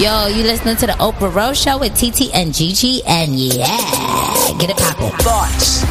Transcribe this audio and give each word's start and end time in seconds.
Yo, 0.00 0.32
you 0.32 0.44
listening 0.44 0.76
to 0.76 0.86
the 0.86 0.96
Oprah 0.96 1.28
Rose 1.28 1.60
Show 1.60 1.76
with 1.76 1.92
TT 1.92 2.32
and 2.32 2.54
Gigi, 2.56 3.04
and 3.04 3.36
yeah, 3.36 3.68
get 4.56 4.72
it 4.72 4.78
poppin'. 4.80 5.12
Thoughts. 5.20 5.84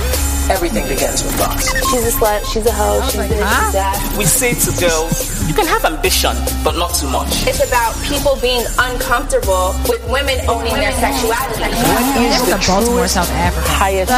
Everything 0.49 0.81
begins 0.89 1.21
with 1.21 1.37
thoughts. 1.37 1.69
She's 1.93 2.09
a 2.09 2.17
slut, 2.17 2.41
she's 2.49 2.65
a 2.65 2.73
hoe, 2.73 3.05
she's 3.05 3.29
this, 3.29 3.37
she's 3.37 3.73
that. 3.77 3.93
We 4.17 4.25
say 4.25 4.57
to 4.57 4.73
girls, 4.81 5.45
you 5.45 5.53
can 5.53 5.69
have 5.69 5.85
ambition, 5.85 6.33
but 6.65 6.73
not 6.73 6.97
too 6.97 7.05
much. 7.13 7.29
It's 7.45 7.61
about 7.61 7.93
people 8.01 8.33
being 8.41 8.65
uncomfortable 8.81 9.77
with 9.85 10.01
women 10.09 10.41
owning 10.49 10.73
their 10.73 10.97
sexuality. 10.97 11.69
This 12.17 12.49
is 12.49 12.65
Baltimore, 12.65 13.05
South 13.05 13.29
Africa. 13.37 13.69
Highest 13.77 14.09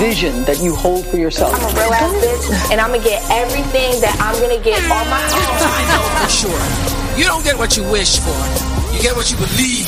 vision 0.00 0.40
that 0.48 0.64
you 0.64 0.72
hold 0.74 1.04
for 1.04 1.20
yourself. 1.20 1.52
I'm 1.52 1.68
a 1.68 1.72
real 1.76 1.92
ass 1.92 2.16
bitch, 2.24 2.72
and 2.72 2.80
I'm 2.80 2.96
gonna 2.96 3.04
get 3.04 3.20
everything 3.28 4.00
that 4.00 4.16
I'm 4.24 4.40
gonna 4.40 4.56
get 4.64 4.80
on 4.88 5.04
my 5.12 5.20
own. 5.20 5.68
I 5.68 5.84
know 5.92 6.00
for 6.16 6.32
sure. 6.32 6.64
You 7.20 7.28
don't 7.28 7.44
get 7.44 7.58
what 7.58 7.76
you 7.76 7.84
wish 7.92 8.16
for. 8.24 8.67
You 8.98 9.04
get 9.04 9.14
what 9.14 9.30
you 9.30 9.36
believe. 9.36 9.86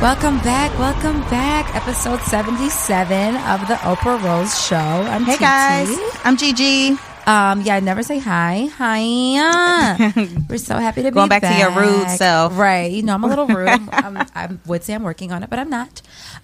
Welcome 0.00 0.38
back, 0.38 0.70
welcome 0.78 1.20
back. 1.22 1.74
Episode 1.74 2.20
77 2.20 3.34
of 3.38 3.66
the 3.66 3.74
Oprah 3.74 4.22
Rose 4.22 4.64
Show. 4.64 4.76
I'm 4.76 5.24
Hey 5.24 5.34
TT. 5.34 5.40
guys, 5.40 5.98
I'm 6.22 6.36
Gigi. 6.36 6.90
Um, 7.26 7.62
yeah, 7.62 7.74
I 7.74 7.80
never 7.80 8.04
say 8.04 8.20
hi. 8.20 8.68
Hi. 8.76 10.12
We're 10.48 10.58
so 10.58 10.76
happy 10.76 11.02
to 11.02 11.10
be 11.10 11.14
Going 11.16 11.28
back 11.28 11.42
to 11.42 11.52
your 11.58 11.72
rude 11.72 12.08
self. 12.10 12.56
Right. 12.56 12.92
You 12.92 13.02
know, 13.02 13.14
I'm 13.14 13.24
a 13.24 13.26
little 13.26 13.48
rude. 13.48 13.68
I'm, 13.68 13.88
I'm, 13.90 14.26
I 14.32 14.56
would 14.66 14.84
say 14.84 14.94
I'm 14.94 15.02
working 15.02 15.32
on 15.32 15.42
it, 15.42 15.50
but 15.50 15.58
I'm 15.58 15.70
not. 15.70 16.02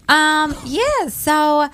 Um, 0.08 0.56
yeah, 0.64 1.06
so 1.08 1.68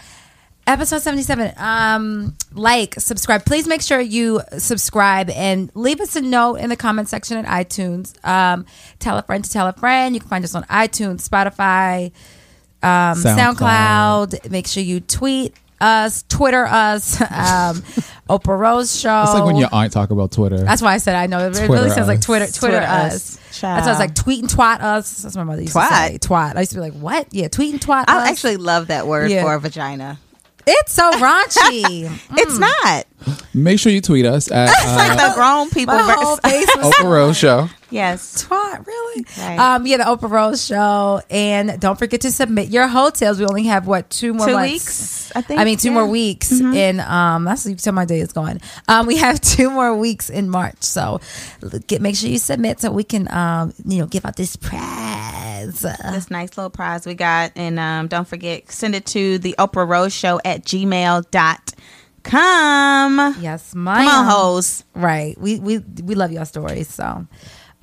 episode 0.67 1.01
77 1.03 1.53
um 1.57 2.35
like 2.53 2.95
subscribe 2.95 3.45
please 3.45 3.67
make 3.67 3.83
sure 3.83 4.01
you 4.01 4.41
subscribe 4.59 5.29
and 5.31 5.71
leave 5.75 6.01
us 6.01 6.15
a 6.15 6.21
note 6.21 6.55
in 6.57 6.71
the 6.71 6.77
comment 6.77 7.09
section 7.09 7.37
at 7.37 7.47
itunes 7.69 8.15
um 8.25 8.65
tell 9.01 9.19
a 9.19 9.23
friend 9.23 9.45
to 9.45 9.51
tell 9.51 9.67
a 9.67 9.73
friend 9.73 10.15
you 10.15 10.21
can 10.21 10.29
find 10.29 10.45
us 10.45 10.55
on 10.55 10.63
itunes 10.65 11.29
spotify 11.29 12.13
um 12.85 13.17
soundcloud, 13.23 14.51
make 14.51 14.67
sure 14.69 14.83
you 14.83 15.01
tweet 15.01 15.55
us 15.81 16.23
twitter 16.29 16.65
us 16.65 17.21
um 17.23 17.83
oprah 18.31 18.57
rose 18.59 18.99
show 18.99 19.23
It's 19.25 19.35
like 19.35 19.45
when 19.45 19.57
your 19.57 19.69
aunt 19.73 19.93
talk 19.93 20.11
about 20.11 20.31
Twitter. 20.31 20.59
that's 20.59 20.81
why 20.81 20.95
I 20.95 20.99
said 20.99 21.17
I 21.17 21.27
know. 21.27 21.49
It 21.49 21.55
Twitter 21.55 21.73
really 21.73 21.91
sounds 21.91 22.07
like. 22.07 22.21
Twitter, 22.21 22.47
Twitter, 22.47 22.77
Twitter 22.79 22.87
us. 22.87 23.15
us. 23.15 23.61
That's 23.61 23.63
why 23.63 23.87
I 23.87 23.91
was 23.91 23.99
like 23.99 24.15
tweet 24.15 24.41
and 24.41 24.49
twat 24.49 24.81
us. 24.81 25.23
That's 25.23 25.35
what 25.37 25.45
my 25.45 25.53
mother 25.53 25.63
used 25.63 25.75
Twat? 25.75 25.89
to 25.89 25.95
say. 25.95 26.19
Twat. 26.19 26.57
I 26.57 26.61
used 26.61 26.71
to 26.73 26.77
be 26.77 26.81
like, 26.83 26.93
what? 26.95 27.27
Yeah, 27.35 27.49
tweet 27.49 27.73
and 27.73 27.81
twat 27.81 28.05
I 28.09 28.23
us. 28.23 28.29
actually 28.31 28.57
love 28.59 28.87
that 28.87 29.07
word 29.09 29.31
Yeah. 29.31 29.43
for 29.43 29.55
a 29.55 29.61
vagina. 29.61 30.19
It's 30.67 30.93
so 30.93 31.11
raunchy. 31.13 32.11
It's 32.39 32.59
not. 32.59 33.05
Make 33.55 33.79
sure 33.79 33.93
you 33.93 34.01
tweet 34.01 34.27
us 34.27 34.51
at 34.51 34.67
Like 34.67 35.13
uh, 35.19 35.29
the 35.29 35.35
grown 35.35 35.71
people. 35.71 35.95
My 35.95 36.13
whole 36.13 36.37
verse. 36.37 36.53
face 36.53 36.77
was 36.77 36.95
Oprah 36.99 37.05
Rose 37.11 37.37
Show. 37.37 37.69
yes. 37.91 38.45
twat. 38.45 38.85
Really? 38.85 39.25
Right. 39.39 39.59
Um, 39.59 39.87
yeah, 39.87 39.99
the 39.99 40.05
Oprah 40.05 40.29
Rose 40.31 40.65
show, 40.67 41.21
and 41.31 41.79
don't 41.81 41.97
forget 41.99 42.23
to 42.23 42.33
submit 42.33 42.71
your 42.71 42.89
hoe 42.89 43.11
tales. 43.11 43.39
We 43.39 43.47
only 43.47 43.65
have 43.65 43.87
what 43.87 44.11
two 44.11 44.35
more 44.35 44.47
Two 44.49 44.55
months? 44.55 44.73
weeks, 44.73 45.33
I 45.37 45.43
think. 45.43 45.61
I 45.61 45.65
mean, 45.65 45.77
two 45.79 45.89
Yeah. 45.89 45.95
Mm-hmm. 45.95 46.01
more 46.03 46.11
weeks 46.11 46.51
in 46.53 46.99
um. 47.01 47.45
That's 47.45 47.65
you 47.67 47.77
tell 47.77 47.93
my 47.93 48.05
day 48.07 48.19
is 48.21 48.33
going. 48.33 48.61
Um, 48.89 49.07
we 49.07 49.19
have 49.19 49.41
two 49.55 49.71
more 49.71 49.95
weeks 49.95 50.29
in 50.31 50.51
March, 50.51 50.83
so 50.83 51.21
get 51.87 52.01
make 52.03 52.17
sure 52.17 52.29
you 52.31 52.39
submit 52.39 52.81
so 52.81 52.91
we 52.91 53.05
can 53.05 53.31
um 53.33 53.73
you 53.87 53.99
know 53.99 54.07
give 54.07 54.25
out 54.27 54.35
this 54.37 54.57
prize. 54.57 54.81
This 56.13 56.31
nice 56.31 56.57
little 56.57 56.71
prize 56.71 57.07
we 57.07 57.15
got. 57.15 57.53
And 57.57 57.79
um, 57.79 58.09
don't 58.09 58.27
forget, 58.27 58.71
send 58.71 58.95
it 58.95 59.07
to 59.07 59.39
the 59.39 59.55
Oprah 59.59 59.89
Rose 59.89 60.15
Show 60.15 60.41
at 60.45 60.65
gmail.com. 60.65 61.23
Yes, 63.41 63.75
my 63.75 64.05
Come 64.05 64.09
on, 64.09 64.25
hoes. 64.27 64.85
Right. 64.95 65.39
We 65.39 65.59
we 65.59 65.79
we 65.79 66.15
love 66.15 66.33
your 66.33 66.45
stories. 66.45 66.89
So 66.89 67.27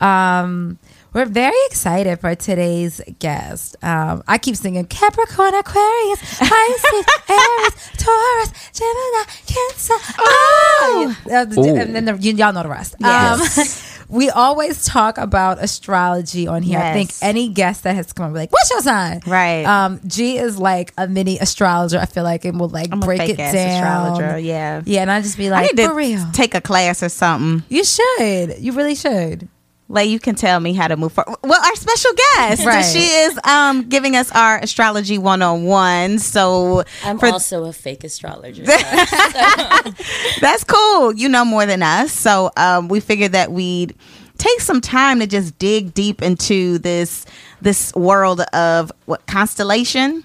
um 0.02 0.80
we're 1.14 1.26
very 1.26 1.58
excited 1.68 2.20
for 2.20 2.36
today's 2.36 3.02
guest. 3.20 3.76
Um, 3.84 4.24
I 4.28 4.38
keep 4.38 4.56
singing 4.56 4.86
Capricorn, 4.86 5.54
Aquarius, 5.56 6.20
Pisces, 6.40 7.06
Aries, 7.30 7.92
Taurus, 7.98 8.54
Gemini, 8.74 9.24
Cancer. 9.48 9.94
Oh, 10.20 11.18
Uh, 11.32 11.46
Ooh. 11.58 11.76
and 11.76 11.96
then 11.96 12.06
the, 12.06 12.18
you, 12.18 12.34
y'all 12.34 12.54
know 12.54 12.64
the 12.64 12.70
rest. 12.70 12.96
Yes. 13.00 13.98
Um, 14.00 14.06
we 14.16 14.30
always 14.30 14.86
talk 14.86 15.18
about 15.18 15.62
astrology 15.64 16.48
on 16.48 16.62
here. 16.62 16.80
I 16.80 16.94
think 16.94 17.12
any 17.22 17.50
guest 17.50 17.84
that 17.84 17.96
has 17.96 18.12
come 18.14 18.28
on, 18.28 18.32
we're 18.34 18.40
like, 18.40 18.52
"What's 18.52 18.70
your 18.72 18.82
sign?" 18.82 19.22
Right. 19.28 19.64
Um, 19.66 20.00
G 20.08 20.38
is 20.38 20.58
like 20.58 20.94
a 20.98 21.08
mini 21.08 21.38
astrologer. 21.40 22.00
I 22.00 22.06
feel 22.06 22.24
like, 22.24 22.46
and 22.46 22.60
will 22.60 22.70
like 22.70 22.90
I'm 22.92 23.00
break 23.00 23.22
it 23.30 23.38
down. 23.38 23.56
astrologer, 23.56 24.38
yeah. 24.40 24.82
yeah, 24.86 25.02
and 25.02 25.12
I 25.12 25.22
just 25.22 25.38
be 25.38 25.48
I 25.50 25.62
like, 25.62 25.74
need 25.76 25.86
for 25.88 25.94
real. 25.96 26.26
take 26.34 26.56
a 26.56 26.62
class 26.62 27.02
or 27.04 27.10
something. 27.10 27.64
You 27.70 27.84
should. 27.84 28.60
You 28.60 28.72
really 28.74 28.96
should. 28.96 29.48
Like 29.92 30.08
you 30.10 30.20
can 30.20 30.36
tell 30.36 30.60
me 30.60 30.74
how 30.74 30.88
to 30.88 30.96
move 30.96 31.14
forward. 31.14 31.38
Well, 31.44 31.60
our 31.60 31.76
special 31.76 32.12
guest, 32.14 32.64
Right. 32.64 32.84
she 32.86 33.00
is 33.00 33.40
um, 33.44 33.90
giving 33.90 34.16
us 34.16 34.32
our 34.32 34.60
astrology 34.60 35.18
101. 35.18 36.20
So 36.20 36.84
I'm 37.04 37.18
for- 37.18 37.30
also 37.30 37.66
a 37.66 37.74
fake 37.74 38.04
astrologer. 38.04 38.64
that's 40.42 40.64
cool. 40.64 41.14
You 41.16 41.30
know 41.30 41.44
more 41.46 41.66
than 41.66 41.82
us. 41.84 42.12
So 42.12 42.52
um, 42.58 42.88
we 42.88 43.00
figured 43.00 43.32
that 43.34 43.52
we'd 43.52 43.96
take 44.38 44.62
some 44.62 44.80
time 44.82 45.20
to 45.20 45.28
just 45.28 45.58
dig 45.58 45.94
deep 45.94 46.22
into 46.22 46.78
this 46.80 47.26
this 47.62 47.94
world 47.96 48.40
of 48.54 48.92
what 49.06 49.26
constellation 49.28 50.24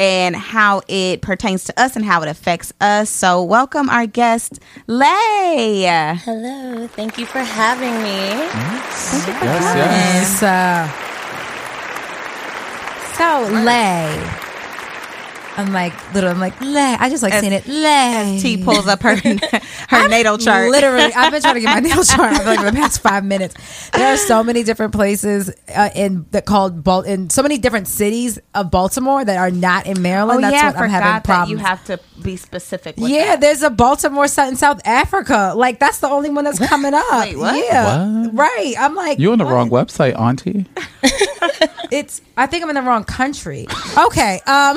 and 0.00 0.34
how 0.34 0.80
it 0.88 1.20
pertains 1.20 1.64
to 1.64 1.78
us 1.80 1.94
and 1.94 2.04
how 2.04 2.22
it 2.22 2.28
affects 2.28 2.72
us. 2.80 3.10
So 3.10 3.42
welcome 3.44 3.90
our 3.90 4.06
guest, 4.06 4.58
Lay. 4.86 5.84
Hello, 6.24 6.86
thank 6.88 7.18
you 7.18 7.26
for 7.26 7.40
having 7.40 8.02
me. 8.02 8.08
Yes, 8.10 9.26
yes. 9.28 10.42
Yes. 10.42 10.42
Uh, 10.42 10.88
so 13.16 13.42
lay. 13.62 14.49
I'm 15.56 15.72
like 15.72 15.92
little. 16.14 16.30
I'm 16.30 16.38
like 16.40 16.58
lay. 16.60 16.96
I 16.98 17.10
just 17.10 17.22
like 17.22 17.32
As- 17.34 17.40
saying 17.40 17.52
it 17.52 17.66
lay. 17.66 18.38
T 18.40 18.62
pulls 18.64 18.86
up 18.86 19.02
her 19.02 19.16
her 19.88 20.08
natal 20.08 20.38
chart. 20.38 20.70
Literally, 20.70 21.12
I've 21.12 21.32
been 21.32 21.42
trying 21.42 21.54
to 21.54 21.60
get 21.60 21.74
my 21.74 21.80
natal 21.88 22.04
chart 22.04 22.36
for 22.36 22.44
like 22.44 22.64
the 22.64 22.72
past 22.72 23.00
five 23.02 23.24
minutes. 23.24 23.90
There 23.90 24.12
are 24.14 24.16
so 24.16 24.42
many 24.42 24.62
different 24.62 24.92
places 24.94 25.50
uh, 25.74 25.90
in 25.94 26.26
that 26.30 26.46
called 26.46 26.82
Bal- 26.84 27.02
in 27.02 27.28
so 27.30 27.42
many 27.42 27.58
different 27.58 27.88
cities 27.88 28.38
of 28.54 28.70
Baltimore 28.70 29.24
that 29.24 29.36
are 29.36 29.50
not 29.50 29.86
in 29.86 30.00
Maryland. 30.00 30.38
Oh 30.38 30.50
That's 30.50 30.54
yeah, 30.54 30.68
I 30.68 30.72
what 30.72 30.76
I'm 30.76 30.82
forgot 30.88 30.90
having 30.90 31.12
that 31.12 31.24
problems. 31.24 31.50
you 31.50 31.56
have 31.58 31.84
to 31.86 32.00
be 32.22 32.36
specific. 32.36 32.96
With 32.96 33.10
yeah, 33.10 33.26
that. 33.26 33.40
there's 33.40 33.62
a 33.62 33.70
Baltimore 33.70 34.28
site 34.28 34.48
in 34.48 34.56
South 34.56 34.80
Africa. 34.86 35.52
Like 35.56 35.78
that's 35.78 35.98
the 35.98 36.08
only 36.08 36.30
one 36.30 36.44
that's 36.44 36.58
coming 36.66 36.94
up. 36.94 37.04
Wait, 37.24 37.36
what? 37.36 37.56
Yeah, 37.56 38.26
What? 38.26 38.34
right. 38.34 38.74
I'm 38.78 38.94
like, 38.94 39.18
you're 39.18 39.32
on 39.32 39.38
the 39.38 39.44
what? 39.44 39.52
wrong 39.54 39.68
website, 39.70 40.18
Auntie. 40.18 40.66
It's. 41.92 42.20
I 42.36 42.46
think 42.46 42.62
I'm 42.62 42.68
in 42.68 42.76
the 42.76 42.82
wrong 42.82 43.02
country. 43.02 43.66
Okay. 43.98 44.40
Um. 44.46 44.76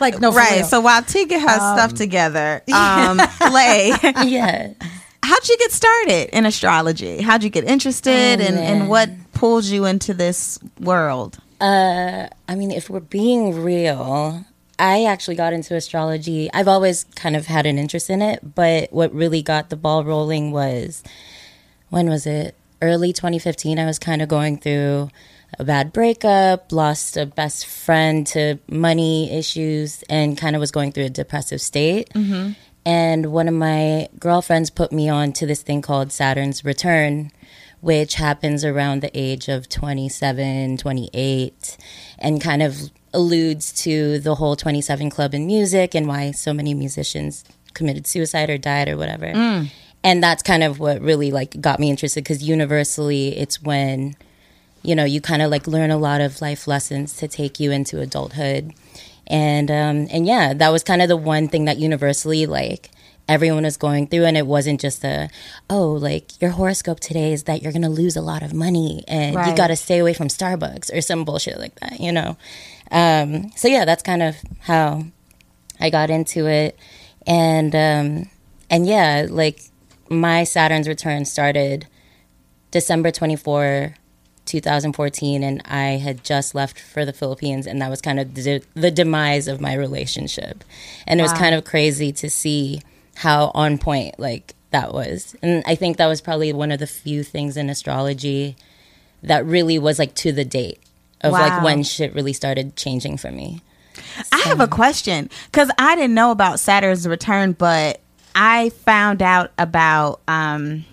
Like 0.00 0.20
no. 0.20 0.32
for 0.32 0.38
right. 0.38 0.64
So 0.64 0.80
while 0.80 1.02
T 1.02 1.24
get 1.26 1.40
her 1.40 1.56
stuff 1.56 1.94
together, 1.94 2.62
um, 2.74 3.18
Lay, 3.52 3.92
Yeah. 4.24 4.72
how'd 5.22 5.48
you 5.48 5.56
get 5.58 5.72
started 5.72 6.36
in 6.36 6.46
astrology? 6.46 7.20
How'd 7.22 7.42
you 7.42 7.50
get 7.50 7.64
interested, 7.64 8.40
Oh, 8.40 8.44
and 8.44 8.58
and 8.58 8.88
what 8.88 9.10
pulls 9.32 9.70
you 9.70 9.84
into 9.84 10.14
this 10.14 10.58
world? 10.80 11.38
Uh, 11.60 12.28
I 12.48 12.54
mean, 12.54 12.70
if 12.70 12.88
we're 12.88 13.00
being 13.00 13.62
real, 13.62 14.44
I 14.78 15.04
actually 15.04 15.34
got 15.36 15.52
into 15.52 15.74
astrology. 15.74 16.48
I've 16.52 16.68
always 16.68 17.04
kind 17.16 17.34
of 17.34 17.46
had 17.46 17.66
an 17.66 17.78
interest 17.78 18.10
in 18.10 18.22
it, 18.22 18.54
but 18.54 18.92
what 18.92 19.12
really 19.12 19.42
got 19.42 19.70
the 19.70 19.76
ball 19.76 20.04
rolling 20.04 20.52
was 20.52 21.02
when 21.90 22.08
was 22.08 22.26
it? 22.26 22.54
Early 22.80 23.12
2015. 23.12 23.76
I 23.78 23.86
was 23.86 23.98
kind 23.98 24.22
of 24.22 24.28
going 24.28 24.56
through 24.58 25.10
a 25.58 25.64
bad 25.64 25.92
breakup, 25.92 26.72
lost 26.72 27.16
a 27.16 27.26
best 27.26 27.66
friend 27.66 28.26
to 28.28 28.58
money 28.68 29.30
issues, 29.30 30.02
and 30.08 30.36
kind 30.36 30.54
of 30.54 30.60
was 30.60 30.70
going 30.70 30.92
through 30.92 31.04
a 31.04 31.10
depressive 31.10 31.60
state. 31.60 32.10
Mm-hmm. 32.10 32.52
And 32.84 33.26
one 33.32 33.48
of 33.48 33.54
my 33.54 34.08
girlfriends 34.18 34.70
put 34.70 34.92
me 34.92 35.08
on 35.08 35.32
to 35.34 35.46
this 35.46 35.62
thing 35.62 35.82
called 35.82 36.12
Saturn's 36.12 36.64
Return, 36.64 37.30
which 37.80 38.14
happens 38.14 38.64
around 38.64 39.02
the 39.02 39.10
age 39.14 39.48
of 39.48 39.68
27, 39.68 40.78
28, 40.78 41.76
and 42.18 42.40
kind 42.40 42.62
of 42.62 42.90
alludes 43.12 43.72
to 43.72 44.18
the 44.20 44.34
whole 44.34 44.56
27 44.56 45.10
club 45.10 45.34
in 45.34 45.46
music 45.46 45.94
and 45.94 46.06
why 46.06 46.30
so 46.30 46.52
many 46.52 46.74
musicians 46.74 47.44
committed 47.74 48.06
suicide 48.06 48.50
or 48.50 48.58
died 48.58 48.88
or 48.88 48.96
whatever. 48.96 49.26
Mm. 49.26 49.70
and 50.04 50.22
that's 50.22 50.42
kind 50.42 50.62
of 50.62 50.78
what 50.78 51.00
really 51.00 51.30
like 51.30 51.60
got 51.60 51.80
me 51.80 51.90
interested 51.90 52.22
because 52.22 52.42
universally 52.42 53.36
it's 53.36 53.62
when 53.62 54.14
you 54.82 54.94
know 54.94 55.04
you 55.04 55.20
kind 55.20 55.42
of 55.42 55.50
like 55.50 55.66
learn 55.66 55.90
a 55.90 55.98
lot 55.98 56.20
of 56.20 56.40
life 56.40 56.66
lessons 56.66 57.16
to 57.16 57.28
take 57.28 57.60
you 57.60 57.70
into 57.70 58.00
adulthood. 58.00 58.72
And 59.26 59.70
um 59.70 60.06
and 60.10 60.26
yeah 60.26 60.54
that 60.54 60.70
was 60.70 60.82
kind 60.82 61.02
of 61.02 61.08
the 61.08 61.16
one 61.16 61.48
thing 61.48 61.66
that 61.66 61.76
universally 61.78 62.46
like 62.46 62.90
everyone 63.28 63.64
was 63.64 63.76
going 63.76 64.06
through 64.06 64.24
and 64.24 64.38
it 64.38 64.46
wasn't 64.46 64.80
just 64.80 65.04
a 65.04 65.28
oh 65.68 65.90
like 65.92 66.40
your 66.40 66.52
horoscope 66.52 66.98
today 66.98 67.32
is 67.34 67.42
that 67.42 67.62
you're 67.62 67.72
gonna 67.72 67.90
lose 67.90 68.16
a 68.16 68.22
lot 68.22 68.42
of 68.42 68.54
money 68.54 69.04
and 69.06 69.34
you 69.34 69.54
gotta 69.54 69.76
stay 69.76 69.98
away 69.98 70.14
from 70.14 70.28
starbucks 70.28 70.90
or 70.96 71.02
some 71.02 71.24
bullshit 71.26 71.58
like 71.58 71.74
that 71.80 72.00
you 72.00 72.10
know? 72.10 72.38
Um 72.90 73.50
so 73.54 73.68
yeah 73.68 73.84
that's 73.84 74.02
kind 74.02 74.22
of 74.22 74.36
how 74.60 75.04
i 75.78 75.90
got 75.90 76.08
into 76.08 76.46
it. 76.46 76.78
And 77.26 77.74
um 77.74 78.30
and 78.70 78.86
yeah 78.86 79.26
like 79.28 79.60
my 80.08 80.44
saturn's 80.44 80.88
return 80.88 81.26
started 81.26 81.86
december 82.70 83.10
24 83.10 83.94
2014 84.48 85.42
and 85.44 85.62
i 85.66 85.90
had 85.98 86.24
just 86.24 86.54
left 86.54 86.80
for 86.80 87.04
the 87.04 87.12
philippines 87.12 87.66
and 87.66 87.80
that 87.80 87.90
was 87.90 88.00
kind 88.00 88.18
of 88.18 88.34
the, 88.34 88.62
the 88.74 88.90
demise 88.90 89.46
of 89.46 89.60
my 89.60 89.74
relationship. 89.74 90.64
And 91.06 91.20
it 91.20 91.22
was 91.22 91.32
kind 91.32 91.54
of 91.54 91.64
crazy 91.64 92.10
to 92.12 92.28
see 92.28 92.80
how 93.16 93.50
on 93.54 93.78
point 93.78 94.18
like 94.18 94.54
that 94.70 94.92
was. 94.92 95.36
And 95.42 95.62
i 95.66 95.74
think 95.74 95.96
that 95.98 96.06
was 96.06 96.20
probably 96.20 96.52
one 96.52 96.72
of 96.72 96.78
the 96.80 96.86
few 96.86 97.22
things 97.22 97.56
in 97.56 97.70
astrology 97.70 98.56
that 99.22 99.44
really 99.44 99.78
was 99.78 99.98
like 99.98 100.14
to 100.14 100.32
the 100.32 100.44
date 100.44 100.80
of 101.20 101.32
Wow. 101.32 101.40
like 101.40 101.62
when 101.62 101.82
shit 101.82 102.14
really 102.14 102.32
started 102.32 102.76
changing 102.76 103.16
for 103.16 103.30
me. 103.30 103.60
I 104.32 104.38
have 104.46 104.60
a 104.60 104.68
question 104.68 105.28
because 105.50 105.70
I 105.76 105.96
didn't 105.96 106.14
know 106.14 106.30
about 106.30 106.60
Saturn's 106.60 107.06
return, 107.08 107.52
but 107.52 108.00
I 108.34 108.70
found 108.70 109.20
out 109.22 109.50
about 109.58 110.20
um, 110.28 110.84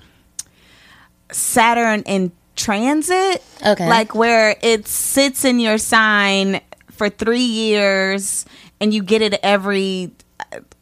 Saturn 1.32 2.02
in 2.08 2.32
transit. 2.56 3.44
Okay. 3.66 3.88
Like 3.88 4.16
where 4.16 4.56
it 4.62 4.88
sits 4.88 5.46
in 5.46 5.60
your 5.60 5.78
sign 5.78 6.62
for 6.92 7.10
three 7.10 7.40
years 7.40 8.46
and 8.80 8.94
you 8.94 9.04
get 9.04 9.22
it 9.22 9.40
every. 9.44 10.12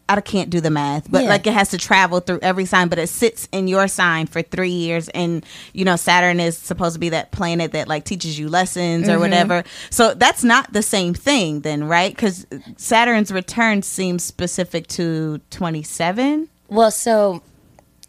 I 0.10 0.20
can't 0.20 0.50
do 0.50 0.60
the 0.60 0.70
math, 0.70 1.10
but 1.10 1.24
Yeah. 1.24 1.30
like 1.30 1.48
it 1.48 1.54
has 1.54 1.70
to 1.70 1.78
travel 1.78 2.20
through 2.20 2.40
every 2.42 2.66
sign, 2.66 2.90
but 2.90 3.00
it 3.00 3.08
sits 3.08 3.48
in 3.52 3.68
your 3.68 3.88
sign 3.88 4.28
for 4.28 4.42
three 4.42 4.70
years. 4.70 5.08
And, 5.10 5.46
you 5.72 5.86
know, 5.86 5.96
Saturn 5.96 6.40
is 6.42 6.58
supposed 6.58 6.94
to 6.94 7.00
be 7.00 7.10
that 7.10 7.32
planet 7.32 7.72
that 7.72 7.88
like 7.88 8.04
teaches 8.04 8.38
you 8.38 8.50
lessons 8.50 9.08
or 9.08 9.14
mm-hmm. 9.14 9.22
whatever. 9.22 9.64
So 9.90 10.14
that's 10.14 10.44
not 10.44 10.74
the 10.74 10.82
same 10.82 11.14
thing 11.14 11.62
then, 11.62 11.86
right? 11.86 12.14
Because 12.14 12.46
Saturn's 12.76 13.32
return 13.32 13.82
seems 13.82 14.24
specific 14.24 14.88
to 14.88 15.40
27. 15.52 16.50
Well, 16.68 16.92
so 16.92 17.42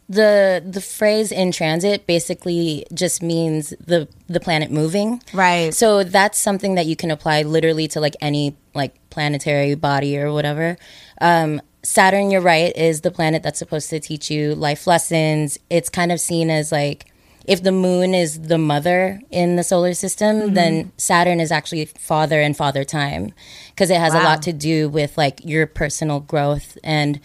the 0.09 0.63
the 0.67 0.81
phrase 0.81 1.33
in 1.33 1.51
transit 1.51 2.07
basically 2.07 2.87
just 2.93 3.23
means 3.23 3.71
the 3.85 4.09
the 4.27 4.41
planet 4.41 4.71
moving. 4.71 5.23
Right. 5.33 5.73
So 5.73 6.05
that's 6.05 6.39
something 6.39 6.75
that 6.75 6.87
you 6.87 6.97
can 6.97 7.11
apply 7.11 7.43
literally 7.43 7.89
to 7.89 8.01
like 8.01 8.15
any 8.21 8.57
like 8.75 8.95
planetary 9.11 9.75
body 9.75 10.19
or 10.19 10.33
whatever. 10.33 10.77
Um 11.21 11.63
Saturn, 11.83 12.31
you're 12.31 12.41
right, 12.41 12.75
is 12.75 13.03
the 13.03 13.11
planet 13.11 13.43
that's 13.43 13.59
supposed 13.59 13.91
to 13.91 14.01
teach 14.01 14.31
you 14.31 14.55
life 14.55 14.87
lessons. 14.87 15.59
It's 15.69 15.91
kind 15.91 16.13
of 16.13 16.19
seen 16.19 16.49
as 16.49 16.73
like 16.73 17.13
if 17.45 17.63
the 17.63 17.73
moon 17.73 18.15
is 18.15 18.41
the 18.43 18.57
mother 18.57 19.21
in 19.31 19.57
the 19.57 19.63
solar 19.63 19.93
system, 19.93 20.55
then 20.55 20.93
Saturn 20.97 21.41
is 21.41 21.53
actually 21.53 21.85
father 21.85 22.41
and 22.41 22.57
father 22.57 22.85
time 22.85 23.35
because 23.69 23.91
it 23.91 23.99
has 23.99 24.15
a 24.15 24.19
lot 24.19 24.41
to 24.43 24.53
do 24.53 24.89
with 24.89 25.19
like 25.19 25.45
your 25.45 25.67
personal 25.67 26.21
growth 26.21 26.79
and 26.83 27.21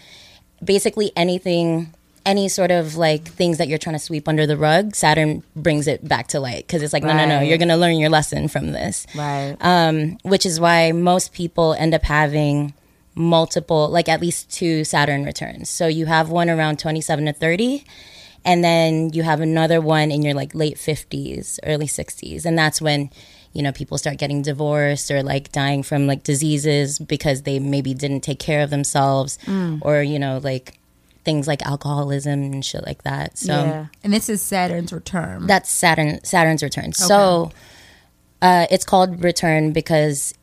basically 0.62 1.10
anything 1.16 1.94
any 2.26 2.48
sort 2.48 2.70
of 2.70 2.96
like 2.96 3.24
things 3.24 3.58
that 3.58 3.68
you're 3.68 3.78
trying 3.78 3.94
to 3.96 4.00
sweep 4.00 4.28
under 4.28 4.46
the 4.46 4.56
rug 4.56 4.94
saturn 4.94 5.42
brings 5.56 5.86
it 5.86 6.06
back 6.06 6.28
to 6.28 6.40
light. 6.40 6.66
Because 6.66 6.82
it's 6.82 6.92
like 6.92 7.02
no 7.02 7.16
no 7.16 7.26
no 7.26 7.40
you're 7.40 7.58
gonna 7.58 7.76
learn 7.76 7.96
your 7.96 8.10
lesson 8.10 8.48
from 8.48 8.72
this. 8.72 9.06
Right. 9.16 9.56
um, 9.60 10.18
which 10.22 10.44
is 10.46 10.60
why 10.60 10.92
most 10.92 11.32
people 11.32 11.74
end 11.74 11.94
up 11.94 12.02
having 12.02 12.74
multiple 13.14 13.88
like 13.88 14.08
at 14.08 14.20
least 14.20 14.50
two 14.50 14.84
saturn 14.84 15.24
returns. 15.24 15.68
So 15.68 15.86
you 15.86 16.06
have 16.06 16.30
one 16.30 16.48
around 16.48 16.78
27 16.78 17.26
to 17.26 17.32
30 17.32 17.84
and 18.44 18.64
then 18.64 19.10
you 19.12 19.22
have 19.22 19.40
another 19.40 19.80
one 19.80 20.10
in 20.10 20.22
your 20.22 20.34
like 20.34 20.54
late 20.54 20.76
50s 20.76 21.58
early 21.64 21.86
60s 21.86 22.46
and 22.46 22.56
that's 22.58 22.80
when 22.80 23.10
you 23.52 23.62
know 23.62 23.72
people 23.72 23.98
start 23.98 24.16
getting 24.16 24.40
divorced 24.42 25.10
or 25.10 25.22
like 25.22 25.52
dying 25.52 25.82
from 25.82 26.06
like 26.06 26.22
diseases 26.22 26.98
because 26.98 27.42
they 27.42 27.58
maybe 27.58 27.92
didn't 27.92 28.20
take 28.20 28.38
care 28.38 28.62
of 28.62 28.70
themselves 28.70 29.38
or 29.82 30.02
you 30.02 30.18
know 30.18 30.38
like 30.42 30.78
things 31.24 31.46
like 31.46 31.60
alcoholism 31.66 32.42
and 32.42 32.64
shit 32.64 32.84
like 32.86 33.02
that 33.02 33.36
so 33.38 33.52
yeah. 33.52 33.86
And 34.02 34.12
this 34.12 34.28
is 34.28 34.40
Saturn's 34.42 34.92
return. 34.92 35.46
that's 35.46 35.70
Saturn 35.70 36.22
Saturn's 36.24 36.62
return. 36.62 36.92
So 36.92 37.50
uh, 38.42 38.66
it's 38.70 38.84
called 38.84 39.22
return 39.22 39.72
because 39.72 40.34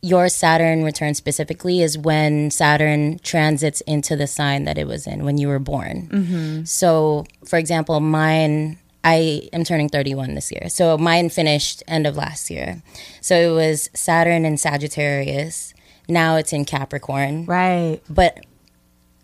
your 0.00 0.28
Saturn 0.28 0.82
return 0.84 1.14
specifically 1.14 1.80
is 1.82 1.96
when 1.96 2.50
Saturn 2.50 3.18
transits 3.20 3.80
into 3.82 4.16
the 4.16 4.26
sign 4.26 4.64
that 4.64 4.78
it 4.78 4.86
was 4.86 5.06
in 5.06 5.24
when 5.24 5.38
you 5.38 5.46
were 5.48 5.58
born. 5.60 6.64
So, 6.66 7.24
for 7.46 7.58
example, 7.58 8.00
mine. 8.00 8.78
I 9.04 9.48
am 9.52 9.64
turning 9.64 9.88
31 9.88 10.36
this 10.36 10.52
year. 10.52 10.68
So 10.68 10.96
mine 10.96 11.28
finished 11.28 11.82
end 11.88 12.06
of 12.06 12.14
last 12.16 12.50
year. 12.50 12.82
So 13.20 13.34
it 13.34 13.52
was 13.52 13.90
Saturn 13.94 14.44
in 14.44 14.56
Sagittarius. 14.56 15.74
Now 16.08 16.36
it's 16.36 16.52
in 16.52 16.64
Capricorn 16.64 17.44
Right. 17.46 18.00
but 18.08 18.46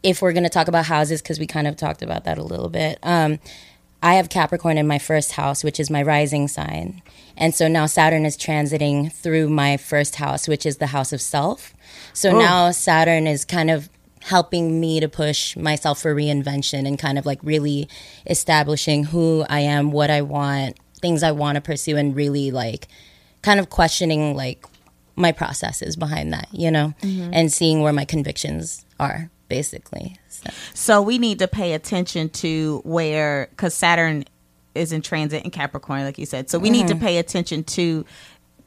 if 0.03 0.23
we're 0.23 0.33
going 0.33 0.45
to 0.45 0.49
talk 0.49 0.69
about 0.69 0.87
houses 0.87 1.21
because 1.23 1.39
we 1.39 1.47
kind 1.47 1.67
of 1.67 1.77
talked 1.77 2.03
about 2.03 2.25
that 2.25 2.39
a 2.39 2.43
little 2.43 2.69
bit 2.69 2.99
um, 3.03 3.39
i 4.03 4.15
have 4.15 4.29
capricorn 4.29 4.79
in 4.79 4.87
my 4.87 4.99
first 4.99 5.33
house 5.33 5.65
which 5.65 5.81
is 5.81 5.91
my 5.91 6.03
rising 6.03 6.49
sign. 6.49 7.03
And 7.41 7.55
so 7.55 7.69
now 7.69 7.87
saturn 7.87 8.27
is 8.27 8.37
transiting 8.37 9.13
through 9.13 9.49
my 9.49 9.77
first 9.77 10.17
house 10.17 10.49
which 10.49 10.67
is 10.67 10.79
the 10.79 10.89
house 10.89 11.13
of 11.13 11.21
self. 11.21 11.73
So 12.13 12.37
now 12.37 12.73
saturn 12.73 13.27
is 13.27 13.45
kind 13.45 13.71
of 13.71 13.89
helping 14.23 14.81
me 14.81 14.99
to 14.99 15.09
push 15.09 15.57
myself 15.57 16.01
for 16.03 16.15
reinvention 16.15 16.87
and 16.87 16.99
kind 16.99 17.19
of 17.19 17.25
like 17.25 17.39
really 17.45 17.89
establishing 18.27 19.05
who 19.05 19.45
i 19.49 19.61
am 19.61 19.93
what 19.93 20.11
i 20.11 20.21
want 20.21 20.77
things 21.01 21.23
i 21.23 21.31
want 21.31 21.55
to 21.55 21.61
pursue 21.61 21.97
and 21.97 22.17
really 22.17 22.51
like 22.51 22.89
kind 23.43 23.61
of 23.61 23.71
questioning 23.71 24.35
like 24.35 24.65
my 25.19 25.33
processes 25.33 25.97
behind 25.97 26.33
that, 26.33 26.49
you 26.53 26.71
know, 26.71 26.95
and 27.33 27.53
seeing 27.53 27.83
where 27.83 27.93
my 27.93 28.05
convictions 28.05 28.85
are, 29.01 29.31
basically. 29.49 30.17
So, 30.29 30.51
So 30.75 31.03
we 31.03 31.19
need 31.19 31.39
to 31.41 31.49
pay 31.49 31.75
attention 31.75 32.29
to 32.31 32.81
where, 32.85 33.49
because 33.51 33.75
Saturn 33.75 34.25
is 34.75 34.93
in 34.93 35.03
transit 35.03 35.45
in 35.45 35.51
Capricorn, 35.51 36.03
like 36.03 36.19
you 36.19 36.27
said. 36.27 36.51
So 36.51 36.59
we 36.59 36.71
need 36.71 36.89
to 36.89 36.95
mm-hmm. 36.95 37.05
pay 37.05 37.19
attention 37.19 37.65
to 37.65 38.05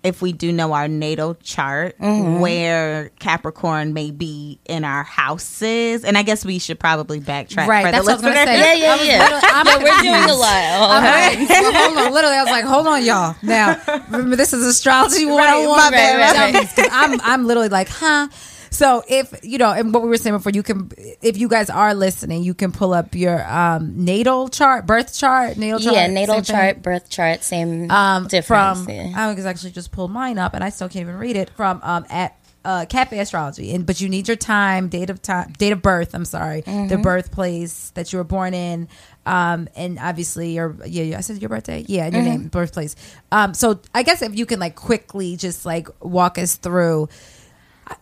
if 0.04 0.20
we 0.22 0.34
do 0.34 0.52
know 0.52 0.74
our 0.74 0.88
natal 0.88 1.36
chart, 1.36 1.96
mm-hmm. 2.00 2.40
where 2.40 3.10
Capricorn 3.20 3.94
may 3.94 4.10
be 4.10 4.60
in 4.66 4.84
our 4.84 5.04
houses. 5.04 6.04
And 6.04 6.18
I 6.18 6.24
guess 6.24 6.44
we 6.44 6.58
should 6.58 6.80
probably 6.80 7.20
backtrack 7.20 7.68
Right, 7.68 7.86
for 7.86 7.92
that's 7.92 8.06
the 8.08 8.14
what 8.14 8.24
I 8.24 8.28
was 8.28 8.36
gonna 8.36 8.46
say. 8.48 8.80
yeah, 8.82 8.96
yeah, 8.96 9.04
yeah. 9.04 9.40
I'm 9.44 9.66
yeah 9.68 9.78
we're 9.78 10.02
doing 10.02 10.30
a 10.30 10.34
lot. 10.34 11.04
I'm 11.04 11.48
well, 11.48 11.74
hold 11.74 11.98
on. 12.08 12.14
Literally, 12.14 12.36
I 12.36 12.42
was 12.44 12.52
like, 12.52 12.66
hold 12.66 12.88
on, 12.88 13.06
y'all. 13.06 13.36
Now, 13.44 13.80
remember, 14.10 14.36
this 14.36 14.54
is 14.54 14.66
astrology 14.66 15.26
101. 15.26 15.78
my 15.78 15.92
bad, 15.92 16.20
my 16.20 16.26
Tell 16.34 16.52
bad. 16.52 16.54
me, 16.54 16.84
'cause 16.84 16.90
I'm, 16.92 17.22
I'm 17.22 17.46
literally 17.46 17.70
like, 17.70 17.88
huh? 17.90 18.28
So 18.74 19.04
if 19.08 19.34
you 19.44 19.58
know, 19.58 19.72
and 19.72 19.94
what 19.94 20.02
we 20.02 20.08
were 20.10 20.18
saying 20.18 20.36
before, 20.36 20.54
you 20.54 20.64
can, 20.64 20.92
if 21.22 21.38
you 21.38 21.50
guys 21.50 21.70
are 21.70 21.94
listening, 21.94 22.44
you 22.44 22.54
can 22.54 22.72
pull 22.72 22.94
up 22.94 23.14
your 23.16 23.46
um, 23.52 24.06
natal 24.06 24.48
chart, 24.48 24.86
birth 24.86 25.14
chart, 25.14 25.58
natal 25.58 25.80
chart, 25.80 25.94
yeah, 25.96 26.08
natal 26.08 26.36
same 26.36 26.44
thing. 26.46 26.56
chart, 26.56 26.82
birth 26.82 27.10
chart, 27.10 27.44
same 27.44 27.92
um, 27.92 28.28
difference. 28.28 28.84
from 28.86 28.90
yeah. 28.90 29.12
I 29.16 29.34
was 29.34 29.46
actually 29.46 29.72
just 29.72 29.92
pulled 29.92 30.12
mine 30.12 30.38
up 30.40 30.54
and 30.54 30.64
I 30.64 30.70
still 30.70 30.88
can't 30.88 31.04
even 31.04 31.18
read 31.18 31.36
it 31.36 31.50
from 31.52 31.82
um 31.84 32.06
at 32.10 32.38
uh 32.64 32.86
Cafe 32.88 33.18
Astrology 33.20 33.74
and 33.74 33.86
but 33.88 34.00
you 34.00 34.08
need 34.08 34.28
your 34.28 34.38
time 34.38 34.88
date 34.88 35.10
of 35.10 35.20
time 35.22 35.52
date 35.58 35.72
of 35.74 35.82
birth 35.82 36.14
I'm 36.14 36.26
sorry 36.26 36.62
the 36.62 36.72
Mm-hmm. 36.72 37.02
birthplace 37.02 37.90
that 37.96 38.14
you 38.14 38.20
were 38.20 38.24
born 38.24 38.54
in 38.54 38.88
um 39.26 39.68
and 39.76 39.98
obviously 40.00 40.52
your 40.54 40.78
yeah 40.86 41.04
yeah, 41.04 41.18
I 41.18 41.22
said 41.22 41.42
your 41.42 41.50
birthday 41.50 41.84
yeah 41.88 42.06
and 42.06 42.14
your 42.14 42.22
Mm-hmm. 42.24 42.32
name 42.42 42.48
birthplace 42.50 42.96
um 43.32 43.56
so 43.56 43.82
I 43.96 44.04
guess 44.04 44.22
if 44.22 44.38
you 44.38 44.46
can 44.46 44.60
like 44.60 44.76
quickly 44.76 45.38
just 45.38 45.66
like 45.66 45.88
walk 46.04 46.38
us 46.38 46.56
through 46.56 47.10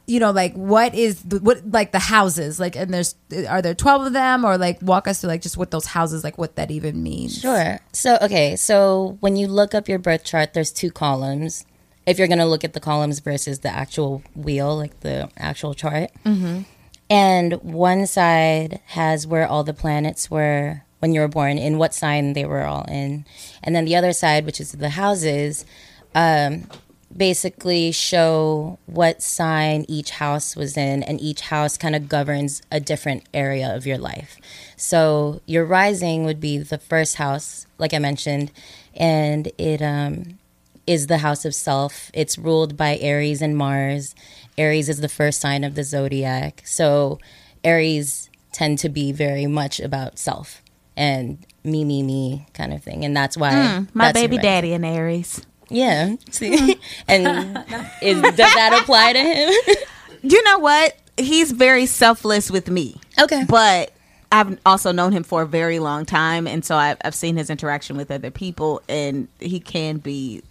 you 0.05 0.19
know 0.19 0.31
like 0.31 0.53
what 0.53 0.93
is 0.93 1.24
the, 1.24 1.39
what 1.39 1.62
like 1.72 1.91
the 1.91 2.00
houses 2.00 2.60
like 2.60 2.75
and 2.75 2.93
there's 2.93 3.15
are 3.48 3.62
there 3.62 3.74
12 3.74 4.08
of 4.08 4.13
them 4.13 4.46
or 4.46 4.58
like 4.58 4.81
walk 4.81 5.08
us 5.08 5.22
through 5.22 5.29
like 5.29 5.41
just 5.41 5.58
what 5.58 5.72
those 5.72 5.86
houses 5.86 6.24
like 6.24 6.38
what 6.38 6.55
that 6.55 6.72
even 6.72 7.01
means 7.01 7.39
Sure. 7.39 7.79
So, 7.93 8.17
okay. 8.22 8.55
So, 8.55 9.17
when 9.22 9.36
you 9.36 9.48
look 9.48 9.74
up 9.74 9.88
your 9.88 10.00
birth 10.00 10.24
chart, 10.24 10.53
there's 10.53 10.72
two 10.72 10.91
columns. 10.91 11.65
If 12.05 12.17
you're 12.17 12.27
going 12.27 12.39
to 12.39 12.46
look 12.46 12.63
at 12.63 12.74
the 12.74 12.79
columns 12.79 13.19
versus 13.19 13.60
the 13.60 13.69
actual 13.69 14.24
wheel, 14.36 14.75
like 14.75 15.00
the 15.01 15.29
actual 15.38 15.74
chart. 15.74 16.12
Mm-hmm. 16.25 16.62
And 17.10 17.53
one 17.63 18.08
side 18.08 18.81
has 18.88 19.25
where 19.25 19.48
all 19.48 19.63
the 19.63 19.74
planets 19.74 20.29
were 20.29 20.84
when 21.00 21.13
you 21.13 21.22
were 21.22 21.27
born, 21.27 21.58
in 21.58 21.77
what 21.77 21.93
sign 21.93 22.34
they 22.34 22.46
were 22.46 22.65
all 22.65 22.84
in. 22.89 23.25
And 23.63 23.75
then 23.75 23.86
the 23.86 23.96
other 23.96 24.12
side, 24.12 24.46
which 24.46 24.60
is 24.60 24.74
the 24.74 24.89
houses, 24.89 25.65
um, 26.13 26.67
basically 27.15 27.91
show 27.91 28.77
what 28.85 29.21
sign 29.21 29.85
each 29.87 30.11
house 30.11 30.55
was 30.55 30.77
in, 30.77 31.03
and 31.03 31.19
each 31.19 31.41
house 31.41 31.77
kind 31.77 31.95
of 31.95 32.07
governs 32.07 32.61
a 32.71 32.79
different 32.79 33.23
area 33.33 33.75
of 33.75 33.85
your 33.85 33.97
life. 33.97 34.37
So 34.75 35.41
your 35.45 35.65
rising 35.65 36.25
would 36.25 36.39
be 36.39 36.57
the 36.59 36.77
first 36.77 37.15
house, 37.15 37.65
like 37.77 37.93
I 37.93 37.99
mentioned, 37.99 38.51
and 38.95 39.51
it 39.57 39.81
um, 39.81 40.37
is 40.85 41.07
the 41.07 41.19
house 41.19 41.45
of 41.45 41.55
self. 41.55 42.09
It's 42.13 42.37
ruled 42.37 42.77
by 42.77 42.97
Aries 42.97 43.41
and 43.41 43.57
Mars. 43.57 44.15
Aries 44.57 44.89
is 44.89 45.01
the 45.01 45.09
first 45.09 45.39
sign 45.41 45.63
of 45.63 45.75
the 45.75 45.83
zodiac. 45.83 46.61
So 46.65 47.19
Aries 47.63 48.29
tend 48.51 48.79
to 48.79 48.89
be 48.89 49.11
very 49.11 49.45
much 49.45 49.79
about 49.79 50.17
self 50.17 50.61
and 50.97 51.45
me, 51.63 51.85
me, 51.85 52.03
me 52.03 52.47
kind 52.53 52.73
of 52.73 52.83
thing. 52.83 53.05
And 53.05 53.15
that's 53.15 53.37
why 53.37 53.51
Hmm, 53.51 53.83
My 53.93 54.07
that's 54.07 54.19
baby 54.19 54.37
daddy 54.37 54.73
in 54.73 54.83
Aries. 54.83 55.45
Yeah. 55.69 56.15
See? 56.31 56.79
and 57.07 57.65
is, 58.01 58.21
does 58.21 58.35
that 58.35 58.79
apply 58.81 59.13
to 59.13 59.19
him? 59.19 59.53
You 60.21 60.43
know 60.43 60.59
what? 60.59 60.97
He's 61.17 61.53
very 61.53 61.85
selfless 61.85 62.51
with 62.51 62.69
me. 62.69 62.99
okay. 63.21 63.45
But 63.47 63.93
I've 64.33 64.59
also 64.65 64.91
known 64.91 65.13
him 65.13 65.23
for 65.23 65.43
a 65.43 65.45
very 65.47 65.79
long 65.79 66.05
time, 66.05 66.45
and 66.45 66.65
so 66.65 66.75
I've, 66.75 66.97
I've 67.05 67.15
seen 67.15 67.38
his 67.38 67.49
interaction 67.49 67.95
with 67.95 68.11
other 68.11 68.29
people, 68.29 68.81
and 68.89 69.29
he 69.39 69.61
can 69.61 69.97
be 69.99 70.43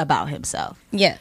about 0.00 0.28
himself. 0.30 0.82
yeah. 0.90 1.16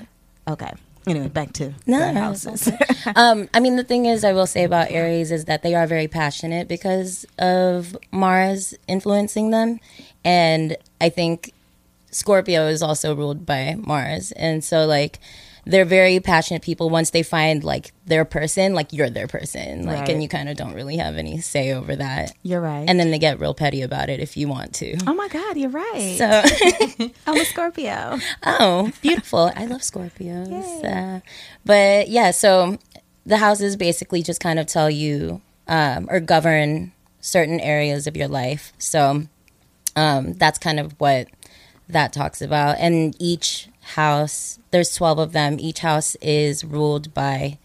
Okay. 0.47 0.71
Anyway, 1.05 1.27
back 1.27 1.53
to 1.53 1.73
No, 1.85 1.99
the 1.99 2.19
houses. 2.19 2.69
um, 3.15 3.47
I 3.53 3.59
mean, 3.59 3.75
the 3.75 3.83
thing 3.83 4.07
is, 4.07 4.23
I 4.23 4.33
will 4.33 4.47
say 4.47 4.63
about 4.63 4.89
Aries 4.89 5.31
is 5.31 5.45
that 5.45 5.61
they 5.61 5.75
are 5.75 5.85
very 5.85 6.07
passionate 6.07 6.67
because 6.67 7.25
of 7.37 7.95
Mars 8.11 8.73
influencing 8.87 9.51
them. 9.51 9.79
And 10.25 10.75
I 10.99 11.09
think 11.09 11.53
Scorpio 12.17 12.67
is 12.67 12.81
also 12.81 13.15
ruled 13.15 13.45
by 13.45 13.75
Mars. 13.77 14.31
And 14.33 14.63
so, 14.63 14.85
like, 14.85 15.19
they're 15.65 15.85
very 15.85 16.19
passionate 16.21 16.61
people. 16.61 16.89
Once 16.89 17.09
they 17.09 17.23
find, 17.23 17.61
like, 17.63 17.91
their 18.05 18.23
person, 18.25 18.73
like, 18.73 18.93
you're 18.93 19.09
their 19.09 19.27
person. 19.27 19.85
Like, 19.85 19.99
Right. 19.99 20.09
and 20.09 20.23
you 20.23 20.29
kind 20.29 20.47
of 20.49 20.55
don't 20.55 20.73
really 20.73 20.95
have 20.97 21.17
any 21.17 21.39
say 21.41 21.73
over 21.73 21.95
that. 21.95 22.31
You're 22.41 22.61
right. 22.61 22.85
And 22.87 22.99
then 22.99 23.11
they 23.11 23.19
get 23.19 23.39
real 23.39 23.53
petty 23.53 23.81
about 23.81 24.09
it 24.09 24.19
if 24.21 24.37
you 24.37 24.47
want 24.47 24.73
to. 24.75 24.97
oh 25.05 25.13
my 25.13 25.27
God, 25.27 25.57
you're 25.57 25.69
right. 25.69 26.15
So. 26.17 27.09
I'm 27.27 27.37
a 27.41 27.45
Scorpio. 27.53 28.17
Oh, 28.45 28.91
beautiful. 29.01 29.51
I 29.55 29.65
love 29.65 29.81
Scorpios. 29.81 30.83
Uh, 30.85 31.19
but 31.65 32.07
yeah, 32.09 32.31
so 32.31 32.77
the 33.25 33.37
houses 33.37 33.75
basically 33.75 34.23
just 34.23 34.39
kind 34.39 34.59
of 34.59 34.67
tell 34.67 34.89
you 34.89 35.41
um, 35.67 36.07
or 36.09 36.21
govern 36.21 36.93
certain 37.19 37.59
areas 37.59 38.07
of 38.07 38.15
your 38.15 38.29
life. 38.29 38.71
So 38.77 39.23
um, 39.97 40.33
that's 40.33 40.57
kind 40.59 40.79
of 40.79 40.93
what 40.99 41.27
that 41.89 42.13
talks 42.13 42.41
about. 42.41 42.77
And 42.79 43.15
each 43.19 43.69
house, 43.81 44.59
there's 44.71 44.93
12 44.95 45.19
of 45.19 45.31
them. 45.31 45.57
Each 45.59 45.79
house 45.79 46.15
is 46.15 46.63
ruled 46.63 47.13
by 47.13 47.57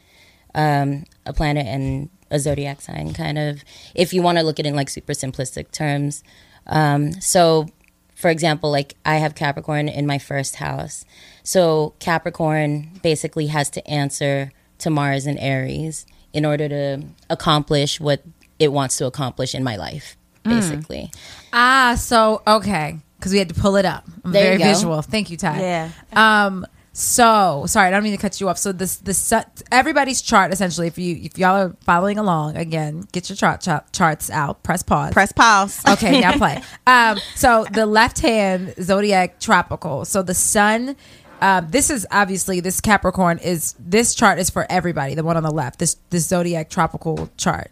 um, 0.55 1.05
a 1.26 1.33
planet 1.33 1.67
and 1.67 2.11
a 2.31 2.38
zodiac 2.38 2.81
sign, 2.81 3.12
kind 3.12 3.38
of, 3.38 3.62
if 3.95 4.14
you 4.14 4.23
want 4.23 4.38
to 4.38 4.45
look 4.45 4.59
at 4.59 4.67
it 4.67 4.71
in 4.71 4.76
like 4.76 4.88
super 4.88 5.12
simplistic 5.12 5.71
terms. 5.71 6.25
Um, 6.67 7.12
so, 7.21 7.69
for 8.14 8.31
example, 8.31 8.71
like 8.71 8.97
I 9.05 9.17
have 9.17 9.35
Capricorn 9.35 9.88
in 9.88 10.07
my 10.07 10.19
first 10.19 10.57
house. 10.57 11.05
So, 11.43 11.95
Capricorn 11.99 13.00
basically 13.02 13.49
has 13.49 13.69
to 13.71 13.87
answer 13.87 14.52
to 14.79 14.91
Mars 14.91 15.26
and 15.26 15.38
Aries 15.38 16.07
in 16.33 16.47
order 16.47 16.69
to 16.69 17.02
accomplish 17.29 18.00
what 18.00 18.23
it 18.59 18.73
wants 18.73 18.97
to 18.99 19.07
accomplish 19.07 19.55
in 19.55 19.62
my 19.62 19.76
life, 19.76 20.17
basically. 20.45 21.11
Ah, 21.52 21.95
so 21.99 22.43
okay, 22.47 22.99
because 23.23 23.33
we 23.33 23.38
had 23.38 23.49
to 23.49 23.55
pull 23.55 23.76
it 23.76 23.85
up. 23.85 24.05
I'm 24.25 24.33
There 24.33 24.43
very 24.43 24.52
you 24.55 24.59
go. 24.59 24.64
visual. 24.64 25.02
Thank 25.02 25.31
you, 25.31 25.37
Ty. 25.37 25.61
Yeah. 25.61 25.91
Um. 26.12 26.67
So 26.95 27.64
sorry, 27.69 27.88
I 27.88 27.91
don't 27.91 28.02
mean 28.02 28.12
to 28.12 28.21
cut 28.21 28.38
you 28.38 28.49
off. 28.50 28.59
So 28.59 28.71
this 28.71 28.97
the 28.97 29.14
set 29.14 29.62
everybody's 29.73 30.21
chart 30.21 30.52
essentially. 30.52 30.87
If 30.88 30.99
you 30.99 31.17
if 31.23 31.38
y'all 31.38 31.57
are 31.57 31.76
following 31.87 32.19
along, 32.19 32.57
again, 32.57 33.07
get 33.12 33.31
your 33.31 33.37
chart, 33.37 33.62
chart 33.62 33.91
charts 33.93 34.29
out. 34.29 34.62
Press 34.62 34.83
pause. 34.83 35.12
Press 35.12 35.33
pause. 35.33 35.81
Okay, 35.88 36.21
now 36.21 36.37
play. 36.37 36.61
Um, 36.87 37.19
so 37.35 37.64
the 37.73 37.87
left 37.87 38.19
hand 38.21 38.75
zodiac 38.81 39.41
tropical. 39.41 40.05
So 40.05 40.23
the 40.23 40.35
sun. 40.35 40.97
Um, 41.41 41.67
this 41.71 41.91
is 41.91 42.07
obviously 42.12 42.61
this 42.61 42.81
Capricorn 42.81 43.38
is 43.38 43.75
this 43.79 44.14
chart 44.14 44.38
is 44.38 44.49
for 44.50 44.64
everybody. 44.71 45.14
The 45.17 45.25
one 45.25 45.37
on 45.37 45.43
the 45.43 45.50
left, 45.50 45.79
this 45.81 45.97
this 46.11 46.26
zodiac 46.29 46.69
tropical 46.71 47.31
chart, 47.37 47.71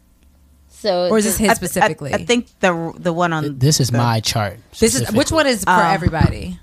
So, 0.80 1.08
or 1.10 1.18
is 1.18 1.24
this 1.24 1.36
his 1.38 1.50
I- 1.50 1.54
specifically? 1.54 2.14
I, 2.14 2.24
think 2.24 2.48
the 2.60 2.92
the 2.98 3.12
one 3.12 3.32
on 3.32 3.58
This 3.58 3.80
is 3.80 3.92
my 3.92 4.20
chart. 4.20 4.58
this 4.78 4.94
is 4.94 5.12
which 5.12 5.30
one 5.30 5.46
is 5.46 5.62
for 5.64 5.70
Oh. 5.70 5.90
everybody, 5.90 6.58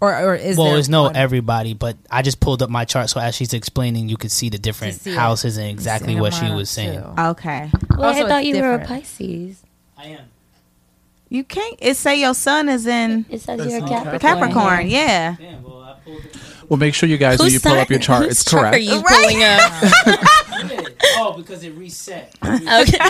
or 0.00 0.14
or 0.16 0.34
is 0.34 0.56
Well, 0.58 0.68
there 0.68 0.78
it's 0.78 0.88
no 0.88 1.04
one? 1.04 1.16
everybody, 1.16 1.72
but 1.72 1.96
I 2.10 2.20
just 2.22 2.40
pulled 2.40 2.62
up 2.62 2.68
my 2.68 2.84
chart, 2.84 3.08
so 3.08 3.20
as 3.20 3.34
she's 3.34 3.54
explaining, 3.54 4.08
you 4.10 4.16
could 4.18 4.30
see 4.32 4.50
the 4.50 4.58
different 4.58 5.00
see 5.00 5.12
it. 5.12 5.16
houses 5.16 5.56
and 5.56 5.68
exactly 5.68 6.14
what 6.14 6.34
she 6.34 6.50
was 6.50 6.68
saying. 6.68 7.00
too. 7.00 7.08
Okay. 7.18 7.70
well, 7.96 8.10
Also, 8.10 8.26
I 8.26 8.28
thought 8.28 8.44
it's 8.44 8.54
you 8.56 8.62
were 8.62 8.74
a. 8.74 8.84
Pisces. 8.84 9.62
I 9.96 10.04
am. 10.08 10.24
You 11.30 11.44
can't. 11.44 11.76
It 11.80 11.96
say 11.96 12.20
your 12.20 12.34
son 12.34 12.68
is 12.68 12.86
in 12.86 13.24
It 13.30 13.40
says 13.40 13.64
you're 13.66 13.82
a 13.82 13.88
Capricorn. 13.88 14.18
Capricorn. 14.20 14.86
Yeah. 14.90 15.36
Damn, 15.40 15.62
well, 15.62 15.80
I 15.82 15.94
pulled 16.04 16.22
it. 16.26 16.36
Well, 16.68 16.78
make 16.78 16.94
sure 16.94 17.08
you 17.08 17.16
guys, 17.16 17.38
when 17.38 17.50
you 17.50 17.60
pull 17.60 17.72
up 17.78 17.88
your 17.88 17.98
chart, 17.98 18.24
whose 18.28 18.32
it's 18.42 18.44
chart 18.44 18.62
correct. 18.72 18.76
Are 18.76 18.78
you 18.78 19.00
Right. 19.00 19.22
pulling 19.22 19.42
up? 19.42 20.20
oh, 21.16 21.34
because 21.36 21.62
it 21.64 21.70
reset. 21.76 22.34
okay. 22.44 22.98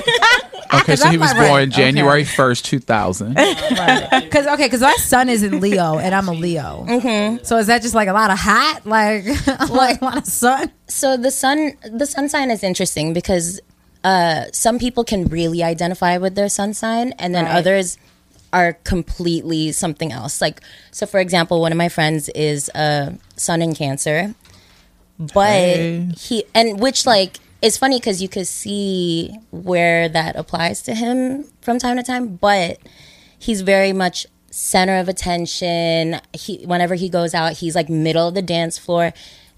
Okay, 0.74 0.96
so 0.96 1.08
he 1.10 1.18
was 1.18 1.30
I'm 1.32 1.36
right. 1.38 1.48
born 1.48 1.70
January 1.70 2.24
1st, 2.24 2.62
2000. 2.64 3.34
Because 4.22 4.46
okay, 4.46 4.64
because 4.64 4.80
my 4.80 4.94
son 4.94 5.28
is 5.28 5.42
in 5.42 5.60
Leo 5.60 5.98
and 5.98 6.14
I'm 6.14 6.28
a 6.28 6.32
Leo. 6.32 6.86
Mm-hmm. 6.88 7.44
So 7.44 7.58
is 7.58 7.66
that 7.66 7.82
just 7.82 7.94
like 7.94 8.08
a 8.08 8.14
lot 8.14 8.30
of 8.30 8.38
hot, 8.38 8.80
like 8.86 9.24
like 9.70 10.00
a 10.00 10.04
lot 10.04 10.16
of 10.16 10.26
sun? 10.26 10.72
so 10.88 11.18
the 11.18 11.30
sun 11.30 11.72
the 11.92 12.06
sun 12.06 12.28
sign 12.30 12.50
is 12.50 12.62
interesting 12.64 13.12
because 13.12 13.60
uh 14.02 14.44
some 14.52 14.78
people 14.78 15.04
can 15.04 15.26
really 15.26 15.62
identify 15.62 16.16
with 16.16 16.36
their 16.36 16.48
sun 16.48 16.72
sign 16.72 17.12
and 17.18 17.34
then 17.34 17.44
Right. 17.44 17.54
others 17.56 17.98
are 18.54 18.72
completely 18.84 19.72
something 19.72 20.10
else 20.10 20.40
like 20.40 20.60
so 20.90 21.04
for 21.06 21.20
example 21.20 21.60
one 21.60 21.70
of 21.72 21.78
my 21.78 21.88
friends 21.90 22.28
is 22.30 22.70
a 22.74 23.14
sun 23.36 23.60
in 23.62 23.74
cancer 23.74 24.34
but 25.18 25.48
Hey. 25.50 26.08
he 26.16 26.44
and 26.54 26.80
which 26.80 27.04
like 27.06 27.38
is 27.62 27.78
funny 27.78 27.98
because 27.98 28.20
you 28.20 28.28
could 28.28 28.46
see 28.46 29.34
where 29.50 30.08
that 30.08 30.36
applies 30.36 30.82
to 30.82 30.94
him 30.94 31.44
from 31.62 31.78
time 31.78 31.96
to 31.96 32.02
time 32.02 32.36
but 32.36 32.78
he's 33.38 33.62
very 33.62 33.92
much 33.92 34.26
center 34.50 34.98
of 34.98 35.08
attention. 35.08 36.20
He 36.32 36.64
whenever 36.66 36.94
he 36.94 37.08
goes 37.08 37.34
out 37.34 37.54
he's 37.54 37.74
like 37.74 37.88
middle 37.88 38.28
of 38.28 38.34
the 38.34 38.42
dance 38.42 38.78
floor 38.78 39.12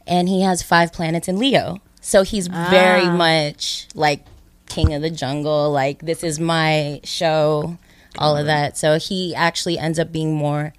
and 0.07 0.29
he 0.29 0.43
has 0.43 0.63
five 0.63 0.93
planets 0.93 1.29
in 1.29 1.39
leo. 1.39 1.81
So 2.01 2.23
he's 2.23 2.47
very 2.47 3.07
ah. 3.07 3.17
much 3.17 3.89
like 3.95 4.25
king 4.67 4.95
of 4.95 5.03
the 5.03 5.11
jungle 5.11 5.71
like 5.71 6.01
this 6.01 6.23
is 6.23 6.39
my 6.39 7.01
show 7.03 7.77
all 8.19 8.37
of 8.37 8.47
that. 8.47 8.77
So 8.77 8.99
he 8.99 9.35
actually 9.35 9.79
ends 9.79 9.99
up 9.99 10.13
being 10.13 10.35
more 10.35 10.73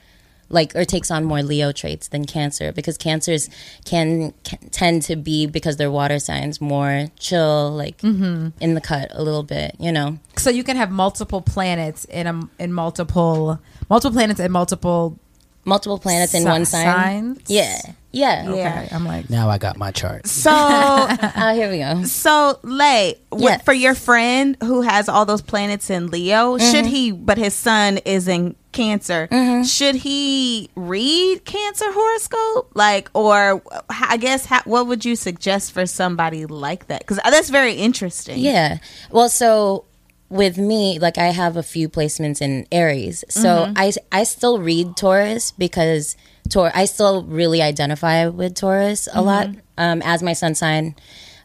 like 0.50 0.75
or 0.75 0.86
takes 0.86 1.10
on 1.12 1.25
more 1.25 1.42
leo 1.42 1.72
traits 1.72 2.08
than 2.10 2.25
cancer 2.25 2.72
because 2.72 2.98
cancers 2.98 3.50
can, 3.86 4.34
can 4.44 4.60
tend 4.70 5.02
to 5.02 5.16
be 5.16 5.48
because 5.48 5.78
they're 5.78 5.92
water 5.92 6.20
signs 6.20 6.62
more 6.62 7.08
chill 7.20 7.72
like 7.72 7.98
mm-hmm. 8.00 8.50
in 8.60 8.74
the 8.74 8.82
cut 8.82 9.10
a 9.14 9.24
little 9.24 9.44
bit 9.44 9.75
you 9.80 9.92
know 9.92 10.20
So 10.38 10.50
you 10.50 10.64
can 10.64 10.78
have 10.78 10.92
multiple 10.92 11.42
planets 11.42 12.06
in 12.06 12.28
a 12.28 12.50
in 12.60 12.74
multiple 12.74 13.60
multiple 13.90 14.14
planets 14.14 14.40
in 14.40 14.52
multiple. 14.52 15.20
Multiple 15.66 15.98
planets 16.00 16.34
in 16.34 16.44
Si- 16.44 16.48
one 16.48 16.66
sign 16.66 16.86
signs? 16.86 17.42
yeah 17.48 17.78
yeah 18.12 18.46
Okay, 18.48 18.88
I'm 18.96 19.06
like 19.06 19.30
Now 19.30 19.50
I 19.50 19.58
got 19.58 19.78
my 19.78 19.92
chart. 19.92 20.26
So 20.28 20.50
uh, 20.52 21.54
here 21.60 21.70
we 21.70 21.80
go 21.80 22.04
so 22.06 22.60
Lay, 22.64 23.20
Yes. 23.36 23.62
for 23.64 23.74
your 23.74 23.94
friend 23.96 24.56
who 24.64 24.82
has 24.84 25.10
all 25.10 25.26
those 25.26 25.42
planets 25.42 25.90
in 25.90 26.08
Leo, 26.08 26.58
Mm-hmm. 26.58 26.72
should 26.72 26.86
he? 26.86 27.12
But 27.12 27.38
his 27.38 27.54
son 27.54 27.98
is 28.06 28.28
in 28.30 28.56
Cancer. 28.72 29.28
Should 29.66 29.96
he 29.96 30.70
read 30.76 31.46
Cancer 31.46 31.86
horoscope? 31.92 32.72
Like, 32.74 33.10
or 33.14 33.62
I 33.90 34.18
guess, 34.18 34.46
how, 34.46 34.62
what 34.66 34.88
would 34.88 35.06
you 35.06 35.16
suggest 35.16 35.72
for 35.72 35.86
somebody 35.86 36.46
like 36.46 36.88
that? 36.88 37.00
Because 37.00 37.20
that's 37.24 37.50
very 37.50 37.74
interesting. 37.74 38.38
Yeah. 38.40 38.80
Well, 39.12 39.30
so 39.30 39.86
with 40.29 40.58
me, 40.58 41.00
like 41.00 41.17
I 41.17 41.27
have 41.27 41.58
a 41.58 41.63
few 41.63 41.88
placements 41.89 42.41
in 42.41 42.67
Aries. 42.72 43.24
So 43.29 43.72
I 43.75 43.94
I 44.12 44.24
still 44.24 44.60
read 44.60 44.98
Taurus 44.98 45.51
because 45.51 46.15
Tor 46.50 46.72
I 46.74 46.86
still 46.86 47.24
really 47.24 47.62
identify 47.62 48.27
with 48.27 48.55
Taurus 48.55 49.08
a 49.13 49.22
lot 49.22 49.50
um, 49.77 50.01
as 50.03 50.24
my 50.24 50.34
sun 50.34 50.55
sign. 50.55 50.96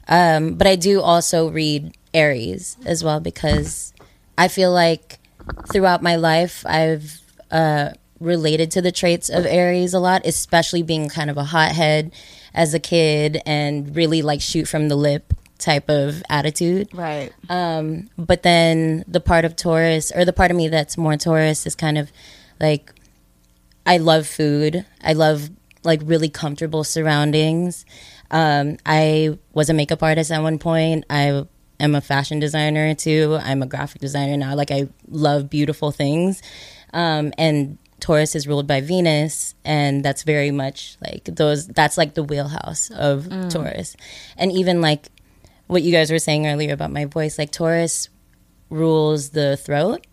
Um, 0.08 0.54
but 0.54 0.66
I 0.66 0.76
do 0.76 1.00
also 1.00 1.50
read 1.50 1.96
Aries 2.12 2.76
as 2.84 3.04
well 3.04 3.20
because 3.20 3.92
I 4.36 4.48
feel 4.48 4.72
like 4.72 5.18
throughout 5.72 6.02
my 6.02 6.16
life 6.16 6.64
I've 6.66 7.20
uh, 7.50 7.90
related 8.18 8.70
to 8.72 8.82
the 8.82 8.92
traits 8.92 9.28
of 9.28 9.46
Aries 9.46 9.94
a 9.94 10.00
lot, 10.00 10.22
especially 10.24 10.82
being 10.82 11.08
kind 11.08 11.30
of 11.30 11.36
a 11.36 11.44
hothead 11.44 12.12
as 12.54 12.74
a 12.74 12.80
kid 12.80 13.40
and 13.46 13.94
really 13.94 14.22
like 14.22 14.40
shoot 14.40 14.66
from 14.66 14.88
the 14.88 14.96
lip 14.96 15.32
type 15.60 15.88
of 15.88 16.22
attitude. 16.28 16.88
Right. 16.92 17.32
Um, 17.48 18.08
but 18.18 18.42
then 18.42 19.04
the 19.06 19.20
part 19.20 19.44
of 19.44 19.56
Taurus, 19.56 20.10
or 20.14 20.24
the 20.24 20.32
part 20.32 20.50
of 20.50 20.56
me 20.56 20.68
that's 20.68 20.96
more 20.96 21.16
Taurus, 21.16 21.66
is 21.66 21.74
kind 21.74 21.98
of 21.98 22.10
like 22.60 22.92
I 23.86 23.98
love 23.98 24.26
food. 24.26 24.84
I 25.02 25.12
love 25.12 25.50
like 25.82 26.00
really 26.04 26.28
comfortable 26.28 26.84
surroundings. 26.84 27.84
Um, 28.30 28.76
I 28.86 29.38
was 29.52 29.70
a 29.70 29.74
makeup 29.74 30.02
artist 30.02 30.30
at 30.30 30.42
one 30.42 30.58
point. 30.58 31.04
I 31.10 31.44
am 31.80 31.94
a 31.94 32.00
fashion 32.00 32.38
designer 32.38 32.94
too. 32.94 33.38
I'm 33.40 33.62
a 33.62 33.66
graphic 33.66 34.00
designer 34.00 34.36
now. 34.36 34.54
Like 34.54 34.70
I 34.70 34.88
love 35.08 35.50
beautiful 35.50 35.90
things. 35.90 36.42
Um, 36.92 37.32
and 37.38 37.78
Taurus 38.00 38.34
is 38.34 38.48
ruled 38.48 38.66
by 38.66 38.80
Venus, 38.80 39.54
and 39.64 40.04
that's 40.04 40.22
very 40.22 40.50
much 40.50 40.96
like 41.02 41.24
those. 41.24 41.66
That's 41.66 41.98
like 41.98 42.14
the 42.14 42.22
wheelhouse 42.22 42.90
of 42.90 43.28
Taurus, 43.50 43.94
and 44.36 44.50
even 44.50 44.80
like 44.80 45.08
what 45.70 45.82
you 45.82 45.92
guys 45.92 46.10
were 46.10 46.18
saying 46.18 46.46
earlier 46.46 46.72
about 46.72 46.90
my 46.90 47.04
voice. 47.04 47.38
Like 47.38 47.52
Taurus 47.52 48.08
rules 48.68 49.30
the 49.30 49.56
throat. 49.56 50.06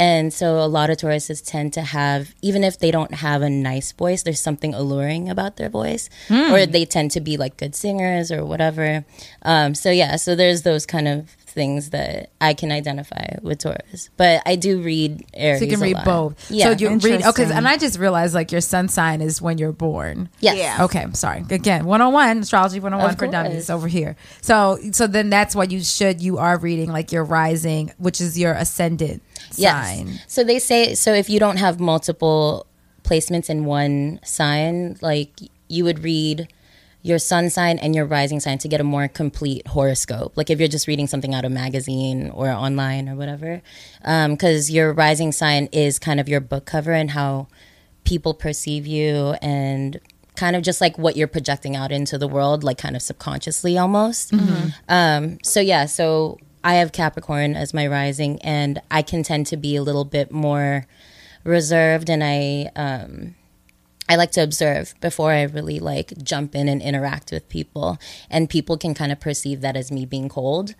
And 0.00 0.32
so 0.32 0.58
a 0.58 0.66
lot 0.66 0.90
of 0.90 0.96
Tauruses 0.98 1.44
tend 1.44 1.72
to 1.72 1.82
have, 1.82 2.32
even 2.40 2.62
if 2.62 2.78
they 2.78 2.92
don't 2.92 3.14
have 3.14 3.42
a 3.42 3.50
nice 3.50 3.90
voice, 3.90 4.22
there's 4.22 4.40
something 4.40 4.72
alluring 4.72 5.28
about 5.28 5.56
their 5.56 5.68
voice, 5.68 6.08
or 6.52 6.66
they 6.66 6.84
tend 6.84 7.10
to 7.12 7.20
be 7.20 7.36
like 7.36 7.56
good 7.56 7.74
singers 7.74 8.30
or 8.30 8.44
whatever. 8.44 9.04
Um, 9.42 9.74
so 9.74 9.90
yeah, 9.90 10.14
so 10.14 10.36
there's 10.36 10.62
those 10.62 10.86
kind 10.86 11.08
of 11.08 11.30
things 11.58 11.90
that 11.90 12.30
I 12.40 12.54
can 12.54 12.70
identify 12.70 13.26
with 13.42 13.58
Taurus. 13.58 14.10
But 14.16 14.42
I 14.46 14.54
do 14.56 14.80
read 14.80 15.24
Aries. 15.34 15.58
So 15.58 15.64
you 15.64 15.70
can 15.72 15.80
a 15.80 15.84
read 15.84 15.96
lot. 15.96 16.04
both. 16.04 16.50
Yeah. 16.50 16.66
So 16.66 16.70
you 16.70 16.88
read 16.90 17.04
okay, 17.04 17.16
Interesting. 17.26 17.50
and 17.56 17.66
I 17.66 17.76
just 17.76 17.98
realized 17.98 18.32
like 18.34 18.52
your 18.52 18.60
sun 18.60 18.86
sign 18.88 19.20
is 19.20 19.42
when 19.42 19.58
you're 19.58 19.72
born. 19.72 20.28
yes. 20.38 20.56
Yeah. 20.56 20.84
Okay, 20.84 21.02
I'm 21.02 21.14
sorry. 21.14 21.44
Again, 21.50 21.84
101 21.84 22.38
astrology 22.38 22.78
101 22.78 23.10
Of 23.10 23.18
for 23.18 23.24
course. 23.26 23.32
dummies 23.32 23.70
over 23.70 23.88
here. 23.88 24.14
So 24.40 24.78
so 24.92 25.06
then 25.08 25.28
that's 25.30 25.56
why 25.56 25.64
you 25.64 25.82
should 25.82 26.22
you 26.22 26.38
are 26.38 26.56
reading 26.58 26.90
like 26.92 27.10
your 27.10 27.24
rising, 27.24 27.92
which 27.98 28.20
is 28.20 28.38
your 28.38 28.52
ascendant 28.54 29.20
sign. 29.50 30.20
So 30.28 30.44
they 30.44 30.60
say 30.60 30.94
so 30.94 31.12
if 31.12 31.28
you 31.28 31.40
don't 31.40 31.56
have 31.58 31.80
multiple 31.80 32.66
placements 33.02 33.50
in 33.50 33.64
one 33.64 34.20
sign, 34.22 34.96
like 35.02 35.30
you 35.68 35.82
would 35.84 36.04
read 36.04 36.46
your 37.08 37.18
sun 37.18 37.48
sign 37.48 37.78
and 37.78 37.94
your 37.94 38.04
rising 38.04 38.38
sign 38.38 38.58
to 38.58 38.68
get 38.68 38.80
a 38.80 38.84
more 38.84 39.08
complete 39.08 39.66
horoscope. 39.66 40.36
Like 40.36 40.50
if 40.50 40.58
you're 40.58 40.68
just 40.68 40.86
reading 40.86 41.06
something 41.06 41.34
out 41.34 41.44
of 41.44 41.52
magazine 41.52 42.30
or 42.30 42.48
online 42.50 43.08
or 43.08 43.16
whatever, 43.16 43.62
because 44.02 44.70
your 44.70 44.92
rising 44.92 45.32
sign 45.32 45.68
is 45.72 45.98
kind 45.98 46.20
of 46.20 46.28
your 46.28 46.40
book 46.40 46.66
cover 46.66 46.92
and 46.92 47.10
how 47.10 47.48
people 48.04 48.34
perceive 48.34 48.86
you 48.86 49.34
and 49.40 49.98
kind 50.36 50.54
of 50.54 50.62
just 50.62 50.80
like 50.80 50.96
what 50.98 51.16
you're 51.16 51.26
projecting 51.26 51.74
out 51.74 51.90
into 51.90 52.16
the 52.18 52.28
world, 52.28 52.62
like 52.62 52.78
kind 52.78 52.94
of 52.94 53.02
subconsciously 53.02 53.76
almost. 53.76 54.32
Um, 54.88 55.38
so 55.42 55.60
yeah, 55.60 55.86
so 55.86 56.38
I 56.62 56.74
have 56.74 56.92
Capricorn 56.92 57.56
as 57.56 57.72
my 57.72 57.86
rising, 57.86 58.40
and 58.42 58.80
I 58.90 59.02
can 59.02 59.22
tend 59.22 59.46
to 59.48 59.56
be 59.56 59.76
a 59.76 59.82
little 59.82 60.04
bit 60.04 60.30
more 60.30 60.86
reserved, 61.44 62.10
and 62.10 62.22
I 62.22 62.70
um, 62.76 63.34
I 64.08 64.16
like 64.16 64.30
to 64.32 64.42
observe 64.42 64.94
before 65.00 65.32
I 65.32 65.42
really 65.42 65.78
like 65.78 66.12
jump 66.22 66.54
in 66.54 66.68
and 66.68 66.80
interact 66.80 67.30
with 67.30 67.48
people, 67.48 67.98
and 68.30 68.48
people 68.48 68.76
can 68.78 68.94
kind 68.94 69.12
of 69.12 69.20
perceive 69.20 69.60
that 69.60 69.76
as 69.76 69.90
me 69.92 70.06
being 70.06 70.28
cold. 70.28 70.74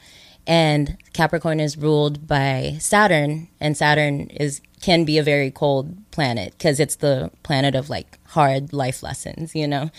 And 0.46 0.96
Capricorn 1.12 1.60
is 1.60 1.76
ruled 1.76 2.26
by 2.26 2.76
Saturn, 2.80 3.48
and 3.60 3.76
Saturn 3.76 4.28
is 4.30 4.62
can 4.80 5.04
be 5.04 5.18
a 5.18 5.22
very 5.22 5.50
cold 5.50 5.94
planet 6.10 6.52
because 6.56 6.80
it's 6.80 6.96
the 6.96 7.30
planet 7.42 7.74
of 7.74 7.90
like 7.90 8.18
hard 8.28 8.72
life 8.72 9.02
lessons, 9.02 9.54
you 9.54 9.66
know. 9.68 9.90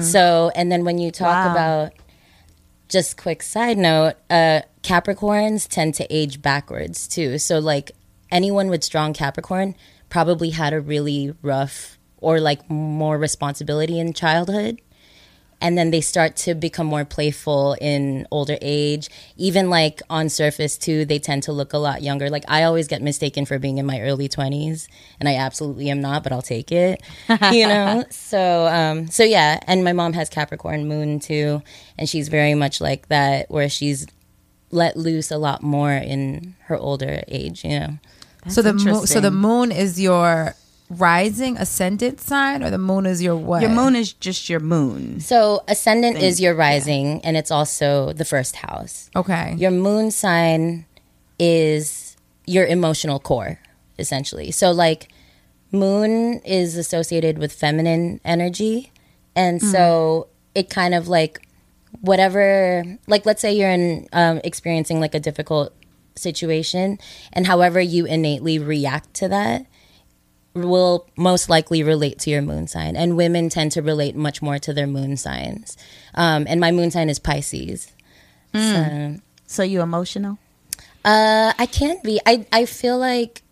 So, 0.00 0.50
and 0.56 0.72
then 0.72 0.84
when 0.84 0.98
you 0.98 1.10
talk 1.12 1.44
Wow. 1.46 1.52
about 1.52 1.92
just 2.88 3.16
quick 3.16 3.42
side 3.42 3.78
note 3.78 4.14
uh 4.28 4.60
capricorns 4.82 5.66
tend 5.66 5.94
to 5.94 6.04
age 6.14 6.42
backwards 6.42 7.08
too 7.08 7.38
so 7.38 7.58
like 7.58 7.92
anyone 8.30 8.68
with 8.68 8.84
strong 8.84 9.14
capricorn 9.14 9.74
probably 10.10 10.50
had 10.50 10.74
a 10.74 10.80
really 10.80 11.32
rough 11.40 11.96
or 12.22 12.40
like 12.40 12.68
more 12.70 13.18
responsibility 13.18 13.98
in 13.98 14.12
childhood. 14.12 14.80
And 15.60 15.78
then 15.78 15.92
they 15.92 16.00
start 16.00 16.34
to 16.38 16.54
become 16.56 16.88
more 16.88 17.04
playful 17.04 17.76
in 17.80 18.26
older 18.32 18.58
age. 18.60 19.08
Even 19.36 19.70
like 19.70 20.02
on 20.10 20.28
surface 20.28 20.76
too 20.76 21.04
they 21.04 21.20
tend 21.20 21.44
to 21.44 21.52
look 21.52 21.72
a 21.72 21.78
lot 21.78 22.02
younger. 22.02 22.28
Like 22.30 22.44
i 22.48 22.64
always 22.64 22.88
get 22.88 23.00
mistaken 23.00 23.44
for 23.46 23.60
being 23.60 23.78
in 23.78 23.86
my 23.86 24.00
early 24.00 24.28
20s 24.28 24.88
and 25.20 25.28
i 25.28 25.36
absolutely 25.36 25.88
am 25.88 26.00
not 26.00 26.24
but 26.24 26.32
i'll 26.32 26.42
take 26.42 26.72
it 26.72 27.00
you 27.52 27.66
know? 27.66 28.04
So 28.10 28.66
um 28.66 29.08
so 29.08 29.22
yeah 29.22 29.60
and 29.68 29.84
my 29.84 29.92
mom 29.92 30.14
has 30.14 30.28
capricorn 30.28 30.88
moon 30.88 31.20
too 31.20 31.62
and 31.96 32.08
she's 32.08 32.28
very 32.28 32.54
much 32.54 32.80
like 32.80 33.06
that 33.08 33.48
where 33.48 33.68
she's 33.68 34.06
let 34.70 34.96
loose 34.96 35.30
a 35.30 35.38
lot 35.38 35.62
more 35.62 35.92
in 35.92 36.56
her 36.66 36.76
older 36.76 37.22
age 37.28 37.62
you 37.64 37.78
know? 37.78 37.98
So 38.48 38.62
the 38.62 38.72
moon, 38.72 39.06
so 39.06 39.20
the 39.20 39.30
moon 39.30 39.70
is 39.70 40.00
your 40.00 40.56
rising 40.98 41.56
ascendant 41.56 42.20
sign 42.20 42.62
or 42.62 42.70
the 42.70 42.78
moon 42.78 43.06
is 43.06 43.22
your 43.22 43.36
what? 43.36 43.62
Your 43.62 43.70
moon 43.70 43.96
is 43.96 44.12
just 44.12 44.48
your 44.48 44.60
moon. 44.60 45.20
so 45.20 45.62
ascendant 45.68 46.18
is 46.18 46.40
your 46.40 46.54
rising 46.54 47.20
and 47.24 47.36
it's 47.36 47.50
also 47.50 48.12
the 48.12 48.24
first 48.24 48.56
house 48.56 49.10
Okay. 49.16 49.54
Your 49.56 49.70
moon 49.70 50.10
sign 50.10 50.86
is 51.38 52.16
your 52.46 52.66
emotional 52.66 53.18
core, 53.18 53.58
essentially. 53.98 54.50
So, 54.50 54.70
like, 54.72 55.08
moon 55.70 56.40
is 56.44 56.76
associated 56.76 57.38
with 57.38 57.52
feminine 57.52 58.20
energy. 58.24 58.92
And 59.34 59.62
so 59.62 60.28
it 60.54 60.68
kind 60.68 60.94
of 60.94 61.08
like 61.08 61.40
whatever, 62.00 62.84
like, 63.06 63.24
let's 63.26 63.40
say 63.40 63.52
you're 63.52 63.70
in 63.70 64.08
um, 64.12 64.40
experiencing 64.44 65.00
like 65.00 65.14
a 65.14 65.20
difficult 65.20 65.72
situation, 66.14 66.98
and 67.32 67.46
however 67.46 67.80
you 67.80 68.04
innately 68.04 68.58
react 68.58 69.14
to 69.14 69.28
that 69.28 69.66
will 70.54 71.08
most 71.16 71.48
likely 71.48 71.82
relate 71.82 72.18
to 72.20 72.30
your 72.30 72.42
moon 72.42 72.66
sign. 72.66 72.96
And 72.96 73.16
women 73.16 73.48
tend 73.48 73.72
to 73.72 73.82
relate 73.82 74.14
much 74.14 74.42
more 74.42 74.58
to 74.58 74.72
their 74.72 74.86
moon 74.86 75.16
signs. 75.16 75.76
Um, 76.14 76.46
and 76.48 76.60
my 76.60 76.70
moon 76.72 76.90
sign 76.90 77.08
is 77.08 77.18
Pisces. 77.18 77.90
So, 78.54 79.16
So 79.46 79.62
you 79.62 79.80
emotional? 79.80 80.38
uh, 81.04 81.52
I 81.58 81.66
can't 81.66 82.02
be. 82.02 82.20
I 82.26 82.46
I 82.52 82.66
feel 82.66 82.98
like 82.98 83.42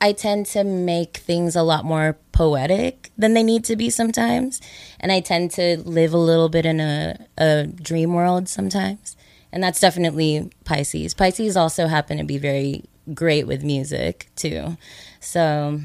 I 0.00 0.12
tend 0.12 0.46
to 0.46 0.64
make 0.64 1.16
things 1.16 1.56
a 1.56 1.62
lot 1.62 1.84
more 1.84 2.18
poetic 2.32 3.10
than 3.18 3.34
they 3.34 3.42
need 3.42 3.64
to 3.64 3.74
be 3.74 3.90
sometimes, 3.90 4.60
and 5.00 5.10
I 5.10 5.20
tend 5.20 5.50
to 5.52 5.78
live 5.78 6.12
a 6.12 6.18
little 6.18 6.48
bit 6.50 6.66
in 6.66 6.78
a 6.78 7.16
a 7.38 7.66
dream 7.66 8.12
world 8.12 8.48
sometimes, 8.48 9.16
and 9.50 9.62
that's 9.62 9.80
definitely 9.80 10.50
Pisces. 10.64 11.14
Pisces 11.14 11.56
also 11.56 11.86
happen 11.86 12.18
to 12.18 12.24
be 12.24 12.38
very 12.38 12.84
great 13.14 13.46
with 13.46 13.64
music 13.64 14.28
too, 14.36 14.76
so 15.20 15.80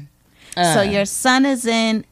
so 0.54 0.82
your 0.82 1.04
sun 1.04 1.44
is 1.46 1.66
in 1.66 2.04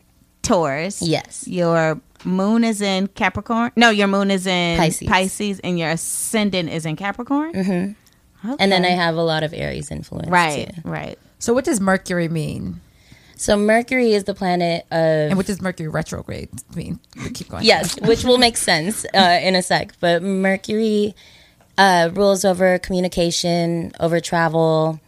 Taurus. 0.42 1.00
yes, 1.02 1.46
Your 1.46 2.00
moon 2.24 2.64
is 2.64 2.81
in 2.81 3.07
Capricorn. 3.09 3.72
No, 3.76 3.90
your 3.90 4.09
moon 4.09 4.31
is 4.31 4.46
in 4.46 4.78
Pisces. 4.78 5.09
Pisces, 5.09 5.61
and 5.61 5.78
your 5.78 5.90
ascendant 5.90 6.68
is 6.70 6.85
in 6.87 6.96
Capricorn. 6.96 7.52
Mm-hmm. 7.52 8.55
and 8.59 8.72
then 8.72 8.85
I 8.85 8.90
have 8.90 9.16
a 9.16 9.22
lot 9.22 9.42
of 9.42 9.52
Aries 9.55 9.90
influence 9.90 10.28
right, 10.28 10.74
too. 10.74 10.81
right. 10.88 11.18
So 11.38 11.52
what 11.52 11.64
does 11.64 11.81
Mercury 11.81 12.28
mean? 12.28 12.81
So 13.37 13.57
Mercury 13.57 14.12
is 14.12 14.24
the 14.24 14.35
planet 14.35 14.85
of 14.92 15.31
And 15.31 15.37
what 15.37 15.46
does 15.46 15.61
Mercury 15.61 15.88
retrograde 15.88 16.48
mean? 16.76 17.00
We 17.16 17.31
keep 17.31 17.48
going. 17.48 17.64
yes, 17.64 17.98
which 18.02 18.22
will 18.24 18.38
make 18.38 18.57
sense 18.57 19.05
uh, 19.14 19.40
in 19.42 19.57
a 19.57 19.62
sec. 19.62 19.94
But 19.98 20.22
Mercury 20.22 21.16
uh, 21.76 22.11
rules 22.12 22.44
over 22.44 22.78
communication, 22.78 23.90
over 23.98 24.20
travel, 24.20 25.00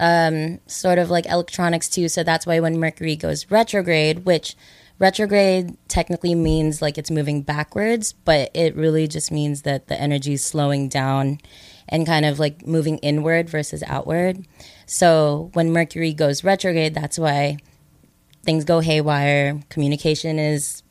um, 0.00 0.58
sort 0.66 0.98
of 0.98 1.10
like 1.10 1.26
electronics 1.26 1.88
too. 1.88 2.08
So 2.08 2.24
that's 2.24 2.46
why 2.46 2.58
when 2.58 2.80
Mercury 2.80 3.14
goes 3.14 3.48
retrograde, 3.50 4.24
which 4.24 4.56
retrograde 4.98 5.76
technically 5.88 6.34
means 6.34 6.82
like 6.82 6.98
it's 6.98 7.10
moving 7.10 7.42
backwards, 7.42 8.12
but 8.12 8.50
it 8.54 8.74
really 8.74 9.06
just 9.06 9.30
means 9.30 9.62
that 9.62 9.88
the 9.88 10.00
energy 10.00 10.32
is 10.32 10.44
slowing 10.44 10.88
down 10.88 11.38
and 11.88 12.06
kind 12.06 12.24
of 12.24 12.38
like 12.38 12.66
moving 12.66 12.96
inward 12.98 13.48
versus 13.48 13.82
outward. 13.86 14.46
So 14.86 15.50
when 15.52 15.70
Mercury 15.70 16.14
goes 16.14 16.42
retrograde, 16.42 16.94
that's 16.94 17.18
why 17.18 17.58
things 18.42 18.64
go 18.64 18.80
haywire. 18.80 19.60
Communication 19.68 20.38
is 20.38 20.82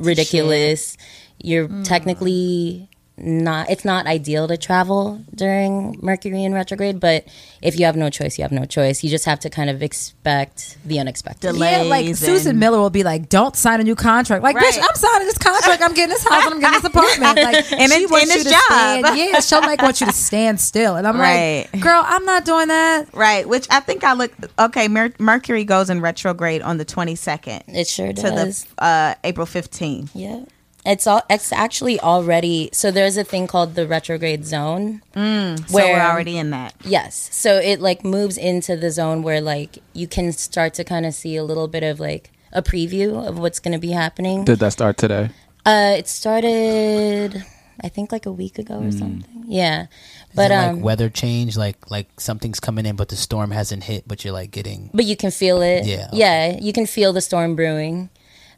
ridiculous. 0.00 0.96
You're 1.38 1.68
technically 1.84 2.88
not 3.22 3.70
it's 3.70 3.84
not 3.84 4.06
ideal 4.06 4.48
to 4.48 4.56
travel 4.56 5.22
during 5.34 5.98
Mercury 6.02 6.42
in 6.44 6.52
retrograde, 6.54 7.00
but 7.00 7.24
if 7.62 7.78
you 7.78 7.84
have 7.86 7.96
no 7.96 8.10
choice, 8.10 8.38
you 8.38 8.42
have 8.42 8.52
no 8.52 8.64
choice. 8.64 9.02
You 9.04 9.10
just 9.10 9.24
have 9.26 9.40
to 9.40 9.50
kind 9.50 9.68
of 9.70 9.82
expect 9.82 10.78
the 10.84 10.98
unexpected. 10.98 11.54
Yeah, 11.56 11.82
like 11.82 12.04
Delays 12.04 12.18
Susan 12.18 12.58
Miller 12.58 12.78
will 12.78 12.90
be 12.90 13.02
like, 13.02 13.28
"Don't 13.28 13.54
sign 13.56 13.80
a 13.80 13.84
new 13.84 13.94
contract." 13.94 14.42
Like, 14.42 14.56
bitch, 14.56 14.78
I'm 14.78 14.94
signing 14.94 15.26
this 15.26 15.38
contract. 15.38 15.82
I'm 15.82 15.94
getting 15.94 16.10
this 16.10 16.26
house. 16.26 16.44
and 16.46 16.54
I'm 16.54 16.60
getting 16.60 16.80
this 16.80 16.84
apartment. 16.90 17.36
Like, 17.40 17.72
And 17.72 17.92
she 17.92 18.02
it- 18.04 18.10
wants 18.10 18.30
and 18.30 18.38
you 18.38 18.44
to 18.44 18.50
job. 18.50 18.60
stand. 19.04 19.18
Yeah, 19.18 19.40
she'll 19.40 19.60
like 19.60 19.82
want 19.82 20.00
you 20.00 20.06
to 20.06 20.12
stand 20.12 20.60
still, 20.60 20.96
and 20.96 21.06
I'm 21.06 21.18
Right. 21.18 21.68
like, 21.72 21.82
"Girl, 21.82 22.02
I'm 22.06 22.24
not 22.24 22.44
doing 22.44 22.68
that." 22.68 23.12
Right, 23.14 23.48
which 23.48 23.66
I 23.70 23.80
think 23.80 24.04
I 24.04 24.12
look 24.14 24.32
okay. 24.58 24.88
Mer- 24.88 25.12
Mercury 25.18 25.64
goes 25.64 25.90
in 25.90 26.00
retrograde 26.00 26.62
on 26.62 26.78
the 26.78 26.84
twenty 26.84 27.14
second 27.14 27.62
It 27.68 27.86
sure 27.86 28.12
to 28.12 28.22
does. 28.22 28.64
the 28.64 28.84
uh, 28.84 29.14
April 29.24 29.46
fifteenth. 29.46 30.10
Yeah. 30.14 30.40
It's 30.84 31.06
all 31.06 31.22
it's 31.28 31.52
actually 31.52 32.00
already 32.00 32.70
so 32.72 32.90
there's 32.90 33.16
a 33.16 33.24
thing 33.24 33.46
called 33.46 33.74
the 33.74 33.86
retrograde 33.86 34.46
zone. 34.46 35.02
So 35.14 35.56
we're 35.70 36.00
already 36.00 36.38
in 36.38 36.50
that. 36.50 36.74
Yes. 36.84 37.28
So 37.32 37.56
it 37.58 37.80
like 37.80 38.04
moves 38.04 38.38
into 38.38 38.76
the 38.76 38.90
zone 38.90 39.22
where 39.22 39.40
like 39.40 39.78
you 39.92 40.06
can 40.06 40.32
start 40.32 40.74
to 40.74 40.84
kind 40.84 41.04
of 41.04 41.14
see 41.14 41.36
a 41.36 41.44
little 41.44 41.68
bit 41.68 41.82
of 41.82 42.00
like 42.00 42.32
a 42.52 42.62
preview 42.62 43.26
of 43.28 43.38
what's 43.38 43.58
going 43.60 43.72
to 43.72 43.78
be 43.78 43.92
happening. 43.92 44.44
Did 44.44 44.58
that 44.60 44.72
start 44.72 44.96
today? 44.96 45.30
Uh, 45.66 45.94
it 45.98 46.08
started, 46.08 47.44
I 47.82 47.88
think, 47.90 48.10
like 48.12 48.24
a 48.26 48.32
week 48.32 48.58
ago 48.58 48.80
or 48.80 48.90
something. 48.90 49.44
Yeah, 49.46 49.86
but 50.34 50.50
Is 50.50 50.56
it 50.56 50.64
um, 50.64 50.76
like 50.76 50.84
weather 50.84 51.10
change, 51.10 51.56
like 51.56 51.90
like 51.90 52.08
something's 52.18 52.58
coming 52.58 52.86
in, 52.86 52.96
but 52.96 53.08
the 53.10 53.16
storm 53.16 53.50
hasn't 53.50 53.84
hit, 53.84 54.08
but 54.08 54.24
you're 54.24 54.32
like 54.32 54.50
getting. 54.50 54.90
but 54.94 55.04
you 55.04 55.16
can 55.16 55.30
feel 55.30 55.60
it. 55.60 55.84
Yeah, 55.84 56.06
okay. 56.08 56.16
yeah, 56.16 56.58
you 56.58 56.72
can 56.72 56.86
feel 56.86 57.12
the 57.12 57.20
storm 57.20 57.54
brewing. 57.54 58.08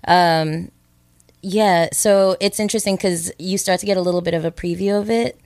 Um, 0.06 0.70
yeah, 1.42 1.88
so 1.92 2.36
it's 2.40 2.60
interesting 2.60 2.96
because 2.96 3.32
you 3.38 3.58
start 3.58 3.80
to 3.80 3.86
get 3.86 3.96
a 3.96 4.00
little 4.00 4.20
bit 4.20 4.34
of 4.34 4.44
a 4.44 4.50
preview 4.52 4.98
of 4.98 5.10
it, 5.10 5.38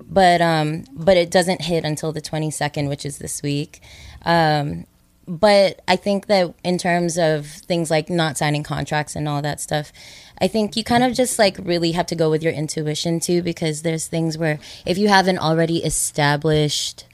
but 0.00 0.40
um, 0.40 0.84
but 0.92 1.16
it 1.16 1.30
doesn't 1.30 1.60
hit 1.62 1.84
until 1.84 2.12
the 2.12 2.22
twenty 2.22 2.50
second, 2.50 2.88
which 2.88 3.04
is 3.04 3.18
this 3.18 3.42
week. 3.42 3.80
Um, 4.24 4.86
but 5.28 5.82
I 5.86 5.96
think 5.96 6.26
that 6.26 6.54
in 6.64 6.78
terms 6.78 7.16
of 7.16 7.46
things 7.46 7.90
like 7.90 8.10
not 8.10 8.36
signing 8.38 8.64
contracts 8.64 9.14
and 9.14 9.28
all 9.28 9.42
that 9.42 9.60
stuff, 9.60 9.92
I 10.40 10.48
think 10.48 10.76
you 10.76 10.82
kind 10.82 11.04
of 11.04 11.14
just 11.14 11.38
like 11.38 11.56
really 11.58 11.92
have 11.92 12.06
to 12.06 12.16
go 12.16 12.28
with 12.30 12.42
your 12.42 12.52
intuition 12.52 13.20
too, 13.20 13.42
because 13.42 13.82
there's 13.82 14.06
things 14.06 14.36
where 14.36 14.58
if 14.84 14.98
you 14.98 15.08
haven't 15.08 15.38
already 15.38 15.84
established, 15.84 17.04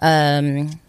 um, 0.00 0.80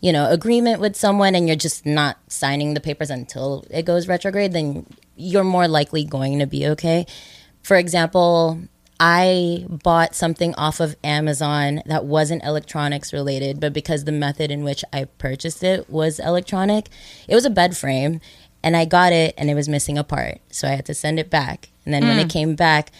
you 0.00 0.12
know, 0.12 0.28
agreement 0.30 0.80
with 0.80 0.96
someone 0.96 1.34
and 1.34 1.46
you're 1.46 1.56
just 1.56 1.86
not 1.86 2.18
signing 2.28 2.74
the 2.74 2.80
papers 2.80 3.10
until 3.10 3.64
it 3.70 3.84
goes 3.84 4.06
retrograde, 4.06 4.52
then 4.52 4.86
you're 5.18 5.44
more 5.44 5.68
likely 5.68 6.04
going 6.04 6.38
to 6.38 6.46
be 6.46 6.66
okay. 6.68 7.06
For 7.62 7.76
example, 7.76 8.60
I 9.00 9.66
bought 9.68 10.14
something 10.14 10.54
off 10.56 10.80
of 10.80 10.96
Amazon 11.04 11.82
that 11.86 12.04
wasn't 12.04 12.44
electronics 12.44 13.12
related, 13.12 13.60
but 13.60 13.72
because 13.72 14.04
the 14.04 14.12
method 14.12 14.50
in 14.50 14.64
which 14.64 14.84
I 14.92 15.04
purchased 15.04 15.62
it 15.62 15.88
was 15.88 16.18
electronic, 16.18 16.88
it 17.28 17.34
was 17.34 17.44
a 17.44 17.50
bed 17.50 17.76
frame 17.76 18.20
and 18.62 18.76
I 18.76 18.84
got 18.84 19.12
it 19.12 19.34
and 19.38 19.50
it 19.50 19.54
was 19.54 19.68
missing 19.68 19.98
a 19.98 20.04
part. 20.04 20.40
So 20.50 20.66
I 20.66 20.72
had 20.72 20.86
to 20.86 20.94
send 20.94 21.20
it 21.20 21.30
back. 21.30 21.68
And 21.84 21.94
then 21.94 22.06
when 22.06 22.18
it 22.18 22.26
mm. 22.26 22.30
came 22.30 22.54
back, 22.54 22.90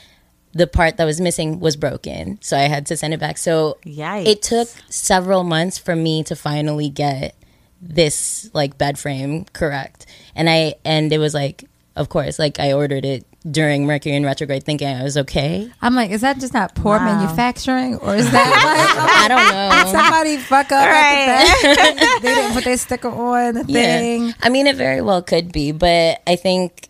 the 0.52 0.66
part 0.66 0.96
that 0.96 1.04
was 1.04 1.20
missing 1.20 1.61
was 1.61 1.76
broken. 1.76 2.38
So 2.40 2.57
I 2.57 2.62
had 2.62 2.87
to 2.87 2.96
send 2.96 3.12
it 3.12 3.20
back. 3.20 3.38
So 3.38 3.78
Yikes. 3.85 4.26
it 4.26 4.42
took 4.42 4.68
several 4.88 5.44
months 5.44 5.78
for 5.78 5.96
me 5.96 6.22
to 6.24 6.37
finally 6.37 6.88
get 6.88 7.35
this 7.81 8.50
like 8.54 8.78
bed 8.78 8.98
frame 8.98 9.44
correct. 9.52 10.07
And 10.35 10.48
I 10.48 10.74
and 10.85 11.12
it 11.12 11.18
was 11.18 11.35
like 11.35 11.64
of 11.98 12.08
course, 12.08 12.38
like 12.38 12.58
I 12.61 12.72
ordered 12.72 13.04
it 13.04 13.26
during 13.50 13.87
Mercury 13.87 14.14
in 14.14 14.24
retrograde 14.24 14.64
thinking 14.64 14.88
I 14.88 15.02
was 15.02 15.16
okay. 15.18 15.70
I'm 15.82 15.94
like, 15.94 16.11
is 16.11 16.22
that 16.22 16.38
just 16.38 16.54
not 16.54 16.74
poor 16.74 16.98
manufacturing, 16.98 17.96
or 17.96 18.14
is 18.14 18.30
that 18.30 19.11
I 19.24 19.28
don't 19.28 19.52
know. 19.52 19.92
somebody 19.92 20.37
fuck 20.38 20.66
up 20.72 20.87
at 20.87 21.64
the 21.64 21.74
back? 21.74 22.22
they 22.22 22.34
didn't 22.34 22.52
put 22.54 22.64
their 22.64 22.76
sticker 22.87 23.08
on 23.08 23.54
the 23.54 23.64
thing. 23.64 24.32
I 24.40 24.48
mean, 24.48 24.66
it 24.66 24.76
very 24.76 25.02
well 25.02 25.22
could 25.22 25.52
be, 25.52 25.72
but 25.72 26.22
I 26.26 26.37
think 26.37 26.88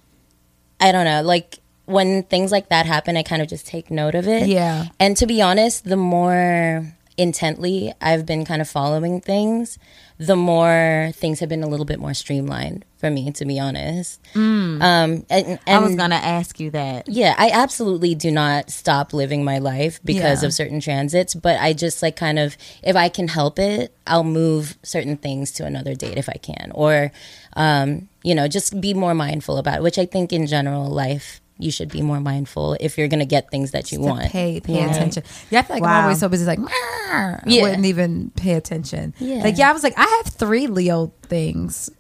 I 0.80 0.92
don't 0.92 1.04
know. 1.04 1.22
Like 1.22 1.58
when 1.86 2.22
things 2.24 2.52
like 2.52 2.68
that 2.68 2.86
happen, 2.86 3.16
I 3.16 3.22
kind 3.22 3.40
of 3.40 3.48
just 3.48 3.66
take 3.66 3.90
note 3.90 4.14
of 4.14 4.28
it. 4.28 4.46
Yeah. 4.46 4.86
And 5.00 5.16
to 5.16 5.26
be 5.26 5.40
honest, 5.40 5.84
the 5.84 5.96
more 5.96 6.86
intently 7.16 7.92
I've 8.00 8.26
been 8.26 8.44
kind 8.44 8.60
of 8.60 8.68
following 8.68 9.20
things, 9.20 9.78
the 10.18 10.37
more 10.37 11.11
things 11.14 11.40
have 11.40 11.48
been 11.48 11.62
a 11.62 11.68
little 11.68 11.87
bit 11.87 12.00
more 12.00 12.12
streamlined 12.14 12.85
for 12.98 13.09
me. 13.11 13.31
To 13.33 13.44
be 13.44 13.59
honest, 13.61 14.20
um, 14.35 14.81
and, 14.83 15.24
and 15.31 15.61
I 15.66 15.78
was 15.78 15.94
gonna 15.94 16.16
ask 16.16 16.59
you 16.61 16.70
that. 16.72 17.09
yeah, 17.09 17.35
I 17.38 17.50
absolutely 17.50 18.14
do 18.14 18.31
not 18.31 18.70
stop 18.70 19.12
living 19.12 19.44
my 19.44 19.59
life 19.59 20.00
because 20.04 20.42
Yeah. 20.42 20.46
of 20.48 20.54
certain 20.54 20.81
transits, 20.81 21.35
but 21.35 21.61
I 21.61 21.72
just 21.72 22.02
like 22.02 22.16
kind 22.16 22.38
of 22.38 22.57
if 22.83 22.96
I 22.96 23.09
can 23.09 23.28
help 23.28 23.59
it, 23.59 23.94
I'll 24.07 24.24
move 24.24 24.76
certain 24.83 25.16
things 25.16 25.52
to 25.52 25.64
another 25.64 25.94
date 25.94 26.18
if 26.18 26.28
I 26.28 26.38
can, 26.42 26.72
or 26.74 27.12
um, 27.54 28.09
you 28.24 28.35
know, 28.35 28.48
just 28.48 28.81
be 28.81 28.94
more 28.94 29.14
mindful 29.14 29.57
about 29.57 29.76
it. 29.78 29.83
Which 29.83 29.98
I 29.98 30.07
think 30.07 30.33
in 30.33 30.46
general, 30.46 30.87
life 30.88 31.40
you 31.58 31.70
should 31.70 31.90
be 31.90 32.02
more 32.02 32.20
mindful 32.20 32.76
if 32.80 32.96
you're 32.98 33.08
gonna 33.08 33.24
get 33.26 33.50
things 33.50 33.72
that 33.72 33.90
you 33.92 33.98
To 33.98 34.04
want. 34.04 34.30
pay 34.30 34.60
pay 34.60 34.74
Yeah. 34.76 34.90
attention. 34.90 35.22
Yeah, 35.50 35.60
I 35.60 35.62
feel 35.62 35.76
like 35.76 35.82
I'm 35.84 36.02
always 36.04 36.20
so 36.20 36.28
busy, 36.28 36.44
like 36.44 36.58
"Meow." 36.58 36.70
I 37.10 37.40
wouldn't 37.46 37.84
even 37.86 38.30
pay 38.36 38.52
attention. 38.54 39.14
Yeah. 39.18 39.42
Like 39.42 39.58
yeah, 39.58 39.68
I 39.70 39.72
was 39.72 39.82
like, 39.82 39.94
I 39.98 40.22
have 40.24 40.32
three 40.32 40.66
Leo 40.66 41.12
things, 41.22 41.90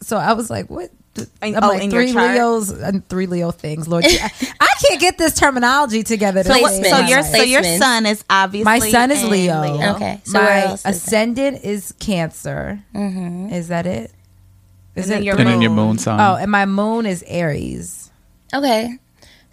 so 0.00 0.16
I 0.16 0.32
was 0.34 0.50
like, 0.50 0.68
what? 0.70 0.90
I'm 1.42 1.56
oh, 1.56 1.68
like 1.70 1.82
in 1.82 1.90
your 1.90 2.04
three 2.04 2.12
chart? 2.12 2.34
Leos 2.36 2.70
and 2.70 3.04
three 3.08 3.26
Leo 3.26 3.50
things. 3.50 3.88
Lord, 3.88 4.04
I, 4.06 4.30
I 4.60 4.68
can't 4.86 5.00
get 5.00 5.18
this 5.18 5.34
terminology 5.34 6.04
together. 6.04 6.44
to 6.44 6.48
Placement. 6.48 6.86
So 6.86 6.98
your 7.00 7.22
so 7.24 7.42
your 7.42 7.64
son 7.64 8.06
is 8.06 8.22
obviously 8.30 8.64
My 8.64 8.78
son 8.78 9.10
is 9.10 9.24
in 9.24 9.30
Leo. 9.30 9.94
Okay, 9.96 10.20
so 10.22 10.38
my 10.40 10.60
else 10.66 10.74
is 10.74 10.82
that? 10.84 10.94
ascendant 10.94 11.64
is 11.64 11.92
Cancer. 11.98 12.78
Mm-hmm. 12.94 13.52
Is 13.52 13.66
that 13.66 13.84
it? 13.86 14.12
Is 14.94 15.10
And 15.10 15.22
it 15.22 15.24
your 15.24 15.36
And 15.36 15.48
then 15.48 15.60
your 15.60 15.72
Moon. 15.72 15.88
moon 15.88 15.98
sign. 15.98 16.20
Oh, 16.20 16.36
and 16.36 16.52
my 16.52 16.66
moon 16.66 17.04
is 17.06 17.24
Aries. 17.26 18.12
Okay. 18.54 18.98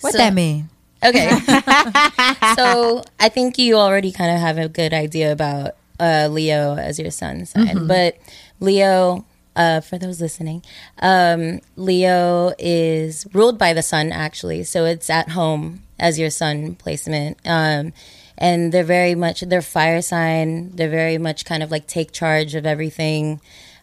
What 0.05 0.13
So- 0.13 0.19
that 0.19 0.33
mean? 0.33 0.69
Okay. 1.03 1.29
so 2.55 3.03
I 3.19 3.29
think 3.29 3.57
you 3.57 3.75
already 3.75 4.11
kind 4.11 4.31
of 4.31 4.39
have 4.39 4.57
a 4.57 4.67
good 4.69 4.93
idea 4.93 5.31
about 5.31 5.75
uh, 5.99 6.29
Leo 6.31 6.75
as 6.75 6.97
your 6.97 7.11
sun 7.11 7.45
sign. 7.45 7.85
But 7.87 8.17
Leo, 8.59 9.25
uh, 9.55 9.81
for 9.81 9.97
those 9.97 10.19
listening, 10.21 10.63
um, 10.99 11.59
Leo 11.75 12.53
is 12.57 13.27
ruled 13.33 13.57
by 13.59 13.73
the 13.73 13.83
sun, 13.83 14.11
actually. 14.11 14.63
So 14.63 14.85
it's 14.85 15.09
at 15.09 15.29
home 15.29 15.83
as 15.99 16.17
your 16.17 16.29
sun 16.29 16.75
placement. 16.75 17.37
Um, 17.45 17.93
and 18.37 18.71
they're 18.71 18.83
very 18.83 19.15
much, 19.15 19.41
they're 19.41 19.61
fire 19.61 20.01
sign. 20.01 20.71
They're 20.75 20.89
very 20.89 21.17
much 21.17 21.45
kind 21.45 21.61
of 21.61 21.71
like 21.71 21.87
take 21.87 22.11
charge 22.11 22.55
of 22.55 22.65
everything. 22.65 23.41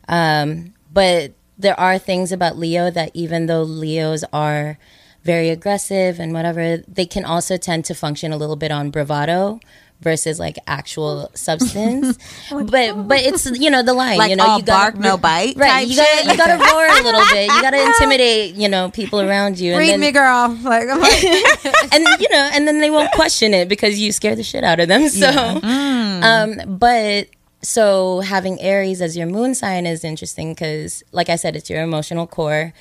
Um, 0.08 0.74
but 0.92 1.32
there 1.58 1.78
are 1.78 1.98
things 1.98 2.32
about 2.32 2.58
Leo 2.58 2.90
that 2.90 3.10
even 3.14 3.46
though 3.46 3.62
Leos 3.62 4.24
are 4.32 4.78
very 5.24 5.50
aggressive 5.50 6.18
and 6.18 6.32
whatever, 6.32 6.78
they 6.88 7.06
can 7.06 7.24
also 7.24 7.56
tend 7.56 7.84
to 7.86 7.94
function 7.94 8.32
a 8.32 8.36
little 8.36 8.56
bit 8.56 8.70
on 8.72 8.90
bravado 8.90 9.60
versus 10.00 10.40
like 10.40 10.58
actual 10.66 11.30
substance. 11.34 12.18
but 12.50 13.06
but 13.06 13.20
it's 13.20 13.46
you 13.58 13.70
know 13.70 13.82
the 13.82 13.94
line, 13.94 14.18
Like 14.18 14.30
you 14.30 14.36
know 14.36 14.44
all 14.44 14.58
you 14.58 14.64
gotta, 14.64 14.92
bark, 14.92 15.02
no 15.02 15.16
bite 15.16 15.56
Right, 15.56 15.86
you 15.86 15.94
got 15.96 16.06
shit? 16.06 16.24
to 16.24 16.30
you 16.32 16.36
got 16.36 16.46
to 16.46 16.72
roar 16.72 16.86
a 16.86 17.02
little 17.04 17.24
bit. 17.30 17.44
You 17.44 17.62
got 17.62 17.70
to 17.70 17.80
intimidate 17.80 18.54
you 18.56 18.68
know 18.68 18.90
people 18.90 19.20
around 19.20 19.58
you. 19.60 19.76
Read 19.78 19.92
and 19.92 20.00
me, 20.00 20.10
girl. 20.10 20.48
Like, 20.62 20.88
like 20.88 21.24
and 21.92 22.04
you 22.18 22.28
know, 22.30 22.50
and 22.52 22.66
then 22.66 22.80
they 22.80 22.90
won't 22.90 23.12
question 23.12 23.54
it 23.54 23.68
because 23.68 23.98
you 23.98 24.10
scare 24.12 24.34
the 24.34 24.42
shit 24.42 24.64
out 24.64 24.80
of 24.80 24.88
them. 24.88 25.08
So, 25.08 25.28
um, 25.30 26.78
but 26.78 27.28
so 27.62 28.20
having 28.20 28.60
Aries 28.60 29.00
as 29.00 29.16
your 29.16 29.28
moon 29.28 29.54
sign 29.54 29.86
is 29.86 30.02
interesting 30.02 30.52
because, 30.52 31.04
like 31.12 31.28
I 31.28 31.36
said, 31.36 31.54
it's 31.54 31.70
your 31.70 31.80
emotional 31.82 32.26
core, 32.26 32.72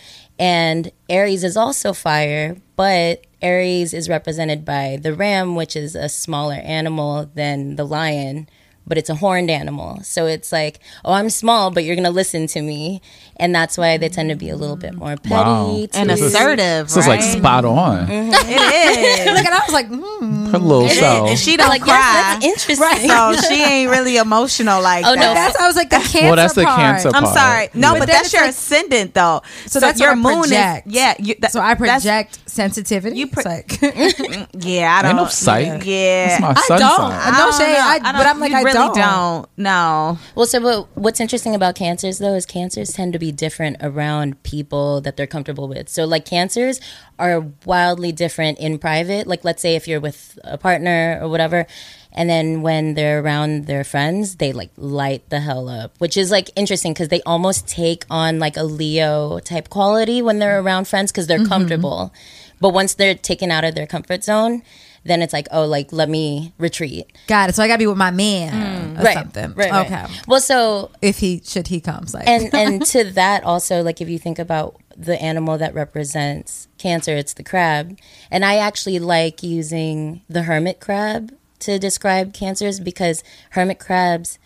and 0.42 0.92
Aries 1.08 1.44
is 1.44 1.56
also 1.56 1.94
fire, 1.94 2.58
but 2.76 3.28
Aries 3.44 3.94
is 3.94 4.10
represented 4.10 4.66
by 4.66 4.98
the 5.00 5.14
ram, 5.14 5.56
which 5.56 5.76
is 5.76 5.94
a 5.94 6.10
smaller 6.10 6.56
animal 6.56 7.30
than 7.36 7.76
the 7.76 7.86
lion. 7.86 8.50
But 8.88 8.98
it's 8.98 9.10
a 9.10 9.16
horned 9.16 9.50
animal. 9.52 10.02
So 10.04 10.26
it's 10.26 10.52
like, 10.52 10.80
oh, 11.06 11.14
I'm 11.14 11.30
small, 11.30 11.72
but 11.72 11.84
you're 11.86 11.96
going 11.96 12.04
to 12.04 12.10
listen 12.12 12.48
to 12.48 12.62
me. 12.62 13.02
And 13.38 13.54
that's 13.56 13.78
why 13.78 13.98
they 13.98 14.10
tend 14.10 14.30
to 14.32 14.36
be 14.36 14.50
a 14.50 14.56
little 14.58 14.76
bit 14.76 14.94
more 14.96 15.16
petty. 15.18 15.30
Wow. 15.34 15.86
to- 15.92 15.98
and 15.98 16.12
assertive. 16.12 16.88
This 16.88 16.98
is 16.98 17.08
like 17.08 17.22
spot 17.22 17.64
on. 17.64 18.08
Mm-hmm. 18.08 18.32
It 18.52 19.20
is. 19.20 19.26
look, 19.28 19.46
and 19.46 19.54
I 19.54 19.60
was 19.60 19.72
like, 19.74 19.88
hmm. 19.88 20.46
Her 20.52 20.58
little 20.58 20.90
self. 20.90 21.30
and 21.30 21.40
she 21.40 21.56
don't 21.58 21.70
like, 21.70 21.82
cry. 21.84 21.94
yes, 21.94 22.42
that's 22.42 22.46
interesting. 22.70 23.10
so 23.10 23.34
she 23.48 23.64
ain't 23.64 23.90
really 23.90 24.18
emotional 24.18 24.82
like 24.82 25.06
Oh, 25.06 25.16
that. 25.16 25.22
no. 25.22 25.34
That's 25.34 25.56
I 25.56 25.68
was 25.68 25.76
like 25.76 25.90
the 25.90 25.96
cancer. 25.98 26.20
Well, 26.24 26.36
that's 26.36 26.54
the 26.56 26.64
part. 26.64 26.80
Cancer 26.80 27.12
I'm 27.14 27.26
sorry. 27.28 27.70
No, 27.74 27.94
Yeah. 27.94 28.00
but, 28.00 28.06
then 28.08 28.16
that's 28.18 28.34
your 28.34 28.42
like- 28.42 28.52
ascendant 28.52 29.14
though. 29.14 29.42
So 29.68 29.80
that's 29.80 30.00
your 30.00 30.16
moon 30.16 30.46
is 30.46 30.52
yeah. 30.52 31.16
You, 31.20 31.36
that, 31.40 31.52
So 31.54 31.62
I 31.62 31.76
project 31.76 32.40
sensitivity. 32.52 33.16
You 33.18 33.26
You 33.26 33.32
pro- 33.32 33.44
like, 33.44 33.80
Yeah, 33.82 34.96
I 34.98 35.02
don't. 35.02 35.12
Ain't 35.12 35.18
no 35.18 35.26
psych. 35.28 35.84
Yeah, 35.86 36.40
That's 36.40 36.42
my 36.70 36.76
I 36.76 36.80
don't. 36.80 36.98
sign. 36.98 37.32
No 37.34 37.38
don't 37.38 37.58
shade. 37.58 37.74
know. 37.74 37.80
I- 37.80 38.00
don't- 38.00 38.16
but 38.18 38.28
I'm 38.28 38.40
like, 38.40 38.52
you 38.52 38.58
I 38.58 38.62
really 38.62 38.74
don't. 38.74 38.96
don't. 38.96 39.50
No. 39.58 40.20
Well, 40.36 40.46
so 40.46 40.60
but 40.60 40.98
what's 40.98 41.20
interesting 41.20 41.56
about 41.56 41.76
cancers 41.76 42.18
though 42.20 42.34
is 42.36 42.46
cancers 42.46 42.92
tend 42.94 43.14
to 43.14 43.20
be 43.20 43.32
different 43.32 43.78
around 43.82 44.42
people 44.44 45.02
that 45.02 45.18
they're 45.18 45.28
comfortable 45.28 45.68
with. 45.68 45.90
So 45.90 46.06
like 46.06 46.26
cancers 46.26 46.80
are 47.20 47.46
wildly 47.66 48.12
different 48.12 48.60
in 48.60 48.78
private. 48.80 49.28
Like 49.28 49.44
let's 49.44 49.62
say 49.62 49.76
if 49.76 49.88
you're 49.88 50.00
with 50.00 50.38
a 50.44 50.58
partner 50.58 51.20
or 51.22 51.30
whatever, 51.30 51.66
and 52.14 52.30
then 52.30 52.62
when 52.62 52.94
they're 52.96 53.22
around 53.22 53.66
their 53.68 53.84
friends, 53.84 54.36
they 54.38 54.52
like 54.54 54.72
light 54.78 55.30
the 55.30 55.40
hell 55.40 55.70
up, 55.70 55.96
which 56.00 56.18
is 56.18 56.30
like 56.32 56.50
interesting 56.56 56.94
because 56.94 57.08
they 57.10 57.22
almost 57.24 57.68
take 57.68 58.06
on 58.10 58.40
like 58.40 58.58
a 58.58 58.64
Leo 58.64 59.40
type 59.40 59.70
quality 59.70 60.22
when 60.22 60.40
they're 60.40 60.60
around 60.60 60.88
friends 60.88 61.12
because 61.12 61.28
they're 61.28 61.40
Mm-hmm. 61.40 61.48
comfortable. 61.48 62.14
But 62.60 62.70
once 62.74 62.94
they're 62.96 63.16
taken 63.16 63.50
out 63.50 63.64
of 63.64 63.74
their 63.76 63.88
comfort 63.88 64.24
zone, 64.24 64.62
then 65.04 65.24
it's 65.24 65.34
like, 65.34 65.48
oh, 65.52 65.66
like 65.66 65.92
let 65.92 66.10
me 66.10 66.54
retreat. 66.60 67.12
got 67.28 67.50
it. 67.50 67.56
So 67.56 67.64
I 67.64 67.68
gotta 67.68 67.80
be 67.80 67.88
with 67.88 67.98
my 67.98 68.12
man 68.12 68.98
or 69.00 69.04
right. 69.04 69.16
something. 69.16 69.54
Right, 69.56 69.72
right. 69.72 69.86
Okay. 69.92 70.14
Well, 70.28 70.42
so 70.42 70.92
If 71.02 71.18
he 71.20 71.42
should 71.44 71.68
he 71.70 71.80
comes 71.82 72.14
like 72.14 72.28
and 72.28 72.54
and 72.54 72.86
to 72.88 73.06
that 73.14 73.44
also 73.44 73.82
like 73.82 74.00
if 74.02 74.10
you 74.10 74.20
think 74.20 74.38
about 74.38 74.76
the 74.96 75.20
animal 75.20 75.58
that 75.58 75.74
represents 75.74 76.68
cancer 76.78 77.16
it's 77.16 77.34
the 77.34 77.44
crab 77.44 77.98
and 78.30 78.44
i 78.44 78.58
actually 78.58 79.00
like 79.00 79.42
using 79.42 80.22
the 80.30 80.44
hermit 80.44 80.80
crab 80.82 81.34
to 81.62 81.80
describe 81.80 82.34
cancers 82.34 82.80
because 82.80 83.24
hermit 83.52 83.80
crabs 83.80 84.38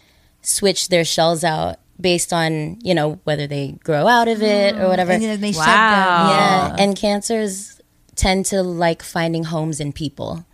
switch 0.41 0.89
their 0.89 1.03
shells 1.03 1.43
out 1.43 1.77
based 1.99 2.31
on 2.33 2.77
you 2.83 2.93
know 2.93 3.19
whether 3.23 3.47
they 3.47 3.71
grow 3.83 4.07
out 4.07 4.27
of 4.27 4.41
it 4.43 4.75
or 4.77 4.87
whatever. 4.87 5.11
And 5.13 5.23
then 5.23 5.41
they 5.41 5.51
shut 5.53 5.65
Wow. 5.65 5.91
down. 5.91 6.29
Yeah, 6.29 6.75
and 6.83 6.95
cancers 6.95 7.81
tend 8.15 8.45
to 8.47 8.61
like 8.63 9.01
finding 9.03 9.45
homes 9.45 9.79
in 9.79 9.91
people, 9.93 10.45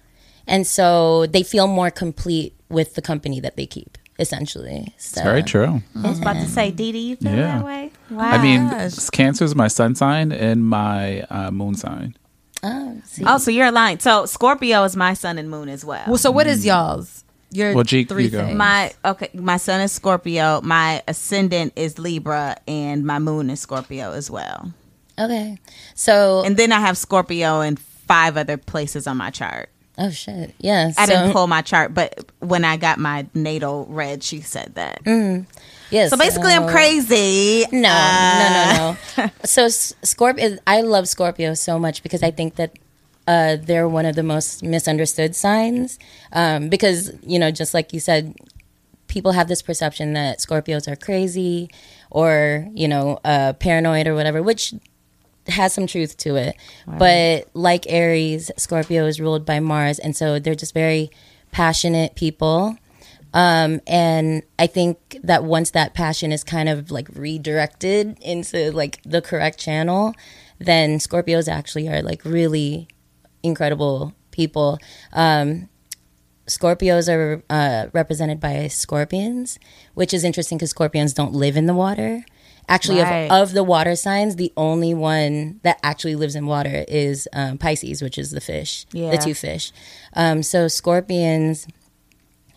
and 0.47 0.65
so 0.65 1.25
they 1.27 1.43
feel 1.43 1.67
more 1.67 1.91
complete 1.91 2.53
with 2.69 2.95
the 2.95 3.01
company 3.01 3.39
that 3.39 3.55
they 3.57 3.65
keep. 3.65 3.97
Essentially, 4.19 4.93
so, 4.99 5.19
It's 5.19 5.21
very 5.23 5.41
true. 5.41 5.81
I 6.03 6.09
was 6.09 6.19
about 6.19 6.33
to 6.35 6.47
say, 6.47 6.69
Dee 6.69 6.91
Dee, 6.91 6.99
you 7.09 7.15
feel 7.15 7.31
Yeah. 7.35 7.57
that 7.57 7.65
way? 7.65 7.91
Wow. 8.11 8.29
I 8.29 8.37
mean, 8.39 8.69
Cancer 9.11 9.43
is 9.45 9.55
my 9.55 9.67
sun 9.67 9.95
sign 9.95 10.31
and 10.31 10.63
my 10.63 11.21
uh, 11.31 11.49
moon 11.49 11.73
sign. 11.73 12.15
Oh, 12.63 13.01
see. 13.05 13.23
oh, 13.25 13.37
so 13.37 13.49
you're 13.51 13.67
aligned. 13.67 14.01
So 14.01 14.25
Scorpio 14.25 14.83
is 14.83 14.95
my 14.95 15.13
sun 15.13 15.37
and 15.37 15.49
moon 15.49 15.67
as 15.69 15.83
well. 15.83 16.03
Well, 16.07 16.17
so 16.17 16.29
what 16.31 16.47
is 16.47 16.65
y'all's? 16.65 17.23
Your 17.53 17.73
Well, 17.75 17.83
Jeek, 17.83 18.07
three 18.07 18.25
you 18.25 18.29
things. 18.29 18.55
my 18.55 18.93
okay, 19.03 19.29
my 19.33 19.57
sun 19.57 19.81
is 19.81 19.91
Scorpio. 19.91 20.61
My 20.61 21.03
ascendant 21.07 21.73
is 21.75 21.99
Libra, 21.99 22.55
and 22.67 23.03
my 23.05 23.19
moon 23.19 23.49
is 23.49 23.59
Scorpio 23.59 24.13
as 24.13 24.31
well. 24.31 24.71
okay. 25.19 25.57
So, 25.95 26.43
And 26.45 26.55
then 26.55 26.71
I 26.71 26.79
have 26.79 26.97
Scorpio 26.97 27.59
in 27.61 27.75
five 27.75 28.37
other 28.37 28.55
places 28.57 29.05
on 29.07 29.17
my 29.17 29.31
chart. 29.31 29.69
oh 29.97 30.09
shit, 30.11 30.55
yeah. 30.59 30.91
I 30.97 31.05
so, 31.05 31.11
didn't 31.11 31.33
pull 31.33 31.47
my 31.47 31.61
chart, 31.61 31.93
but 31.93 32.25
when 32.39 32.63
I 32.63 32.77
got 32.77 32.99
my 32.99 33.25
natal 33.33 33.85
read, 33.89 34.23
she 34.23 34.39
said 34.41 34.75
that. 34.75 35.01
yeah, 35.89 36.07
So 36.07 36.15
basically, 36.17 36.53
I'm 36.53 36.67
crazy. 36.69 37.65
No, 37.71 37.89
Uh, 37.89 38.39
no, 38.39 38.49
no, 38.53 38.91
no. 38.93 38.97
so 39.43 39.67
Scorpio, 39.69 40.57
I 40.67 40.81
love 40.81 41.07
Scorpio 41.07 41.53
so 41.53 41.79
much 41.79 42.03
because 42.03 42.23
I 42.23 42.31
think 42.31 42.55
that 42.55 42.77
uh, 43.27 43.57
they're 43.61 43.87
one 43.87 44.05
of 44.05 44.15
the 44.15 44.23
most 44.23 44.63
misunderstood 44.63 45.35
signs. 45.35 45.99
Um, 46.33 46.69
because 46.69 47.11
you 47.23 47.39
know, 47.39 47.51
just 47.51 47.73
like 47.73 47.93
you 47.93 47.99
said, 47.99 48.35
people 49.07 49.33
have 49.33 49.47
this 49.47 49.61
perception 49.61 50.13
that 50.13 50.39
Scorpios 50.39 50.87
are 50.91 50.95
crazy 50.95 51.69
or 52.09 52.67
you 52.73 52.87
know 52.87 53.19
uh, 53.23 53.53
paranoid 53.53 54.07
or 54.07 54.15
whatever, 54.15 54.41
which 54.41 54.73
has 55.47 55.73
some 55.73 55.87
truth 55.87 56.17
to 56.17 56.35
it. 56.35 56.55
But 56.85 57.49
like 57.53 57.85
Aries, 57.89 58.51
Scorpio 58.57 59.05
is 59.05 59.19
ruled 59.19 59.45
by 59.45 59.59
Mars, 59.59 59.99
and 59.99 60.15
so 60.15 60.39
they're 60.39 60.55
just 60.55 60.73
very 60.73 61.11
passionate 61.51 62.15
people. 62.15 62.77
Um, 63.33 63.79
and 63.87 64.43
I 64.59 64.67
think 64.67 65.17
that 65.23 65.43
once 65.43 65.71
that 65.71 65.93
passion 65.93 66.31
is 66.31 66.43
kind 66.43 66.67
of 66.67 66.91
like 66.91 67.07
redirected 67.15 68.17
into 68.21 68.71
like 68.71 69.01
the 69.03 69.21
correct 69.21 69.57
channel, 69.59 70.13
then 70.59 70.97
Scorpios 70.99 71.47
actually 71.47 71.87
are 71.87 72.01
like 72.01 72.25
really 72.25 72.87
incredible 73.43 74.13
people. 74.31 74.79
Um, 75.13 75.69
Scorpios 76.47 77.07
are 77.07 77.43
uh, 77.49 77.87
represented 77.93 78.39
by 78.41 78.67
scorpions, 78.67 79.57
which 79.93 80.13
is 80.13 80.23
interesting 80.25 80.57
because 80.57 80.71
scorpions 80.71 81.13
don't 81.13 81.33
live 81.33 81.55
in 81.55 81.65
the 81.65 81.73
water. 81.73 82.25
Actually, 82.67 82.99
Right. 83.01 83.25
of, 83.31 83.49
of 83.49 83.53
the 83.53 83.63
water 83.63 83.95
signs, 83.95 84.35
the 84.35 84.51
only 84.57 84.93
one 84.93 85.59
that 85.63 85.79
actually 85.83 86.15
lives 86.15 86.35
in 86.35 86.45
water 86.47 86.83
is 86.87 87.27
um, 87.33 87.57
Pisces, 87.57 88.01
which 88.01 88.17
is 88.17 88.31
the 88.31 88.41
fish, 88.41 88.85
Yeah. 88.91 89.11
the 89.11 89.17
two 89.17 89.33
fish. 89.33 89.71
Um, 90.13 90.43
so 90.43 90.67
scorpions 90.67 91.67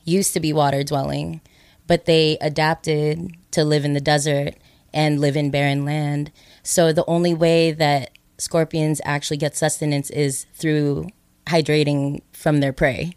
used 0.04 0.32
to 0.34 0.40
be 0.40 0.52
water 0.52 0.82
dwelling, 0.82 1.40
but 1.86 2.06
they 2.06 2.38
adapted 2.40 3.36
to 3.52 3.64
live 3.64 3.84
in 3.84 3.94
the 3.94 4.00
desert 4.00 4.54
and 4.92 5.20
live 5.20 5.36
in 5.36 5.50
barren 5.50 5.84
land. 5.84 6.30
So 6.62 6.92
the 6.92 7.04
only 7.06 7.34
way 7.34 7.72
that 7.72 8.10
scorpions 8.38 9.00
actually 9.04 9.36
get 9.36 9.56
sustenance 9.56 10.10
is 10.10 10.46
through 10.54 11.08
hydrating 11.46 12.22
from 12.32 12.60
their 12.60 12.72
prey. 12.72 13.16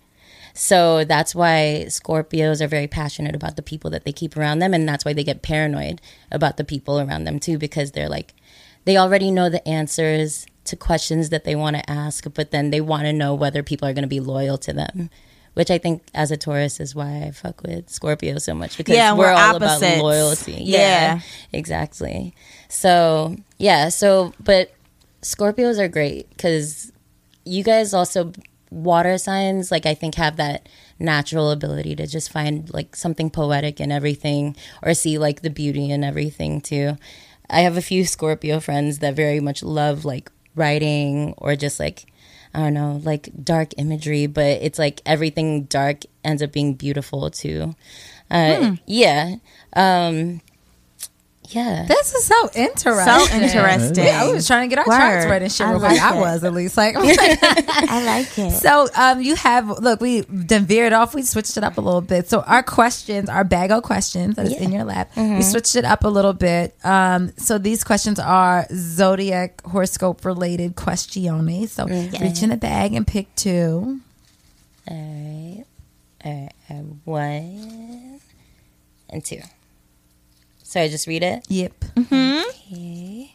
So 0.53 1.03
that's 1.03 1.35
why 1.35 1.85
Scorpios 1.87 2.61
are 2.61 2.67
very 2.67 2.87
passionate 2.87 3.35
about 3.35 3.57
the 3.57 3.61
people 3.61 3.91
that 3.91 4.05
they 4.05 4.11
keep 4.11 4.35
around 4.35 4.57
them. 4.57 4.73
And 4.73 4.89
that's 4.89 5.05
why 5.05 5.13
they 5.13 5.23
get 5.23 5.43
paranoid 5.43 6.01
about 6.31 6.57
the 6.57 6.63
people 6.63 6.99
around 6.99 7.25
them 7.25 7.39
too, 7.39 7.59
because 7.59 7.91
they're 7.91 8.09
like, 8.09 8.33
they 8.85 8.97
already 8.97 9.29
know 9.29 9.49
the 9.49 9.65
answers 9.67 10.47
to 10.63 10.75
questions 10.75 11.29
that 11.29 11.43
they 11.43 11.55
want 11.55 11.75
to 11.75 11.89
ask, 11.89 12.25
but 12.33 12.49
then 12.49 12.71
they 12.71 12.81
want 12.81 13.03
to 13.03 13.13
know 13.13 13.35
whether 13.35 13.61
people 13.61 13.87
are 13.87 13.93
going 13.93 14.01
to 14.01 14.07
be 14.07 14.19
loyal 14.19 14.57
to 14.57 14.73
them. 14.73 15.11
Which 15.57 15.71
I 15.71 15.79
think 15.79 16.03
as 16.13 16.29
a 16.29 16.37
Taurus 16.37 16.79
is 16.79 16.93
why 16.93 17.23
I 17.23 17.31
fuck 17.31 17.63
with 17.63 17.89
Scorpio 17.89 18.37
so 18.37 18.53
much 18.53 18.77
because 18.77 18.95
Yeah, 18.95 19.13
we're, 19.13 19.25
we're 19.25 19.31
all 19.33 19.55
about 19.55 19.81
loyalty. 19.81 20.59
Yeah. 20.61 21.21
exactly. 21.51 22.35
So, 22.69 23.35
yeah, 23.57 23.89
so, 23.89 24.33
but 24.39 24.71
Scorpios 25.23 25.79
are 25.79 25.87
great 25.87 26.29
because 26.29 26.91
you 27.43 27.63
guys 27.63 27.93
also 27.93 28.33
water 28.69 29.17
signs 29.17 29.71
like 29.71 29.85
i 29.85 29.93
think 29.93 30.15
have 30.15 30.35
that 30.35 30.67
natural 30.99 31.51
ability 31.51 31.95
to 31.95 32.05
just 32.05 32.29
find 32.29 32.73
like 32.73 32.95
something 32.97 33.29
poetic 33.29 33.79
in 33.79 33.93
everything 33.93 34.53
or 34.83 34.93
see 34.93 35.17
like 35.17 35.41
the 35.41 35.49
beauty 35.49 35.89
in 35.89 36.03
everything 36.03 36.59
too 36.59 36.97
i 37.49 37.61
have 37.61 37.77
a 37.77 37.81
few 37.81 38.03
scorpio 38.03 38.59
friends 38.59 38.99
that 38.99 39.15
very 39.15 39.39
much 39.39 39.63
love 39.63 40.03
like 40.03 40.29
writing 40.53 41.33
or 41.37 41.55
just 41.55 41.79
like 41.79 42.05
i 42.57 42.61
don't 42.61 42.73
know 42.73 42.99
like 43.03 43.29
dark 43.43 43.73
imagery 43.77 44.25
but 44.27 44.61
it's 44.61 44.79
like 44.79 45.01
everything 45.05 45.63
dark 45.65 46.01
ends 46.23 46.41
up 46.41 46.51
being 46.51 46.73
beautiful 46.73 47.29
too. 47.31 47.73
Uh, 48.29 48.75
yeah 48.85 49.35
um 49.73 50.41
yeah 51.49 51.85
This 51.87 52.13
is 52.13 52.25
so 52.25 52.49
interesting. 52.55 53.05
So 53.05 53.35
interesting. 53.35 54.05
Yeah, 54.05 54.23
I 54.23 54.31
was 54.31 54.45
trying 54.47 54.69
to 54.69 54.75
get 54.75 54.79
our 54.79 54.85
charts 54.85 55.25
Word. 55.25 55.31
right 55.31 55.41
and 55.41 55.51
shit. 55.51 55.65
I 55.67 55.73
like. 55.73 56.01
I 56.01 56.19
was 56.19 56.43
at 56.43 56.53
least 56.53 56.75
like. 56.83 56.95
I 56.97 58.03
like 58.05 58.37
it. 58.37 58.51
So 58.51 58.87
um, 58.95 59.21
you 59.21 59.35
have 59.35 59.67
look, 59.69 60.01
we 60.01 60.21
then 60.29 60.65
veered 60.65 60.93
off. 60.93 61.15
We 61.15 61.21
switched 61.21 61.57
it 61.57 61.63
up 61.63 61.77
a 61.77 61.81
little 61.81 62.01
bit. 62.01 62.29
So 62.29 62.41
our 62.41 62.63
questions, 62.63 63.29
our 63.29 63.43
bag 63.43 63.71
of 63.71 63.83
questions 63.83 64.35
that 64.35 64.47
is 64.47 64.53
in 64.57 64.71
your 64.71 64.83
lap, 64.83 65.11
we 65.15 65.41
switched 65.41 65.75
it 65.75 65.85
up 65.85 66.03
a 66.03 66.09
little 66.09 66.33
bit. 66.33 66.75
Um, 66.83 67.31
so 67.37 67.57
these 67.57 67.83
questions 67.83 68.19
are 68.19 68.65
zodiac 68.73 69.61
horoscope 69.65 70.25
related 70.25 70.75
questiones. 70.75 71.71
So 71.71 71.85
reach 71.87 72.43
in 72.43 72.49
the 72.49 72.57
bag 72.57 72.93
and 72.93 73.05
pick 73.07 73.33
two. 73.35 73.99
All 74.89 74.97
right. 74.97 75.63
All 76.25 76.31
right. 76.31 76.51
I 76.69 76.73
have 76.73 76.85
one 77.05 78.19
and 79.09 79.23
two. 79.23 79.41
So 80.67 80.81
I 80.81 80.89
just 80.89 81.07
read 81.07 81.23
it? 81.23 81.45
Yep. 81.47 81.79
Mm-hmm. 81.95 82.49
Okay. 82.49 83.33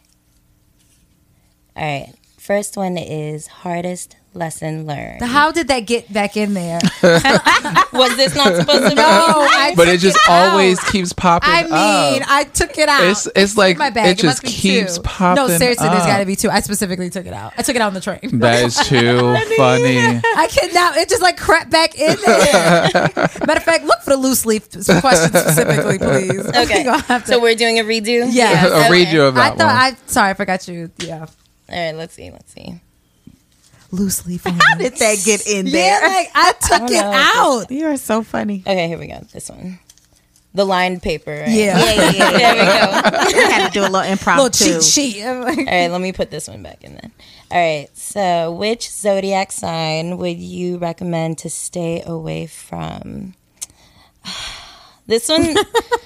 All 1.75 1.83
right. 1.83 2.15
First 2.39 2.77
one 2.77 2.99
is 2.99 3.47
hardest 3.47 4.17
lesson 4.35 4.87
learned. 4.87 5.23
How 5.23 5.53
did 5.53 5.69
that 5.69 5.81
get 5.81 6.11
back 6.13 6.37
in 6.37 6.55
there? 6.55 6.81
Was 7.93 8.17
this 8.17 8.35
not 8.35 8.55
supposed 8.57 8.83
to 8.85 8.89
be? 8.91 8.95
No, 8.95 9.03
I 9.05 9.75
But 9.77 9.89
it 9.89 10.01
just 10.01 10.19
out. 10.29 10.51
always 10.53 10.81
keeps 10.91 11.13
popping 11.13 11.51
I 11.51 11.63
mean, 11.65 12.23
up. 12.23 12.29
I 12.31 12.45
took 12.45 12.79
it 12.79 12.89
out. 12.89 13.01
It's- 13.03 13.29
it's 13.37 13.57
like, 13.57 13.77
my 13.79 13.91
bag. 13.91 14.07
it 14.19 14.19
just 14.23 14.43
keeps 14.43 14.97
two. 14.97 15.03
popping 15.03 15.43
No, 15.43 15.49
seriously, 15.49 15.89
there's 15.89 16.03
up. 16.03 16.07
got 16.09 16.19
to 16.19 16.27
be 16.27 16.37
two. 16.37 16.49
I 16.51 16.61
specifically 16.61 17.11
took 17.11 17.27
it 17.27 17.33
out. 17.33 17.53
I 17.59 17.63
took 17.63 17.77
it 17.77 17.83
out 17.83 17.89
on 17.89 17.95
the 17.95 18.01
train. 18.01 18.21
That 18.39 18.65
is 18.65 18.77
too 18.77 19.19
funny. 19.57 19.99
I 19.99 20.49
cannot. 20.51 20.97
It 20.97 21.09
just 21.09 21.23
like 21.23 21.37
crept 21.37 21.71
back 21.71 21.99
in 21.99 22.17
there. 22.25 22.91
Matter 22.93 23.53
of 23.57 23.63
fact, 23.63 23.85
look 23.85 24.01
for 24.03 24.11
the 24.11 24.17
loose 24.17 24.47
leaf 24.47 24.69
question 24.71 25.31
specifically, 25.35 25.99
please. 25.99 26.47
Okay. 26.49 26.79
We 26.79 26.85
gonna 26.85 26.99
have 27.03 27.25
to- 27.25 27.33
So 27.33 27.41
we're 27.41 27.55
doing 27.55 27.79
a 27.79 27.85
redo? 27.85 28.29
Yes. 28.31 28.65
A 28.71 28.87
Okay. 28.87 29.05
redo 29.07 29.29
of 29.29 29.37
I 29.37 29.51
that 29.51 29.59
thought 29.59 29.67
one. 29.67 29.77
I 29.77 29.97
sorry, 30.07 30.31
I 30.31 30.35
forgot 30.35 30.67
you. 30.69 30.91
Yeah, 30.99 31.21
All 31.21 31.27
right. 31.71 31.93
Let's 31.95 32.15
see. 32.15 32.31
Let's 32.31 32.53
see. 32.53 32.81
Loose 33.93 34.27
leaf. 34.27 34.43
How 34.45 34.77
did 34.77 34.97
that 34.97 35.23
get 35.25 35.47
in 35.47 35.67
Yeah, 35.67 35.73
there? 36.01 36.09
like 36.09 36.31
I 36.35 36.53
took 36.61 36.79
don't 36.81 36.91
it 36.91 37.01
know. 37.01 37.13
out. 37.15 37.71
you 37.71 37.87
are 37.87 37.97
so 37.97 38.23
funny. 38.23 38.63
Okay. 38.67 38.89
Here 38.89 38.99
we 38.99 39.07
go. 39.07 39.21
This 39.33 39.49
one. 39.49 39.79
The 40.55 40.65
lined 40.67 41.03
paper. 41.03 41.31
Right? 41.31 41.49
Yeah. 41.49 41.79
Yeah. 41.79 42.11
Yeah. 42.11 42.33
yeah. 42.33 42.39
There 42.39 42.55
we 42.55 43.33
go. 43.33 43.39
I 43.49 43.51
had 43.53 43.67
to 43.69 43.73
do 43.73 43.81
a 43.81 43.89
little 43.89 44.01
impromptu. 44.01 44.43
Little 44.43 44.81
cheat 44.81 44.83
sheet. 44.83 45.25
Like, 45.25 45.59
All 45.59 45.65
right, 45.65 45.89
let 45.89 46.01
me 46.01 46.13
put 46.13 46.31
this 46.31 46.49
one 46.49 46.63
back 46.63 46.83
in 46.85 46.93
then. 46.95 47.13
All 47.51 47.59
right, 47.59 47.89
so 47.97 48.53
which 48.53 48.91
zodiac 48.91 49.53
sign 49.53 50.17
would 50.19 50.39
you 50.39 50.79
recommend 50.79 51.39
to 51.39 51.51
stay 51.51 52.03
away 52.05 52.47
from? 52.47 53.35
This 55.07 55.29
one, 55.29 55.55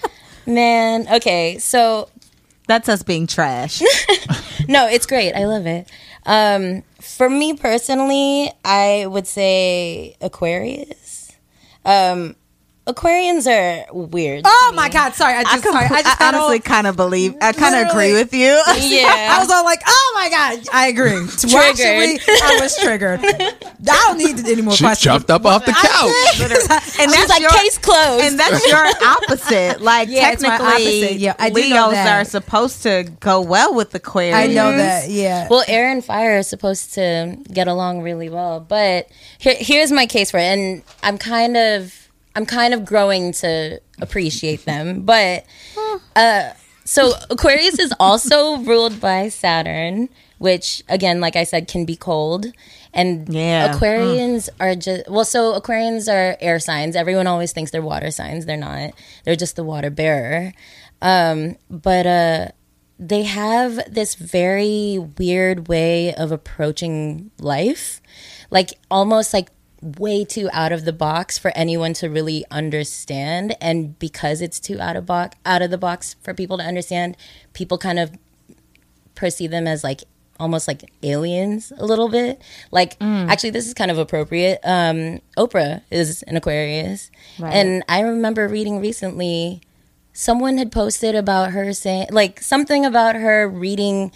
man. 0.46 1.06
Okay, 1.16 1.58
so 1.58 2.08
That's 2.66 2.88
us 2.88 3.02
being 3.02 3.26
trash. 3.26 3.82
no, 4.68 4.88
it's 4.88 5.04
great. 5.06 5.34
I 5.34 5.44
love 5.44 5.66
it. 5.66 5.88
Um, 6.24 6.82
for 7.14 7.30
me 7.30 7.54
personally, 7.54 8.50
I 8.64 9.06
would 9.06 9.26
say 9.26 10.16
Aquarius. 10.20 11.32
Um, 11.84 12.36
Aquarians 12.86 13.46
are 13.48 13.92
weird. 13.92 14.42
oh 14.44 14.68
me. 14.70 14.76
my 14.76 14.88
god! 14.88 15.14
Sorry, 15.14 15.34
I 15.34 15.40
I, 15.40 15.42
just 15.42 15.64
com- 15.64 15.72
sorry. 15.72 15.86
I 15.86 16.02
just 16.02 16.20
I 16.22 16.28
honestly 16.28 16.60
kind 16.60 16.86
of 16.86 16.94
believe. 16.96 17.34
I 17.40 17.50
kind 17.52 17.74
of 17.74 17.90
agree 17.90 18.12
with 18.12 18.32
you. 18.32 18.62
Yeah. 18.78 19.32
I 19.36 19.38
was 19.40 19.50
all 19.50 19.64
like, 19.64 19.80
"Oh 19.86 20.12
my 20.14 20.28
god!" 20.30 20.64
I 20.72 20.86
agree. 20.86 21.16
Actually, 21.26 22.20
I 22.28 22.58
was 22.60 22.76
triggered. 22.78 23.20
I 23.22 23.54
don't 23.86 24.18
need 24.18 24.38
any 24.46 24.62
more 24.62 24.74
She 24.74 24.84
questions. 24.84 25.02
jumped 25.02 25.30
up 25.30 25.44
off 25.44 25.64
the 25.64 25.72
couch. 25.72 26.40
and 26.40 27.10
She's 27.10 27.12
that's 27.12 27.28
like 27.30 27.40
your, 27.40 27.50
case 27.50 27.78
closed. 27.78 28.24
and 28.24 28.38
that's 28.38 28.64
your 28.68 28.86
opposite. 29.04 29.80
Like 29.80 30.08
Yeah, 30.08 30.30
technically, 30.30 31.02
opposite. 31.02 31.16
Yeah, 31.18 31.34
I 31.40 31.48
Leos 31.48 31.92
know 31.92 32.10
are 32.10 32.24
supposed 32.24 32.82
to 32.84 33.10
go 33.20 33.40
well 33.40 33.74
with 33.74 33.92
Aquarius. 33.94 34.36
I 34.36 34.46
know 34.46 34.76
that. 34.76 35.08
Yeah. 35.10 35.48
Well, 35.50 35.64
air 35.66 35.90
and 35.90 36.04
fire 36.04 36.38
are 36.38 36.42
supposed 36.44 36.94
to 36.94 37.36
get 37.52 37.66
along 37.66 38.02
really 38.02 38.28
well, 38.28 38.60
but 38.60 39.08
here, 39.38 39.56
here's 39.58 39.90
my 39.90 40.06
case 40.06 40.30
for 40.30 40.38
it, 40.38 40.42
and 40.44 40.82
I'm 41.02 41.18
kind 41.18 41.56
of 41.56 42.05
I'm 42.36 42.46
kind 42.46 42.74
of 42.74 42.84
growing 42.84 43.32
to 43.32 43.80
appreciate 44.00 44.64
them. 44.66 45.02
But 45.02 45.46
uh, 46.14 46.52
so 46.84 47.14
Aquarius 47.30 47.78
is 47.78 47.92
also 47.98 48.58
ruled 48.70 49.00
by 49.00 49.30
Saturn, 49.30 50.10
which 50.38 50.82
again, 50.88 51.20
like 51.20 51.34
I 51.34 51.44
said, 51.44 51.66
can 51.66 51.84
be 51.86 51.96
cold. 51.96 52.46
And 52.92 53.28
Yeah. 53.28 53.74
Aquarians 53.74 54.48
are 54.60 54.74
just 54.74 55.08
well, 55.08 55.24
so 55.24 55.58
Aquarians 55.58 56.12
are 56.12 56.36
air 56.40 56.58
signs. 56.58 56.94
Everyone 56.94 57.26
always 57.26 57.52
thinks 57.52 57.70
they're 57.70 57.82
water 57.82 58.10
signs. 58.10 58.46
They're 58.46 58.56
not. 58.56 58.92
They're 59.24 59.36
just 59.36 59.56
the 59.56 59.64
water 59.64 59.90
bearer. 59.90 60.52
Um, 61.02 61.56
but 61.70 62.06
uh, 62.06 62.48
they 62.98 63.24
have 63.24 63.92
this 63.92 64.14
very 64.14 64.98
weird 65.18 65.68
way 65.68 66.14
of 66.14 66.32
approaching 66.32 67.30
life, 67.38 68.00
like 68.50 68.78
almost 68.90 69.34
like 69.34 69.50
way 69.98 70.24
too 70.24 70.48
out 70.52 70.72
of 70.72 70.84
the 70.84 70.92
box 70.92 71.38
for 71.38 71.52
anyone 71.54 71.92
to 71.94 72.08
really 72.08 72.44
understand. 72.50 73.56
And 73.60 73.98
because 73.98 74.40
it's 74.40 74.58
too 74.60 74.80
out 74.80 74.96
of 74.96 75.06
box, 75.06 75.36
out 75.44 75.62
of 75.62 75.70
the 75.70 75.78
box 75.78 76.16
for 76.22 76.34
people 76.34 76.58
to 76.58 76.64
understand, 76.64 77.16
people 77.52 77.78
kind 77.78 77.98
of 77.98 78.10
perceive 79.14 79.50
them 79.50 79.66
as 79.66 79.82
like 79.82 80.02
almost 80.38 80.68
like 80.68 80.92
aliens 81.02 81.72
a 81.78 81.86
little 81.86 82.08
bit. 82.10 82.42
Like 82.70 82.96
actually 83.30 83.50
this 83.50 83.66
is 83.66 83.74
kind 83.74 83.90
of 83.90 83.98
appropriate. 83.98 84.60
Um 84.64 85.20
Oprah 85.38 85.82
is 85.90 86.22
an 86.24 86.36
Aquarius. 86.36 87.10
And 87.54 87.82
I 87.88 88.00
remember 88.00 88.46
reading 88.48 88.80
recently 88.80 89.62
someone 90.12 90.58
had 90.58 90.72
posted 90.72 91.14
about 91.14 91.52
her 91.52 91.72
saying 91.72 92.08
like 92.10 92.40
something 92.40 92.84
about 92.84 93.14
her 93.16 93.48
reading 93.48 94.12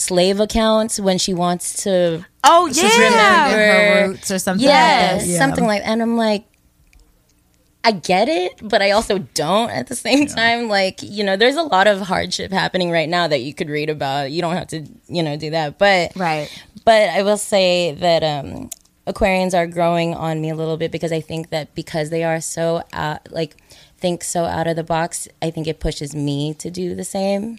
slave 0.00 0.40
accounts 0.40 0.98
when 0.98 1.18
she 1.18 1.34
wants 1.34 1.82
to 1.84 2.24
Oh 2.42 2.66
yeah. 2.66 3.50
her 3.50 4.08
roots 4.08 4.30
or 4.30 4.38
something. 4.38 4.66
yeah, 4.66 5.16
like 5.18 5.26
that. 5.26 5.36
something 5.38 5.66
like 5.66 5.82
and 5.84 6.00
I'm 6.02 6.16
like 6.16 6.44
I 7.82 7.92
get 7.92 8.28
it, 8.28 8.60
but 8.62 8.82
I 8.82 8.90
also 8.90 9.18
don't 9.18 9.70
at 9.70 9.86
the 9.86 9.96
same 9.96 10.26
time. 10.26 10.68
Like, 10.68 11.02
you 11.02 11.24
know, 11.24 11.38
there's 11.38 11.56
a 11.56 11.62
lot 11.62 11.86
of 11.86 12.00
hardship 12.02 12.52
happening 12.52 12.90
right 12.90 13.08
now 13.08 13.26
that 13.26 13.38
you 13.40 13.54
could 13.54 13.70
read 13.70 13.88
about. 13.88 14.30
You 14.30 14.42
don't 14.42 14.54
have 14.54 14.66
to, 14.68 14.86
you 15.08 15.22
know, 15.22 15.36
do 15.38 15.48
that. 15.50 15.78
But 15.78 16.12
Right. 16.14 16.50
but 16.84 17.08
I 17.08 17.22
will 17.22 17.38
say 17.38 17.92
that 17.92 18.22
um 18.22 18.68
Aquarians 19.06 19.54
are 19.54 19.66
growing 19.66 20.14
on 20.14 20.40
me 20.42 20.50
a 20.50 20.54
little 20.54 20.76
bit 20.76 20.92
because 20.92 21.10
I 21.10 21.20
think 21.22 21.48
that 21.50 21.74
because 21.74 22.10
they 22.10 22.22
are 22.22 22.40
so 22.40 22.82
out, 22.92 23.32
like 23.32 23.56
think 23.98 24.22
so 24.24 24.44
out 24.44 24.66
of 24.66 24.76
the 24.76 24.84
box, 24.84 25.26
I 25.42 25.50
think 25.50 25.66
it 25.66 25.80
pushes 25.80 26.14
me 26.14 26.52
to 26.54 26.70
do 26.70 26.94
the 26.94 27.04
same. 27.04 27.58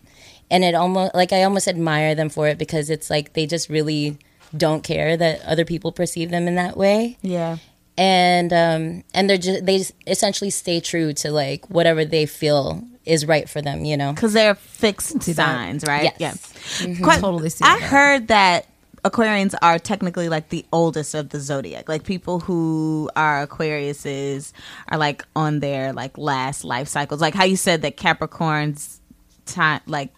And 0.52 0.64
it 0.64 0.76
almost 0.76 1.16
like 1.16 1.32
I 1.34 1.42
almost 1.44 1.68
admire 1.68 2.14
them 2.14 2.30
for 2.30 2.48
it 2.48 2.58
because 2.60 2.90
it's 2.92 3.10
like 3.10 3.34
they 3.34 3.48
just 3.48 3.70
really 3.70 4.20
don't 4.56 4.84
care 4.84 5.18
that 5.18 5.42
other 5.46 5.66
people 5.66 5.92
perceive 5.92 6.30
them 6.30 6.46
in 6.48 6.56
that 6.56 6.76
way 6.78 7.18
Yeah. 7.22 7.58
and 7.98 8.52
um 8.52 9.04
and 9.14 9.30
they're 9.30 9.38
just 9.38 9.66
they 9.66 9.78
just 9.78 9.94
essentially 10.06 10.50
stay 10.50 10.82
true 10.82 11.14
to 11.14 11.32
like 11.32 11.70
whatever 11.70 12.04
they 12.04 12.26
feel 12.26 12.84
is 13.06 13.26
right 13.26 13.50
for 13.50 13.62
them 13.62 13.86
you 13.86 13.96
know 13.96 14.12
Because 14.12 14.34
they're 14.34 14.56
fixed 14.56 15.24
signs, 15.24 15.86
right? 15.86 16.12
Yes. 16.20 16.54
Yeah. 16.86 16.96
Quite- 17.02 17.22
Totally 17.22 17.50
see 17.50 17.64
I 17.64 17.80
that. 17.80 17.90
heard 17.90 18.28
that 18.28 18.66
Aquarians 19.06 19.56
are 19.64 19.80
technically 19.80 20.30
like 20.30 20.50
the 20.50 20.64
oldest 20.72 21.16
of 21.16 21.30
the 21.30 21.40
zodiac. 21.40 21.90
Like 21.90 22.04
people 22.04 22.40
who 22.40 23.10
are 23.16 23.48
Aquariuses 23.48 24.52
are 24.90 24.98
like 25.00 25.24
on 25.36 25.60
their 25.60 25.92
like 25.92 26.20
last 26.20 26.64
life 26.64 26.88
cycles. 26.88 27.20
Like 27.22 27.34
how 27.34 27.46
you 27.46 27.56
said 27.56 27.82
that 27.82 27.98
Capricorns 27.98 29.00
time 29.48 29.82
like 29.88 30.12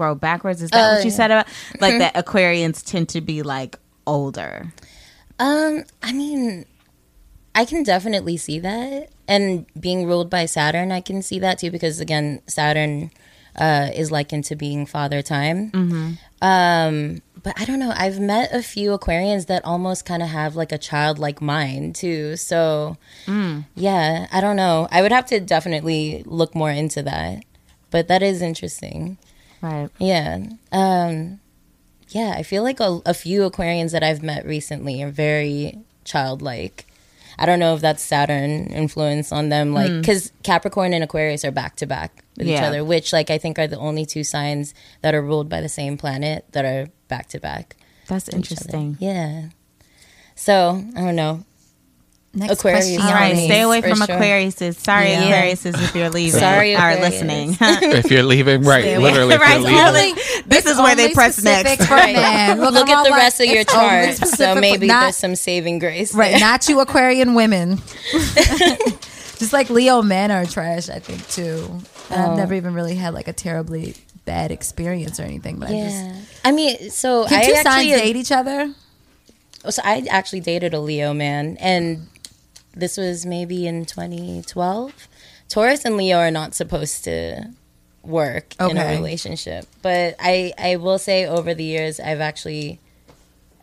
grow 0.00 0.14
backwards. 0.14 0.62
Is 0.62 0.70
that 0.70 0.80
Uh, 0.84 0.94
what 0.96 1.04
you 1.04 1.10
said 1.10 1.30
about 1.30 1.46
like 1.84 1.98
that 1.98 2.14
Aquarians 2.14 2.82
tend 2.90 3.06
to 3.10 3.20
be 3.20 3.42
like 3.42 3.76
older? 4.06 4.72
um 5.38 5.84
i 6.02 6.10
mean 6.12 6.64
i 7.54 7.64
can 7.70 7.82
definitely 7.82 8.36
see 8.36 8.58
that. 8.60 9.08
And 9.34 9.64
being 9.86 10.00
ruled 10.10 10.28
by 10.36 10.44
saturn 10.46 10.88
i 10.98 11.00
can 11.08 11.18
see 11.28 11.38
that 11.44 11.58
too 11.60 11.70
because 11.76 11.96
again 12.06 12.26
saturn 12.46 13.10
uh 13.64 13.88
is 14.02 14.10
likened 14.18 14.44
to 14.50 14.54
being 14.56 14.86
father 14.86 15.20
time. 15.22 15.58
Um 16.42 17.22
but 17.42 17.54
i 17.60 17.64
don't 17.68 17.78
know. 17.84 17.92
I've 18.04 18.20
met 18.20 18.46
a 18.60 18.62
few 18.74 18.88
aquarians 18.98 19.44
that 19.50 19.64
almost 19.72 20.00
kind 20.10 20.22
of 20.22 20.28
have 20.40 20.52
like 20.62 20.72
a 20.72 20.78
childlike 20.88 21.40
mind 21.56 21.94
too 22.02 22.36
so 22.36 22.96
yeah 23.86 24.26
i 24.36 24.38
don't 24.44 24.56
know. 24.64 24.88
I 24.90 24.98
would 25.02 25.12
have 25.18 25.26
to 25.32 25.40
definitely 25.54 26.22
look 26.40 26.54
more 26.54 26.70
into 26.82 27.02
that. 27.12 27.34
But 27.94 28.06
that 28.10 28.22
is 28.30 28.40
interesting 28.50 29.02
Right. 29.62 29.88
Yeah. 29.98 30.46
Um, 30.72 31.40
yeah, 32.08 32.34
I 32.36 32.42
feel 32.42 32.62
like 32.62 32.80
a, 32.80 33.00
a 33.06 33.14
few 33.14 33.48
Aquarians 33.48 33.92
that 33.92 34.02
I've 34.02 34.22
met 34.22 34.44
recently 34.44 35.02
are 35.02 35.10
very 35.10 35.78
childlike. 36.04 36.86
I 37.38 37.46
don't 37.46 37.58
know 37.58 37.74
if 37.74 37.80
that's 37.80 38.02
Saturn 38.02 38.66
influence 38.66 39.32
on 39.32 39.48
them, 39.48 39.72
like 39.72 39.90
because 39.90 40.30
Capricorn 40.42 40.92
and 40.92 41.02
Aquarius 41.02 41.44
are 41.44 41.50
back 41.50 41.76
to 41.76 41.86
back 41.86 42.22
with 42.36 42.46
each 42.48 42.60
other, 42.60 42.84
which 42.84 43.12
like 43.12 43.30
I 43.30 43.38
think 43.38 43.58
are 43.58 43.66
the 43.66 43.78
only 43.78 44.04
two 44.04 44.24
signs 44.24 44.74
that 45.00 45.14
are 45.14 45.22
ruled 45.22 45.48
by 45.48 45.60
the 45.62 45.68
same 45.68 45.96
planet 45.96 46.44
that 46.52 46.64
are 46.64 46.88
back 47.08 47.28
to 47.28 47.40
back. 47.40 47.76
That's 48.08 48.26
with 48.26 48.34
each 48.40 48.52
other. 48.52 48.76
interesting. 48.76 48.96
Yeah. 49.00 49.48
So 50.34 50.84
I 50.96 51.00
don't 51.00 51.16
know. 51.16 51.44
Next 52.32 52.52
Aquarius. 52.60 52.84
question. 52.84 53.02
All 53.02 53.12
right, 53.12 53.34
stay 53.36 53.60
away 53.62 53.80
from 53.80 53.96
sure. 53.96 54.06
Aquariuses. 54.06 54.76
Sorry, 54.76 55.10
Yeah. 55.10 55.42
Aquariuses, 55.48 55.74
if 55.82 55.94
you're 55.96 56.10
leaving 56.20 56.38
Sorry, 56.38 56.74
or 56.74 56.78
Aquarius. 56.78 57.00
listening. 57.00 57.56
if 57.60 58.10
you're 58.10 58.22
leaving, 58.22 58.62
right? 58.62 58.82
Stay. 58.84 58.98
Literally, 58.98 59.34
if 59.34 59.40
Right, 59.40 59.60
you're 59.60 59.68
leaving. 59.68 60.14
only- 60.16 60.42
this 60.46 60.64
is 60.66 60.78
where 60.78 60.94
they 60.94 61.12
press 61.12 61.42
next. 61.42 61.86
For 61.86 61.96
men. 61.96 62.60
Look 62.60 62.74
I'm 62.76 62.88
at 62.88 62.96
all 62.96 63.04
the 63.04 63.10
like, 63.10 63.18
rest 63.20 63.40
of 63.40 63.46
your 63.46 63.64
chart. 63.64 64.14
So 64.14 64.54
maybe 64.54 64.86
not- 64.86 65.00
there's 65.02 65.16
some 65.16 65.34
saving 65.34 65.80
grace. 65.80 66.14
Right, 66.14 66.30
there. 66.30 66.40
not 66.40 66.68
you 66.68 66.78
Aquarian 66.80 67.34
women. 67.34 67.78
Just 69.38 69.52
like 69.52 69.70
Leo 69.70 70.02
men 70.02 70.30
are 70.30 70.44
trash, 70.44 70.88
I 70.90 70.98
think 70.98 71.26
too. 71.28 71.66
Oh. 72.10 72.14
I've 72.32 72.36
never 72.36 72.54
even 72.54 72.74
really 72.74 72.94
had 72.94 73.14
like 73.14 73.26
a 73.26 73.32
terribly 73.32 73.94
bad 74.26 74.50
experience 74.52 75.18
or 75.18 75.22
anything. 75.24 75.58
But 75.58 75.70
I 75.70 75.72
Yeah. 75.72 76.14
I 76.44 76.52
mean, 76.52 76.90
so 76.90 77.22
just 77.26 77.30
can 77.34 77.40
I 77.40 77.44
two 77.46 77.54
signs 77.56 77.66
actually 77.66 77.90
date 77.92 78.16
each 78.16 78.32
other? 78.32 78.74
Oh, 79.64 79.70
so 79.70 79.82
I 79.84 80.04
actually 80.10 80.40
dated 80.40 80.74
a 80.74 80.80
Leo 80.80 81.12
man, 81.14 81.56
and 81.58 82.06
this 82.72 82.96
was 82.96 83.26
maybe 83.26 83.66
in 83.66 83.84
2012. 83.84 85.08
Taurus 85.48 85.84
and 85.84 85.96
Leo 85.96 86.18
are 86.18 86.30
not 86.30 86.54
supposed 86.54 87.04
to 87.04 87.50
work 88.02 88.54
in 88.60 88.76
a 88.76 88.96
relationship, 88.96 89.66
but 89.82 90.14
I 90.20 90.52
I 90.58 90.76
will 90.76 90.98
say 90.98 91.26
over 91.26 91.54
the 91.54 91.64
years 91.64 92.00
I've 92.00 92.20
actually. 92.20 92.80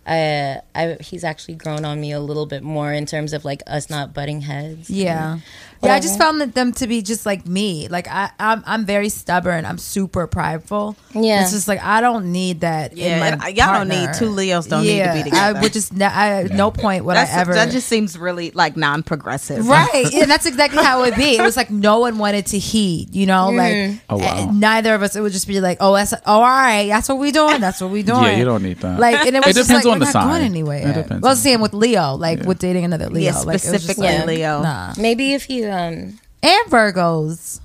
Uh, 0.08 0.62
I, 0.74 0.98
he's 1.02 1.24
actually 1.24 1.56
grown 1.56 1.84
on 1.84 2.00
me 2.00 2.12
a 2.14 2.20
little 2.20 2.46
bit 2.46 2.64
more 2.64 2.94
in 2.94 3.06
terms 3.06 3.34
of 3.34 3.44
like 3.44 3.62
us 3.68 3.90
not 3.90 4.14
butting 4.14 4.42
heads. 4.42 4.90
Yeah. 4.90 5.40
Yeah, 5.84 5.94
I 5.94 6.00
just 6.00 6.18
found 6.18 6.42
that 6.42 6.56
them 6.56 6.72
to 6.74 6.88
be 6.88 7.04
just 7.04 7.26
like 7.26 7.46
me. 7.46 7.88
Like 7.88 8.08
I, 8.08 8.32
I'm, 8.40 8.64
I'm 8.66 8.86
very 8.86 9.10
stubborn. 9.10 9.64
I'm 9.64 9.78
super 9.78 10.26
prideful. 10.26 10.96
Yeah. 11.14 11.44
it's 11.44 11.52
just 11.52 11.68
like 11.68 11.80
I 11.84 12.02
don't 12.02 12.32
need 12.32 12.62
that. 12.62 12.94
in 12.94 12.98
Yeah, 12.98 13.36
my 13.36 13.48
y'all 13.50 13.74
don't 13.74 13.88
need 13.88 14.10
two 14.18 14.30
Leos. 14.30 14.66
Don't 14.66 14.84
need 14.84 15.04
to 15.04 15.14
be 15.14 15.24
together. 15.24 15.36
I 15.38 15.48
together. 15.50 15.62
would 15.62 15.74
just, 15.74 15.94
ne- 15.94 16.06
I, 16.06 16.44
at 16.46 16.52
no 16.52 16.72
point 16.72 17.06
would 17.06 17.16
That's, 17.16 17.32
I 17.32 17.42
ever. 17.42 17.54
that 17.54 17.70
just 17.70 17.88
seems 17.88 18.18
really 18.18 18.50
like 18.52 18.76
non-progressive, 18.76 19.68
Right, 19.68 20.06
and 20.14 20.32
that's 20.32 20.48
exactly 20.48 20.82
how 20.84 21.04
it 21.04 21.12
would 21.12 21.16
be. 21.18 21.38
It 21.38 21.42
was 21.44 21.56
like 21.58 21.70
no 21.70 22.00
one 22.00 22.18
wanted 22.18 22.48
to 22.48 22.60
heed, 22.60 23.14
you 23.14 23.28
know, 23.28 23.50
like 23.50 24.00
Oh, 24.10 24.18
wow. 24.18 24.48
uh, 24.48 24.52
neither 24.52 24.96
of 24.96 25.04
us. 25.04 25.16
It 25.16 25.22
would 25.22 25.32
just 25.34 25.48
be 25.48 25.60
like, 25.62 25.78
oh, 25.80 25.94
that's 25.94 26.14
oh, 26.14 26.20
all 26.26 26.42
right, 26.42 26.88
that's 26.88 27.08
what 27.08 27.20
we 27.20 27.32
doing. 27.32 27.62
That's 27.62 27.82
what 27.82 27.92
we 27.92 28.02
doing. 28.02 28.24
Yeah, 28.24 28.38
you 28.38 28.46
don't 28.46 28.64
need 28.64 28.78
that. 28.78 29.00
Like, 29.00 29.28
and 29.28 29.36
it 29.36 29.46
was 29.46 29.56
It 29.56 29.60
just 29.60 29.70
depends 29.70 29.86
like, 29.86 29.94
on 29.94 29.97
we're 30.00 30.06
the 30.06 30.06
not 30.06 30.12
sign. 30.14 30.28
going 30.30 30.42
anywhere. 30.44 30.88
It 30.90 30.94
depends 30.94 31.22
Well, 31.22 31.32
on- 31.32 31.38
same 31.38 31.62
with 31.62 31.74
Leo, 31.74 32.14
like 32.16 32.44
with 32.44 32.60
dating 32.60 32.86
another 32.86 33.10
Leo. 33.10 33.32
Yeah, 33.32 33.40
like, 33.40 33.56
it 33.56 33.62
specifically 33.62 34.08
like, 34.08 34.26
Leo. 34.28 34.62
Nah. 34.62 34.94
Maybe 34.98 35.34
if 35.34 35.50
you 35.50 35.70
um 35.70 36.20
And 36.44 36.66
Virgos. 36.70 37.60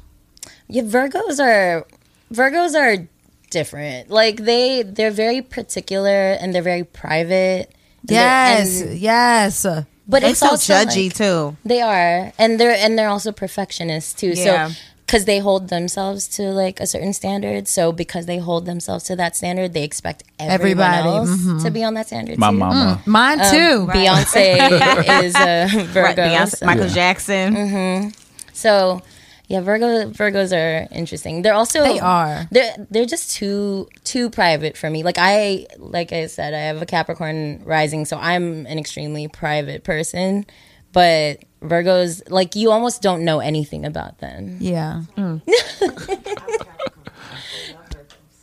Yeah, 0.68 0.82
Virgos 0.82 1.38
are 1.38 1.86
Virgos 2.32 2.74
are 2.74 3.06
different. 3.50 4.10
Like 4.10 4.44
they 4.44 4.82
they're 4.82 5.10
very 5.10 5.42
particular 5.42 6.32
and 6.40 6.54
they're 6.54 6.62
very 6.62 6.84
private. 6.84 7.68
And 7.68 8.08
they're- 8.08 8.16
Yes, 8.16 8.80
and- 8.80 8.98
yes. 8.98 9.66
but 10.08 10.22
They 10.22 10.30
it's 10.30 10.40
so 10.40 10.50
also 10.50 10.72
judgy 10.72 11.06
like- 11.06 11.14
too. 11.14 11.56
They 11.64 11.80
are, 11.82 12.32
and 12.38 12.58
they're 12.58 12.74
and 12.74 12.98
they're 12.98 13.08
also 13.08 13.30
perfectionists 13.32 14.12
too. 14.14 14.32
Yeah. 14.34 14.68
So 14.68 14.74
because 15.12 15.26
they 15.26 15.40
hold 15.40 15.68
themselves 15.68 16.26
to 16.26 16.42
like 16.52 16.80
a 16.80 16.86
certain 16.86 17.12
standard, 17.12 17.68
so 17.68 17.92
because 17.92 18.24
they 18.24 18.38
hold 18.38 18.64
themselves 18.64 19.04
to 19.04 19.14
that 19.14 19.36
standard, 19.36 19.74
they 19.74 19.84
expect 19.84 20.22
everyone 20.38 20.86
Everybody, 20.90 21.08
else 21.10 21.28
mhm. 21.28 21.62
to 21.64 21.70
be 21.70 21.84
on 21.84 21.92
that 21.94 22.06
standard. 22.06 22.38
My 22.38 22.50
too. 22.50 22.56
mama. 22.56 23.02
Mine 23.04 23.40
Um, 23.42 23.50
too. 23.50 23.86
Beyonce 23.92 25.22
is 25.22 25.36
a 25.36 25.66
Virgo. 25.88 26.02
Right, 26.02 26.16
Beyonce, 26.16 26.64
Michael 26.64 26.86
Yeah. 26.86 26.94
Jackson. 26.94 28.14
So 28.54 29.02
yeah, 29.48 29.60
Virgo 29.60 30.10
Virgos 30.12 30.50
are 30.56 30.88
interesting. 30.90 31.42
They're 31.42 31.52
also 31.52 31.82
They 31.82 32.00
are. 32.00 32.48
They're 32.50 32.74
they're 32.90 33.04
just 33.04 33.32
too 33.36 33.90
too 34.04 34.30
private 34.30 34.78
for 34.78 34.88
me. 34.88 35.02
Like 35.02 35.16
I 35.18 35.66
like 35.76 36.14
I 36.14 36.26
said, 36.26 36.54
I 36.54 36.60
have 36.60 36.80
a 36.80 36.86
Capricorn 36.86 37.60
rising, 37.66 38.06
so 38.06 38.16
I'm 38.16 38.64
an 38.64 38.78
extremely 38.78 39.28
private 39.28 39.84
person. 39.84 40.46
But 40.92 41.40
Virgos, 41.62 42.22
like 42.30 42.54
you 42.56 42.70
almost 42.70 43.02
don't 43.02 43.24
know 43.24 43.40
anything 43.40 43.84
about 43.84 44.18
them. 44.18 44.58
Yeah. 44.60 45.02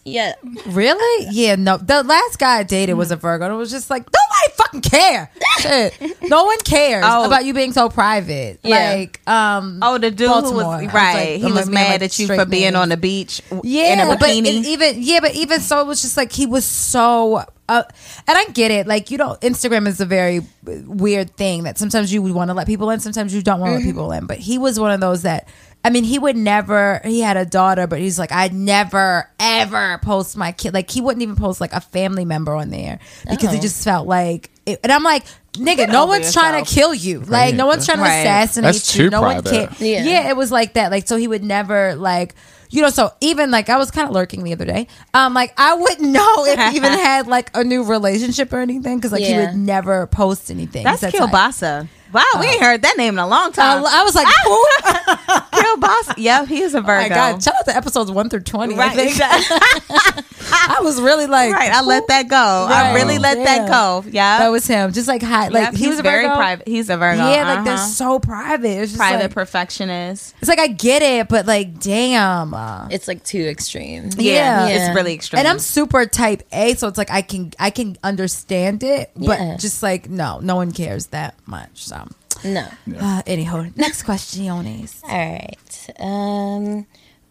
Yeah. 0.06 0.34
Really? 0.66 1.28
Yeah, 1.30 1.56
no. 1.56 1.78
The 1.78 2.02
last 2.02 2.40
guy 2.40 2.60
I 2.60 2.64
dated 2.64 2.96
was 2.96 3.12
a 3.12 3.16
Virgo. 3.16 3.46
And 3.46 3.54
it 3.54 3.58
was 3.58 3.70
just 3.70 3.92
like, 3.92 4.04
nobody 4.06 4.56
fucking 4.56 4.82
care. 4.82 5.30
Shit. 5.60 5.94
No 6.30 6.46
one 6.46 6.58
cares 6.60 7.04
Oh. 7.08 7.26
about 7.28 7.46
you 7.46 7.54
being 7.54 7.74
so 7.74 7.90
private. 7.90 8.60
Yeah. 8.64 8.94
Like, 8.94 9.22
um, 9.28 9.80
Oh, 9.84 9.98
the 10.00 10.10
dude 10.10 10.22
who 10.22 10.34
Baltimore. 10.34 10.64
I 10.64 10.76
was 10.78 10.86
was 10.86 10.94
right. 10.94 11.14
like, 11.34 11.40
he 11.42 11.46
was 11.52 11.66
like, 11.66 11.70
mad 11.70 11.90
like 11.92 12.02
at 12.04 12.20
you 12.20 12.26
straight 12.26 12.40
for 12.40 12.46
being 12.46 12.64
names. 12.64 12.76
on 12.78 12.90
the 12.90 12.98
beach 12.98 13.42
yeah, 13.64 13.94
in 13.94 14.00
a 14.00 14.06
but 14.18 14.20
bikini. 14.20 14.46
it- 14.48 14.66
even 14.68 14.96
yeah, 15.04 15.20
but 15.20 15.36
even 15.36 15.60
so, 15.60 15.82
it 15.82 15.86
was 15.88 16.02
just 16.02 16.18
like 16.18 16.32
he 16.32 16.46
was 16.48 16.66
so. 16.66 17.44
Uh, 17.70 17.84
and 18.28 18.38
I 18.38 18.46
get 18.46 18.72
it. 18.72 18.88
Like 18.88 19.12
you 19.12 19.18
know, 19.18 19.38
Instagram 19.42 19.88
is 19.88 20.02
a 20.02 20.06
very 20.06 20.42
weird 20.64 21.36
thing 21.38 21.64
that 21.64 21.78
sometimes 21.78 22.12
you 22.12 22.22
would 22.22 22.34
want 22.34 22.50
to 22.50 22.54
let 22.54 22.68
people 22.68 22.90
in, 22.90 23.00
sometimes 23.00 23.34
you 23.34 23.42
don't 23.42 23.60
want 23.60 23.72
to 23.72 23.76
let 23.78 23.84
people 23.84 24.12
in. 24.12 24.26
But 24.26 24.40
he 24.40 24.58
was 24.58 24.80
one 24.80 24.92
of 24.92 25.00
those 25.00 25.22
that. 25.22 25.48
I 25.82 25.92
mean, 25.92 26.04
he 26.04 26.20
would 26.20 26.36
never. 26.36 27.00
He 27.06 27.22
had 27.22 27.38
a 27.38 27.46
daughter, 27.46 27.88
but 27.88 28.00
he's 28.00 28.20
like, 28.20 28.34
I'd 28.34 28.54
never 28.54 29.30
ever 29.40 29.98
post 30.00 30.36
my 30.36 30.52
kid. 30.52 30.74
Like 30.74 30.90
he 30.92 31.00
wouldn't 31.00 31.24
even 31.24 31.38
post 31.38 31.62
like 31.62 31.72
a 31.72 31.80
family 31.80 32.26
member 32.26 32.54
on 32.54 32.70
there 32.70 33.00
because 33.30 33.52
he 33.52 33.60
Oh. 33.60 33.62
just 33.62 33.82
felt 33.84 34.06
like. 34.06 34.50
It, 34.66 34.82
and 34.84 34.92
I'm 34.92 35.04
like, 35.04 35.24
nigga, 35.54 35.88
no 35.90 36.04
over 36.04 36.10
one's 36.10 36.34
trying 36.34 36.62
to 36.64 36.70
kill 36.70 36.94
you. 36.94 37.22
Like 37.22 37.56
no 37.56 37.66
one's 37.66 37.86
trying 37.86 38.00
to 38.00 38.04
Right. 38.04 38.20
assassinate 38.20 38.74
That's 38.74 38.94
you. 38.96 39.06
too 39.06 39.10
No 39.10 39.22
one 39.22 39.42
can. 39.42 39.70
Yeah. 39.80 40.04
yeah, 40.04 40.30
it 40.30 40.36
was 40.36 40.52
like 40.52 40.74
that. 40.74 40.92
Like 40.92 41.08
so, 41.08 41.16
he 41.16 41.28
would 41.30 41.44
never 41.46 41.96
like. 41.96 42.36
You 42.72 42.82
know, 42.84 42.90
so 42.90 43.12
even 43.22 43.50
like 43.52 43.70
I 43.70 43.78
was 43.78 43.90
kind 43.92 44.08
of 44.08 44.14
lurking 44.14 44.44
the 44.44 44.54
other 44.54 44.66
day. 44.66 44.88
Um, 45.14 45.34
like 45.34 45.54
I 45.58 45.74
wouldn't 45.76 46.02
know 46.18 46.46
if 46.46 46.60
he 46.72 46.76
even 46.78 46.92
had 47.08 47.28
like 47.28 47.50
a 47.56 47.64
new 47.64 47.84
relationship 47.84 48.54
or 48.54 48.60
anything 48.60 48.98
because 48.98 49.12
like 49.12 49.24
he 49.24 49.32
Yeah. 49.32 49.48
would 49.52 49.56
never 49.60 50.08
post 50.08 50.52
anything. 50.52 50.84
That's. 50.84 51.02
Kielbasa. 51.04 51.88
Wow, 52.12 52.24
we 52.40 52.48
ain't 52.48 52.62
heard 52.62 52.82
that 52.82 52.98
name 52.98 53.14
in 53.16 53.20
a 53.20 53.28
long 53.28 53.52
time. 53.52 53.84
I 53.86 54.04
was 54.04 54.16
like, 54.16 54.28
who? 54.44 54.66
Kielbasa. 55.60 56.14
Yep, 56.18 56.48
he 56.48 56.62
is 56.62 56.74
a 56.74 56.80
Oh 56.80 56.82
my 56.82 57.04
Virgo. 57.04 57.16
god! 57.16 57.44
Shout 57.44 57.54
out 57.60 57.66
to 57.66 57.76
episodes 57.76 58.12
one 58.12 58.30
through 58.30 58.42
twenty. 58.42 58.76
Right, 58.76 58.92
I 58.98 59.10
think. 59.12 60.26
I 60.52 60.82
was 60.82 61.00
really 61.02 61.28
like, 61.28 61.54
right. 61.54 61.72
I 61.72 61.82
let 61.82 62.08
that 62.08 62.28
go. 62.28 62.68
I 62.70 62.94
really 62.96 63.20
let 63.20 63.36
that 63.44 63.68
go. 63.68 64.04
Yeah, 64.10 64.40
that 64.40 64.50
was 64.50 64.66
him. 64.66 64.92
Just 64.94 65.08
like 65.08 65.22
high, 65.22 65.50
like 65.50 65.64
Yep, 65.66 65.74
he 65.74 65.80
he's 65.80 65.90
was 65.90 66.00
a 66.00 66.04
very 66.04 66.24
Virgo. 66.24 66.36
private. 66.36 66.68
He's 66.68 66.90
a 66.90 66.98
Virgo. 66.98 67.30
Yeah, 67.30 67.56
like 67.56 67.66
they're 67.66 67.74
uh-huh. 67.76 67.86
so 67.86 68.20
private. 68.20 68.68
It's 68.82 68.92
just 68.92 68.98
private 69.00 69.24
like, 69.26 69.34
perfectionist. 69.34 70.36
it's 70.40 70.50
like 70.50 70.60
I 70.60 70.68
get 70.68 71.02
it, 71.02 71.28
but 71.28 71.46
like, 71.46 71.80
damn. 71.80 72.54
Uh, 72.54 72.88
It's 72.90 73.08
like 73.08 73.24
too 73.24 73.42
extreme. 73.44 74.10
Yeah. 74.18 74.68
it's 74.68 74.96
really 74.96 75.14
extreme. 75.14 75.40
And 75.40 75.48
I'm 75.48 75.60
super 75.60 76.06
type 76.06 76.44
A, 76.52 76.74
so 76.76 76.88
it's 76.88 76.98
like 76.98 77.12
I 77.12 77.22
can 77.22 77.52
I 77.60 77.70
can 77.70 77.98
understand 78.04 78.84
it, 78.84 79.12
but 79.16 79.40
Yeah. 79.40 79.58
just 79.58 79.84
like 79.84 80.10
no, 80.10 80.40
no 80.40 80.56
one 80.56 80.72
cares 80.72 81.08
that 81.08 81.36
much. 81.46 81.86
So, 81.86 81.99
No. 82.44 82.68
uh, 83.00 83.22
anyhow, 83.26 83.66
next 83.76 84.04
question, 84.04 84.44
Yonis. 84.44 85.02
All 85.04 85.10
right. 85.10 85.90
Um, 86.00 86.86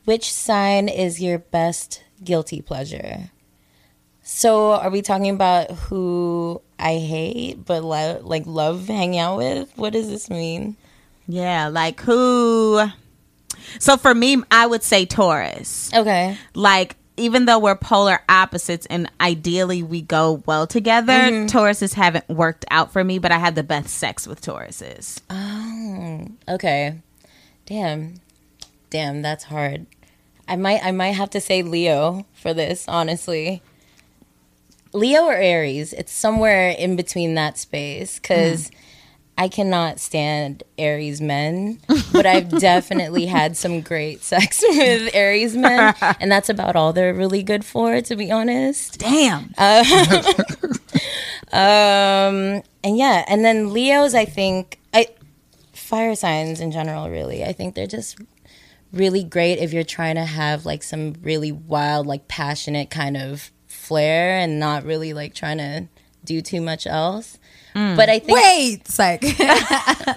which 0.04 0.32
sign 0.32 0.88
is 0.88 1.20
your 1.20 1.38
best 1.38 2.02
guilty 2.22 2.60
pleasure? 2.62 3.30
So, 4.22 4.72
are 4.72 4.90
we 4.90 5.00
talking 5.02 5.30
about 5.30 5.70
who 5.70 6.60
I 6.78 6.96
hate 6.98 7.64
but 7.64 7.82
lo- 7.82 8.20
like 8.22 8.42
love 8.46 8.86
hanging 8.86 9.18
out 9.18 9.38
with? 9.38 9.72
What 9.76 9.92
does 9.94 10.08
this 10.08 10.28
mean? 10.28 10.76
yeah, 11.26 11.68
like 11.68 12.00
who? 12.00 12.86
So 13.78 13.96
for 13.96 14.14
me, 14.14 14.42
I 14.50 14.66
would 14.66 14.82
say 14.82 15.04
Taurus. 15.06 15.90
Okay. 15.94 16.36
Like 16.54 16.96
even 17.18 17.44
though 17.46 17.58
we're 17.58 17.74
polar 17.76 18.20
opposites 18.28 18.86
and 18.86 19.10
ideally 19.20 19.82
we 19.82 20.02
go 20.02 20.42
well 20.46 20.66
together, 20.66 21.12
Mm-hmm. 21.12 21.46
Tauruses 21.56 21.94
haven't 21.94 22.28
worked 22.28 22.64
out 22.70 22.92
for 22.92 23.02
me. 23.04 23.18
But 23.18 23.32
I 23.32 23.38
had 23.38 23.54
the 23.54 23.62
best 23.62 23.90
sex 23.90 24.26
with 24.26 24.40
Tauruses. 24.40 25.20
Oh, 25.28 26.28
okay. 26.54 27.00
Damn. 27.66 28.14
Damn, 28.90 29.20
that's 29.22 29.44
hard. 29.44 29.86
I 30.46 30.56
might 30.56 30.82
I 30.82 30.92
might 30.92 31.10
have 31.12 31.30
to 31.30 31.40
say 31.40 31.62
Leo 31.62 32.24
for 32.32 32.54
this, 32.54 32.86
honestly. 32.88 33.62
Leo 34.94 35.24
or 35.24 35.34
Aries, 35.34 35.92
it's 35.92 36.12
somewhere 36.12 36.70
in 36.70 36.96
between 36.96 37.34
that 37.34 37.58
space 37.58 38.18
cuz 38.18 38.70
I 39.38 39.48
cannot 39.48 40.00
stand 40.00 40.64
Aries 40.76 41.20
men, 41.20 41.78
but 42.12 42.26
I've 42.26 42.48
definitely 42.58 43.26
had 43.26 43.56
some 43.56 43.80
great 43.80 44.24
sex 44.24 44.62
with 44.68 45.14
Aries 45.14 45.56
men, 45.56 45.94
and 46.20 46.30
that's 46.30 46.48
about 46.48 46.74
all 46.74 46.92
they're 46.92 47.14
really 47.14 47.44
good 47.44 47.64
for, 47.64 48.00
to 48.00 48.16
be 48.16 48.32
honest. 48.32 48.98
Damn. 48.98 49.54
Um, 51.50 52.62
and 52.84 52.98
yeah, 52.98 53.24
and 53.28 53.44
then 53.44 53.72
Leos, 53.72 54.14
I 54.14 54.24
think 54.24 54.78
I 54.92 55.06
fire 55.72 56.14
signs 56.14 56.60
in 56.60 56.72
general. 56.72 57.08
Really, 57.08 57.44
I 57.44 57.52
think 57.52 57.74
they're 57.74 57.86
just 57.86 58.18
really 58.92 59.22
great 59.22 59.58
if 59.58 59.72
you're 59.72 59.84
trying 59.84 60.16
to 60.16 60.24
have 60.24 60.66
like 60.66 60.82
some 60.82 61.14
really 61.22 61.52
wild, 61.52 62.06
like 62.06 62.28
passionate 62.28 62.90
kind 62.90 63.16
of 63.16 63.50
flair, 63.66 64.38
and 64.38 64.58
not 64.58 64.84
really 64.84 65.14
like 65.14 65.32
trying 65.32 65.58
to 65.58 65.88
do 66.24 66.42
too 66.42 66.60
much 66.60 66.86
else. 66.86 67.38
Mm. 67.78 67.94
But 67.94 68.08
I 68.08 68.18
think 68.18 68.34
Wait, 68.34 68.80
it's 68.82 68.98
like 69.06 69.22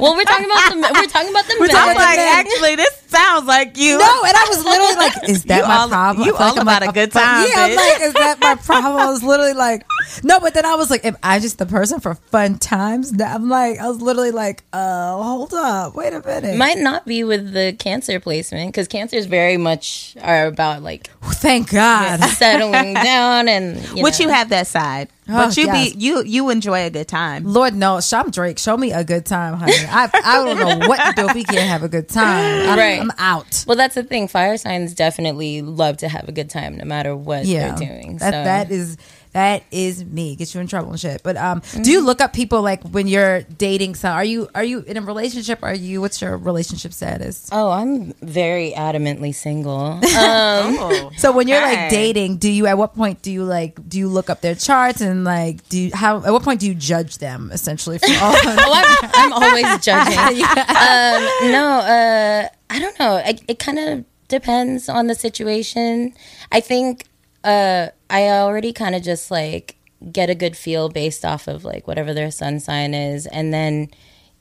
well, 0.01 0.16
we're 0.18 0.26
talking 0.26 0.49
about 0.49 0.74
the 0.74 0.82
we're 0.97 1.05
talking 1.05 1.30
about 1.30 1.45
the 1.45 1.59
men. 1.59 1.70
I'm 1.70 1.95
like, 1.95 2.18
actually, 2.18 2.76
this 2.76 3.01
sounds 3.12 3.45
like 3.45 3.78
you. 3.78 3.97
no, 3.97 4.24
and 4.26 4.36
I 4.36 4.45
was 4.49 4.64
literally 4.66 4.95
like, 4.95 5.14
is 5.30 5.43
that 5.45 5.57
You 5.62 5.68
my 5.68 5.76
all- 5.76 5.88
problem? 5.89 6.26
you 6.28 6.34
I 6.36 6.38
feel 6.38 6.45
all 6.47 6.55
I'm 6.55 6.62
about 6.62 6.82
like, 6.82 6.89
a 6.89 6.93
good 6.93 7.14
fu- 7.14 7.20
time, 7.20 7.47
Yeah, 7.49 7.64
I'm 7.66 7.76
like, 7.76 8.01
is 8.01 8.14
that 8.14 8.38
my 8.41 8.55
problem? 8.64 8.95
I 9.01 9.05
was 9.12 9.22
literally 9.24 9.53
like, 9.53 9.86
no, 10.24 10.39
but 10.39 10.53
then 10.53 10.66
I 10.66 10.76
was 10.76 10.89
like, 10.89 11.05
am 11.05 11.18
I 11.24 11.39
just 11.39 11.57
the 11.57 11.66
person 11.66 11.99
for 11.99 12.16
fun 12.16 12.57
times? 12.57 13.14
I'm 13.22 13.49
like, 13.49 13.80
I 13.80 13.88
was 13.88 14.01
literally 14.01 14.32
like, 14.32 14.64
uh, 14.74 15.22
hold 15.22 15.53
up, 15.53 15.95
wait 15.95 16.14
a 16.14 16.22
minute. 16.22 16.57
might 16.57 16.78
not 16.80 17.05
be 17.05 17.24
with 17.24 17.53
the 17.53 17.74
cancer 17.78 18.20
placement 18.20 18.70
because 18.70 18.88
cancers 18.88 19.26
very 19.26 19.57
much 19.57 20.16
are 20.22 20.47
about 20.47 20.82
like 20.82 21.09
Thank 21.24 21.72
God. 21.72 22.20
settling 22.32 22.93
down 22.95 23.47
and 23.47 23.78
you 23.97 24.03
Which 24.03 24.20
know. 24.20 24.26
you 24.28 24.32
have 24.32 24.49
that 24.49 24.68
side, 24.68 25.09
Oh, 25.30 25.34
but 25.47 25.55
you 25.57 25.66
yes. 25.68 25.93
be 25.93 25.99
you 25.99 26.24
you 26.26 26.49
enjoy 26.49 26.86
a 26.86 26.89
good 26.89 27.07
time. 27.07 27.45
Lord 27.45 27.74
knows, 27.74 28.12
I'm 28.12 28.32
Drake. 28.32 28.57
Show 28.59 28.76
me 28.76 28.91
a 28.91 29.03
good 29.03 29.26
time, 29.26 29.53
honey. 29.53 29.74
I 29.88 30.09
I 30.14 30.43
don't 30.43 30.57
know 30.82 30.88
what 30.88 30.97
to 30.97 31.14
do 31.16 31.28
if 31.30 31.36
we 31.36 31.43
can't 31.45 31.70
have 31.70 31.84
a 31.84 31.88
good 31.88 32.09
time. 32.09 32.70
I'm, 32.70 32.78
Right. 32.78 33.01
I'm 33.02 33.12
out. 33.18 33.64
Well, 33.68 33.78
that's 33.78 33.95
the 33.95 34.04
thing. 34.04 34.28
Fire 34.28 34.58
signs 34.58 34.93
definitely 34.93 35.62
love 35.62 35.97
to 35.97 36.08
have 36.10 36.28
a 36.30 36.32
good 36.32 36.49
time, 36.49 36.78
no 36.78 36.86
matter 36.86 37.16
what 37.16 37.45
Yeah, 37.45 37.76
they're 37.76 37.88
doing. 37.88 38.18
that 38.18 38.34
so. 38.34 38.43
that 38.43 38.72
is 38.72 38.97
that 39.34 39.64
is 39.72 40.04
me. 40.04 40.36
Get 40.36 40.54
you 40.54 40.62
in 40.62 40.68
trouble 40.68 40.92
and 40.92 41.00
shit. 41.00 41.22
But 41.24 41.38
um, 41.38 41.60
do 41.60 41.66
Mm-hmm. 41.80 41.90
you 41.90 42.02
look 42.02 42.20
up 42.22 42.34
people 42.34 42.62
like 42.62 42.84
when 42.84 43.08
you're 43.08 43.42
dating? 43.44 43.96
So 43.96 44.10
are 44.10 44.24
you 44.26 44.50
are 44.54 44.64
you 44.64 44.82
in 44.82 44.98
a 44.98 45.02
relationship? 45.02 45.60
Are 45.64 45.74
you 45.74 46.02
what's 46.02 46.22
your 46.22 46.38
relationship 46.38 46.92
status? 46.94 47.48
Oh, 47.52 47.72
I'm 47.72 48.14
very 48.22 48.72
adamantly 48.76 49.34
single. 49.34 50.00
Um, 50.22 51.10
So 51.18 51.32
when 51.32 51.48
you're 51.48 51.62
like 51.62 51.90
dating, 51.90 52.38
do 52.38 52.50
you 52.50 52.68
at 52.68 52.78
what 52.78 52.94
point 52.96 53.22
do 53.22 53.32
you 53.32 53.44
like 53.44 53.78
do 53.88 53.98
you 53.98 54.08
look 54.08 54.30
up 54.30 54.42
their 54.42 54.56
charts 54.56 55.02
and 55.02 55.24
like 55.24 55.68
do 55.70 55.80
you 55.80 55.92
how 55.94 56.18
at 56.24 56.32
what 56.32 56.44
point 56.44 56.60
do 56.60 56.68
you 56.68 56.76
judge 56.76 57.18
them 57.20 57.50
essentially 57.54 57.98
for 58.00 58.08
all? 58.22 58.36
oh, 58.44 59.00
I'm, 59.04 59.10
I'm 59.14 59.34
always 59.34 59.64
judging. 59.86 60.18
um, 60.18 61.52
no, 61.52 61.80
uh, 61.88 62.50
I 62.70 62.80
don't 62.80 63.00
know. 63.00 63.16
I, 63.16 63.38
it 63.48 63.60
kind 63.60 63.80
of 63.80 64.06
depends 64.28 64.88
on 64.90 65.08
the 65.08 65.16
situation. 65.16 66.14
I 66.52 66.60
think 66.60 67.06
uh, 67.44 67.88
I 68.10 68.24
already 68.30 68.74
kind 68.74 68.96
of 68.96 69.04
just 69.04 69.32
like 69.32 69.78
get 70.12 70.30
a 70.30 70.36
good 70.36 70.58
feel 70.58 70.89
based 70.89 71.24
off 71.26 71.48
of 71.48 71.64
like 71.64 71.88
whatever 71.88 72.14
their 72.14 72.32
sun 72.32 72.60
sign 72.60 72.94
is, 72.94 73.26
and 73.28 73.54
then 73.54 73.89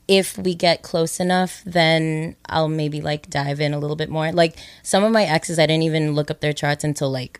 if 0.07 0.37
we 0.37 0.53
get 0.55 0.81
close 0.81 1.19
enough, 1.19 1.61
then 1.65 2.35
I'll 2.47 2.67
maybe 2.67 2.99
like 3.01 3.29
dive 3.29 3.61
in 3.61 3.73
a 3.73 3.79
little 3.79 3.95
bit 3.95 4.09
more. 4.09 4.31
Like 4.31 4.57
some 4.83 5.03
of 5.03 5.11
my 5.11 5.23
exes, 5.23 5.57
I 5.57 5.65
didn't 5.65 5.83
even 5.83 6.15
look 6.15 6.29
up 6.29 6.41
their 6.41 6.53
charts 6.53 6.83
until 6.83 7.09
like 7.09 7.39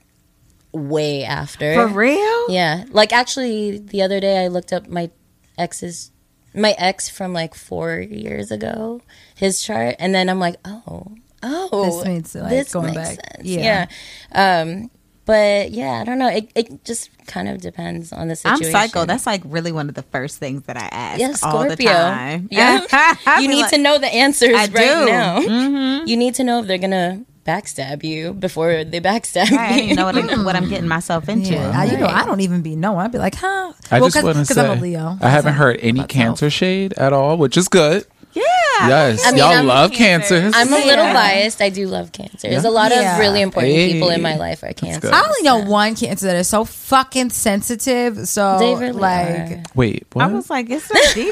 way 0.71 1.23
after. 1.23 1.73
For 1.73 1.87
real? 1.87 2.49
Yeah. 2.49 2.85
Like 2.89 3.11
actually 3.11 3.77
the 3.79 4.01
other 4.01 4.19
day 4.21 4.43
I 4.43 4.47
looked 4.47 4.71
up 4.71 4.87
my 4.87 5.09
ex's 5.57 6.11
my 6.53 6.73
ex 6.77 7.09
from 7.09 7.33
like 7.33 7.55
4 7.55 7.99
years 7.99 8.51
ago, 8.51 9.01
his 9.35 9.61
chart 9.61 9.95
and 9.99 10.13
then 10.15 10.29
I'm 10.29 10.39
like, 10.39 10.55
"Oh. 10.63 11.07
Oh. 11.43 11.85
This 11.85 12.05
means, 12.05 12.35
like, 12.35 12.49
this 12.51 12.73
going 12.73 12.93
makes 12.93 13.17
back. 13.17 13.35
sense." 13.35 13.47
Yeah. 13.47 13.87
Yeah. 14.31 14.61
Um 14.63 14.91
but 15.31 15.71
yeah, 15.71 16.01
I 16.01 16.03
don't 16.03 16.19
know. 16.19 16.27
It 16.27 16.51
it 16.55 16.83
just 16.83 17.09
kind 17.27 17.47
of 17.47 17.61
depends 17.61 18.11
on 18.11 18.27
the 18.27 18.35
situation. 18.35 18.65
I'm 18.65 18.71
psycho. 18.89 19.05
That's 19.05 19.25
like 19.25 19.41
really 19.45 19.71
one 19.71 19.87
of 19.87 19.95
the 19.95 20.03
first 20.03 20.39
things 20.39 20.63
that 20.63 20.75
I 20.75 20.87
ask 20.91 21.19
yeah, 21.19 21.27
all 21.43 21.63
the 21.63 21.69
Scorpio. 21.77 21.91
time. 21.91 22.49
Yeah. 22.51 22.85
You 23.41 23.47
need 23.47 23.61
like- 23.61 23.71
to 23.71 23.77
know 23.77 23.97
the 23.97 24.07
answers 24.07 24.53
I 24.55 24.65
right 24.65 24.73
do. 24.73 25.05
now. 25.05 25.39
Mm-hmm. 25.39 26.07
You 26.07 26.17
need 26.17 26.35
to 26.35 26.43
know 26.43 26.59
if 26.59 26.67
they're 26.67 26.77
going 26.77 26.91
to 26.91 27.21
backstab 27.45 28.03
you 28.03 28.33
before 28.33 28.83
they 28.83 28.99
backstab 29.01 29.51
I 29.51 29.75
you. 29.75 29.81
didn't 29.81 29.95
know 29.97 30.05
what, 30.05 30.15
I, 30.17 30.43
what 30.43 30.55
I'm 30.55 30.67
getting 30.69 30.87
myself 30.87 31.27
into. 31.33 31.53
Yeah, 31.53 31.71
I, 31.73 31.85
you 31.85 31.97
know, 31.97 32.05
I 32.07 32.25
don't 32.25 32.41
even 32.41 32.61
be 32.61 32.75
knowing. 32.75 32.99
I'd 32.99 33.11
be 33.11 33.17
like, 33.17 33.35
huh? 33.35 33.73
I 33.89 33.99
Well, 33.99 34.09
just 34.09 34.23
want 34.23 34.35
to 34.37 34.45
'cause 34.45 34.55
say 34.55 34.67
I'm 34.69 34.77
a 34.77 34.81
Leo. 34.81 35.17
I 35.21 35.29
haven't 35.29 35.53
heard 35.53 35.79
any 35.81 35.93
myself. 35.93 36.09
cancer 36.09 36.49
shade 36.49 36.93
at 36.93 37.13
all, 37.13 37.37
which 37.37 37.55
is 37.57 37.67
good. 37.67 38.05
Yeah. 38.33 38.43
Yes, 38.87 39.21
I 39.25 39.31
mean, 39.31 39.39
y'all 39.39 39.47
I'm- 39.49 39.67
love 39.67 39.91
cancers. 39.91 40.53
I'm 40.55 40.67
a 40.69 40.75
little 40.77 41.03
Yeah. 41.05 41.13
biased. 41.13 41.61
I 41.61 41.69
do 41.69 41.87
love 41.87 42.11
cancer. 42.11 42.49
There's 42.49 42.63
Yeah. 42.63 42.69
a 42.69 42.71
lot 42.71 42.91
Yeah. 42.91 43.13
of 43.15 43.19
really 43.19 43.41
important 43.41 43.73
Hey. 43.73 43.91
people 43.93 44.09
in 44.09 44.21
my 44.21 44.35
life 44.37 44.63
are 44.63 44.73
cancer. 44.73 45.09
I 45.13 45.21
only 45.21 45.41
know 45.43 45.57
one 45.69 45.95
cancer 45.95 46.27
that 46.27 46.35
is 46.37 46.47
so 46.47 46.63
fucking 46.65 47.29
sensitive. 47.31 48.27
So 48.27 48.57
They 48.59 48.73
really 48.75 48.91
like, 48.93 49.27
are. 49.29 49.63
Wait, 49.75 50.05
I 50.15 50.27
was 50.27 50.49
like, 50.49 50.69
it's 50.69 50.85
so 50.85 50.95
Didi. 51.13 51.31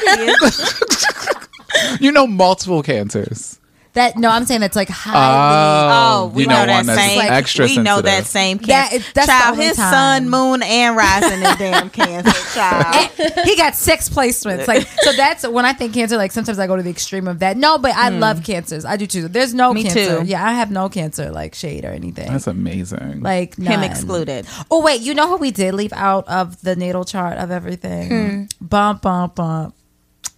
you 2.05 2.11
know 2.11 2.27
multiple 2.27 2.83
cancers. 2.83 3.58
That 3.99 4.17
no, 4.17 4.29
I'm 4.29 4.45
saying 4.45 4.61
that's 4.61 4.77
like 4.77 4.87
highly. 4.89 6.25
Oh, 6.25 6.27
we 6.33 6.43
you 6.43 6.47
know 6.47 6.55
know, 6.61 6.65
that 6.67 6.75
one 6.77 6.85
that's 6.85 7.01
same. 7.01 7.19
extra 7.21 7.65
we 7.65 7.77
know 7.77 8.01
that 8.01 8.25
same 8.25 8.57
cancer. 8.59 8.95
is- 8.95 9.11
that's 9.13 9.27
child, 9.27 9.57
his 9.57 9.75
time. 9.75 9.91
sun, 10.23 10.29
moon, 10.29 10.63
and 10.63 10.95
rising 10.95 11.41
is 11.41 11.55
damn 11.57 11.89
cancer. 11.89 12.31
Child. 12.53 13.11
he 13.45 13.55
got 13.57 13.75
six 13.75 14.07
placements. 14.09 14.67
Like 14.67 14.87
so 15.01 15.11
that's 15.13 15.45
when 15.47 15.65
I 15.65 15.73
think 15.73 15.93
cancer, 15.93 16.15
like 16.17 16.31
sometimes 16.31 16.59
I 16.59 16.67
go 16.67 16.75
to 16.77 16.81
the 16.83 16.89
extreme 16.89 17.27
of 17.27 17.39
that. 17.39 17.57
No, 17.57 17.77
but 17.77 17.91
I 17.95 18.09
love 18.09 18.43
cancers. 18.43 18.85
I 18.85 18.95
do 18.95 19.05
too. 19.05 19.27
There's 19.27 19.53
no 19.53 19.69
Hmm. 19.69 19.75
Me 19.75 19.83
cancer. 19.83 20.19
too. 20.21 20.25
Yeah, 20.25 20.45
I 20.47 20.53
have 20.53 20.71
no 20.71 20.87
cancer 20.89 21.29
like 21.31 21.53
shade 21.53 21.83
or 21.85 21.89
anything. 21.91 22.31
That's 22.31 22.47
amazing. 22.47 23.19
like 23.21 23.55
Him 23.57 23.83
excluded. 23.83 24.45
Oh 24.71 24.81
wait, 24.81 25.01
you 25.01 25.13
know 25.13 25.27
who 25.27 25.37
we 25.37 25.51
did 25.51 25.73
leave 25.73 25.93
out 25.93 26.27
of 26.27 26.59
the 26.61 26.75
natal 26.75 27.03
chart 27.03 27.37
of 27.37 27.51
everything? 27.51 28.47
Bump 28.61 29.01
bump 29.01 29.35
bump. 29.35 29.75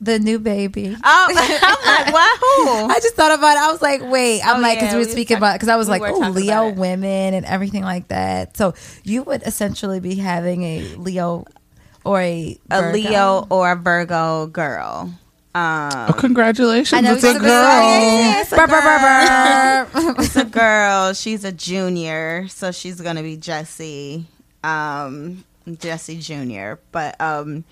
The 0.04 0.18
new 0.18 0.40
baby. 0.40 0.98
Oh, 1.04 1.26
I'm 1.30 1.36
like, 1.36 2.14
wow. 2.14 2.88
I 2.94 3.00
just 3.04 3.14
thought 3.16 3.38
about 3.38 3.56
it. 3.56 3.60
I 3.60 3.72
was 3.72 3.82
like, 3.84 4.02
wait. 4.04 4.42
I'm 4.42 4.58
Oh, 4.58 4.62
like, 4.62 4.80
because 4.80 4.88
yeah, 4.88 4.94
we 4.94 4.96
were 4.96 5.00
we 5.02 5.06
was 5.06 5.12
speaking 5.12 5.36
talk- 5.36 5.42
about, 5.42 5.54
because 5.56 5.70
I 5.70 5.76
was 5.76 5.88
we 5.88 6.00
like, 6.00 6.12
oh, 6.14 6.30
Leo 6.32 6.70
women 6.72 7.34
and 7.36 7.46
everything 7.46 7.84
like 7.84 8.08
that. 8.08 8.58
So 8.58 8.74
you 9.04 9.22
would 9.24 9.44
essentially 9.44 10.00
be 10.00 10.16
having 10.16 10.64
a 10.64 10.96
Leo 10.96 11.46
or 12.04 12.20
a 12.20 12.58
a 12.72 12.92
Leo 12.92 13.46
or 13.52 13.72
a 13.72 13.76
Virgo 13.76 14.48
girl. 14.48 15.14
Um, 15.54 15.92
oh, 16.10 16.16
congratulations! 16.18 16.94
I 16.98 17.02
know 17.02 17.14
it's 17.14 17.24
a 17.26 17.34
girl. 17.38 17.42
Yeah, 17.52 18.42
it's 18.42 18.54
a 18.54 18.56
brr. 18.56 20.22
it's 20.24 20.36
a 20.38 20.46
girl. 20.60 21.14
She's 21.14 21.44
a 21.44 21.52
junior, 21.52 22.48
so 22.48 22.72
she's 22.72 23.02
gonna 23.02 23.22
be 23.22 23.36
Jessie. 23.38 24.26
Um, 24.64 25.44
Jesse 25.78 26.18
Junior. 26.20 26.80
But 26.92 27.20
um, 27.20 27.64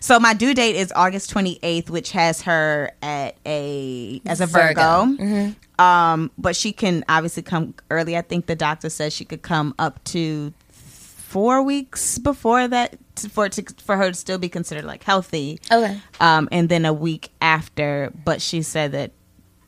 so 0.00 0.18
my 0.18 0.34
due 0.34 0.54
date 0.54 0.76
is 0.76 0.92
August 0.94 1.30
twenty 1.30 1.58
eighth, 1.62 1.90
which 1.90 2.12
has 2.12 2.42
her 2.42 2.90
at 3.02 3.36
a 3.46 4.20
as 4.26 4.40
a 4.40 4.46
Virgo. 4.46 5.06
Virgo. 5.16 5.54
Um, 5.78 6.30
but 6.38 6.56
she 6.56 6.72
can 6.72 7.04
obviously 7.08 7.42
come 7.42 7.74
early. 7.90 8.16
I 8.16 8.22
think 8.22 8.46
the 8.46 8.56
doctor 8.56 8.88
says 8.88 9.12
she 9.12 9.24
could 9.24 9.42
come 9.42 9.74
up 9.78 10.02
to 10.04 10.54
four 10.70 11.62
weeks 11.62 12.18
before 12.18 12.66
that 12.68 12.96
for 13.30 13.48
to, 13.48 13.62
for 13.82 13.96
her 13.96 14.08
to 14.08 14.14
still 14.14 14.38
be 14.38 14.48
considered 14.48 14.84
like 14.84 15.02
healthy. 15.02 15.58
Okay. 15.70 16.00
Um, 16.20 16.48
and 16.52 16.68
then 16.68 16.84
a 16.84 16.92
week 16.92 17.30
after, 17.42 18.12
but 18.24 18.40
she 18.40 18.62
said 18.62 18.92
that 18.92 19.12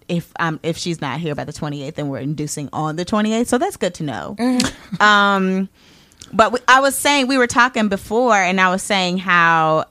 if 0.09 0.33
um 0.41 0.59
if 0.63 0.79
she's 0.79 1.03
not 1.03 1.21
here 1.21 1.35
by 1.35 1.45
the 1.45 1.53
28th, 1.53 1.95
then 1.95 2.09
we're 2.09 2.19
inducing 2.21 2.71
on 2.73 2.97
the 2.97 3.05
28th. 3.05 3.47
So 3.49 3.59
that's 3.59 3.77
good 3.77 3.93
to 3.95 4.03
know. 4.03 4.37
Um, 5.01 5.69
but 6.33 6.53
we, 6.53 6.61
I 6.69 6.81
was 6.81 6.97
saying 6.97 7.29
we 7.29 7.39
were 7.39 7.47
talking 7.47 7.89
before, 7.89 8.35
and 8.37 8.61
I 8.61 8.71
was 8.71 8.83
saying 8.83 9.19
how. 9.19 9.87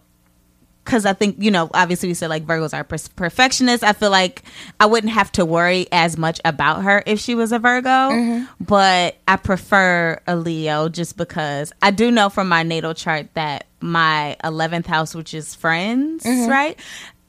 Because 0.83 1.05
I 1.05 1.11
think 1.11 1.35
you 1.38 1.51
know, 1.51 1.69
obviously, 1.73 2.07
we 2.07 2.13
said 2.13 2.29
like 2.29 2.45
Virgos 2.45 2.73
are 2.73 2.85
per- 2.85 2.95
perfectionists. 3.17 3.83
I 3.83 3.91
feel 3.91 4.09
like 4.09 4.43
I 4.79 4.85
wouldn't 4.85 5.11
have 5.11 5.29
to 5.33 5.43
worry 5.43 5.85
as 5.91 6.17
much 6.17 6.39
about 6.45 6.83
her 6.83 7.03
if 7.05 7.19
she 7.19 7.35
was 7.35 7.51
a 7.51 7.59
Virgo, 7.59 7.89
mm-hmm. 7.89 8.63
but 8.63 9.17
I 9.27 9.35
prefer 9.35 10.21
a 10.25 10.38
Leo 10.38 10.88
just 10.88 11.17
because 11.17 11.73
I 11.81 11.91
do 11.91 12.09
know 12.09 12.29
from 12.29 12.47
my 12.47 12.63
natal 12.63 12.93
chart 12.93 13.27
that 13.33 13.65
my 13.81 14.38
eleventh 14.45 14.85
house, 14.85 15.13
which 15.13 15.33
is 15.33 15.53
friends, 15.53 16.23
mm-hmm. 16.23 16.49
right, 16.49 16.79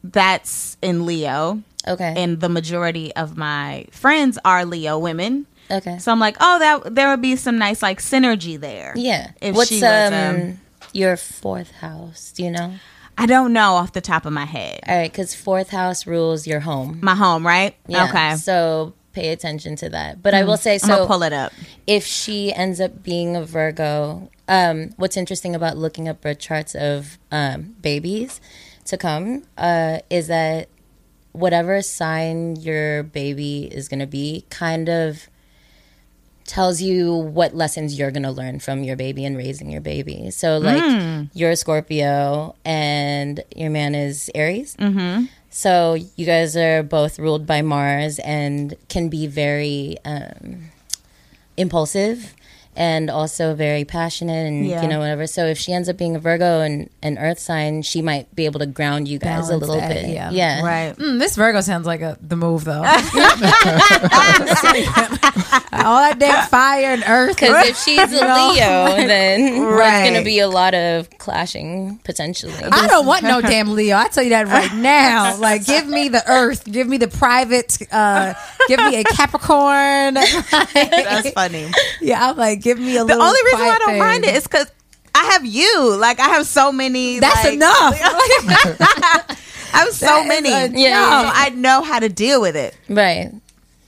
that's 0.04 0.76
in 0.80 1.04
Leo, 1.04 1.60
Okay. 1.86 2.14
and 2.16 2.38
the 2.38 2.48
majority 2.48 3.12
of 3.16 3.36
my 3.36 3.86
friends 3.90 4.38
are 4.44 4.64
Leo 4.64 5.00
women. 5.00 5.46
Okay. 5.70 5.98
So 5.98 6.12
I'm 6.12 6.20
like, 6.20 6.36
oh, 6.40 6.58
that 6.58 6.94
there 6.94 7.08
would 7.10 7.22
be 7.22 7.36
some 7.36 7.58
nice 7.58 7.82
like 7.82 8.00
synergy 8.00 8.58
there. 8.58 8.92
yeah. 8.96 9.32
If 9.40 9.54
What's 9.56 9.70
she 9.70 9.82
was, 9.82 10.12
um, 10.12 10.36
um, 10.36 10.60
your 10.92 11.16
fourth 11.16 11.72
house? 11.72 12.32
Do 12.32 12.44
you 12.44 12.50
know? 12.50 12.74
I 13.16 13.26
don't 13.26 13.52
know 13.52 13.74
off 13.74 13.92
the 13.92 14.00
top 14.00 14.26
of 14.26 14.32
my 14.32 14.44
head. 14.44 14.80
All 14.86 14.96
right, 14.96 15.10
because 15.10 15.34
fourth 15.34 15.70
house 15.70 16.06
rules 16.06 16.46
your 16.46 16.60
home. 16.60 17.00
My 17.02 17.16
home, 17.16 17.44
right? 17.44 17.74
Yeah, 17.88 18.08
Okay. 18.08 18.36
So 18.36 18.94
pay 19.12 19.30
attention 19.30 19.74
to 19.76 19.88
that. 19.88 20.22
But 20.22 20.34
I 20.34 20.44
will 20.44 20.56
say 20.56 20.78
so. 20.78 21.06
pull 21.06 21.24
it 21.24 21.32
up. 21.32 21.52
if 21.86 22.04
she 22.04 22.52
ends 22.52 22.80
up 22.80 23.02
being 23.02 23.34
a 23.34 23.44
Virgo, 23.44 24.30
um, 24.46 24.90
what's 24.96 25.16
interesting 25.16 25.56
about 25.56 25.76
looking 25.76 26.08
up 26.08 26.20
birth 26.20 26.38
charts 26.38 26.74
of 26.76 27.18
um, 27.32 27.74
babies 27.80 28.40
to 28.84 28.96
come 28.96 29.42
uh, 29.56 29.98
is 30.08 30.28
that 30.28 30.68
whatever 31.32 31.82
sign 31.82 32.56
your 32.56 33.02
baby 33.02 33.64
is 33.64 33.88
going 33.88 34.00
to 34.00 34.06
be 34.06 34.44
kind 34.50 34.88
of 34.88 35.28
tells 36.48 36.80
you 36.80 37.14
what 37.14 37.54
lessons 37.54 37.98
you're 37.98 38.10
going 38.10 38.24
to 38.24 38.30
learn 38.32 38.58
from 38.58 38.82
your 38.82 38.96
baby 38.96 39.24
and 39.24 39.36
raising 39.36 39.70
your 39.70 39.82
baby. 39.82 40.30
So, 40.30 40.58
like, 40.58 41.28
you're 41.34 41.50
a 41.50 41.56
Scorpio 41.56 42.56
and 42.64 43.44
your 43.54 43.70
man 43.70 43.94
is 43.94 44.30
Aries. 44.34 44.74
Mm-hmm. 44.76 45.26
So, 45.50 45.94
you 46.16 46.26
guys 46.26 46.56
are 46.56 46.82
both 46.82 47.18
ruled 47.18 47.46
by 47.46 47.62
Mars 47.62 48.18
and 48.20 48.74
can 48.88 49.08
be 49.08 49.26
very 49.26 49.96
um, 50.04 50.70
impulsive 51.56 52.34
and 52.78 53.10
also 53.10 53.54
very 53.56 53.84
passionate 53.84 54.46
and 54.46 54.64
Yeah. 54.64 54.82
you 54.82 54.88
know 54.88 55.00
whatever. 55.00 55.26
So 55.26 55.46
if 55.46 55.58
she 55.58 55.72
ends 55.72 55.88
up 55.88 55.96
being 55.96 56.14
a 56.14 56.20
Virgo 56.20 56.60
and 56.60 56.88
an 57.02 57.18
Earth 57.18 57.40
sign, 57.40 57.82
she 57.82 58.00
might 58.02 58.32
be 58.36 58.44
able 58.46 58.60
to 58.60 58.66
ground 58.66 59.08
you 59.08 59.18
guys 59.18 59.50
a 59.50 59.56
little 59.56 59.76
that, 59.80 59.92
bit. 59.92 60.08
yeah. 60.08 60.30
yeah. 60.30 60.62
Right. 60.64 60.96
Mm, 60.96 61.18
this 61.18 61.34
Virgo 61.34 61.60
sounds 61.60 61.86
like 61.86 62.00
a, 62.02 62.16
the 62.22 62.36
move, 62.36 62.64
though. 62.64 62.82
All 65.70 65.98
that 65.98 66.16
damn 66.18 66.46
fire 66.48 66.86
and 66.92 67.04
earth. 67.06 67.36
Because 67.36 67.66
if 67.68 67.76
she's 67.78 67.98
a 68.12 68.24
Leo, 68.24 69.06
then 69.06 69.40
there's 69.40 69.60
Right. 69.78 70.02
going 70.08 70.14
to 70.18 70.24
be 70.24 70.38
a 70.40 70.48
lot 70.48 70.74
of 70.74 71.08
clashing 71.18 71.98
potentially. 72.04 72.52
I 72.62 72.86
don't 72.86 73.06
want 73.06 73.22
no 73.22 73.40
damn 73.40 73.74
Leo. 73.74 73.96
I 73.96 74.08
tell 74.08 74.22
you 74.24 74.30
that 74.30 74.46
right 74.48 74.72
now. 74.74 75.36
Like, 75.38 75.64
give 75.66 75.86
me 75.86 76.08
the 76.08 76.22
Earth. 76.30 76.64
Give 76.64 76.86
me 76.88 76.96
the 76.98 77.08
private. 77.08 77.76
Uh, 77.92 78.34
give 78.66 78.78
me 78.80 78.96
a 79.00 79.04
Capricorn. 79.04 80.14
That's 80.14 81.30
funny. 81.30 81.70
yeah, 82.00 82.30
I'm 82.30 82.36
like, 82.36 82.60
give 82.68 82.78
me 82.78 82.96
a 82.96 83.00
The 83.00 83.16
little. 83.16 83.22
only 83.22 83.40
reason 83.44 83.60
why 83.66 83.74
I 83.74 83.78
don't 83.78 83.88
thing. 83.88 83.98
mind 83.98 84.24
it 84.24 84.34
is 84.36 84.44
because 84.44 84.68
I 85.14 85.24
have 85.32 85.44
you. 85.44 85.96
Like 85.96 86.20
I 86.20 86.28
have 86.36 86.46
so 86.46 86.70
many. 86.72 87.18
That's 87.18 87.44
like- 87.44 87.54
enough. 87.54 87.94
I 89.72 89.82
have 89.84 89.92
so 89.92 90.06
That 90.06 90.22
is 90.22 90.28
many. 90.28 90.48
enough. 90.48 90.70
Yeah. 90.78 91.22
So 91.22 91.30
I 91.34 91.48
know 91.50 91.82
how 91.82 91.98
to 91.98 92.08
deal 92.08 92.40
with 92.40 92.56
it. 92.56 92.76
Right. 92.88 93.30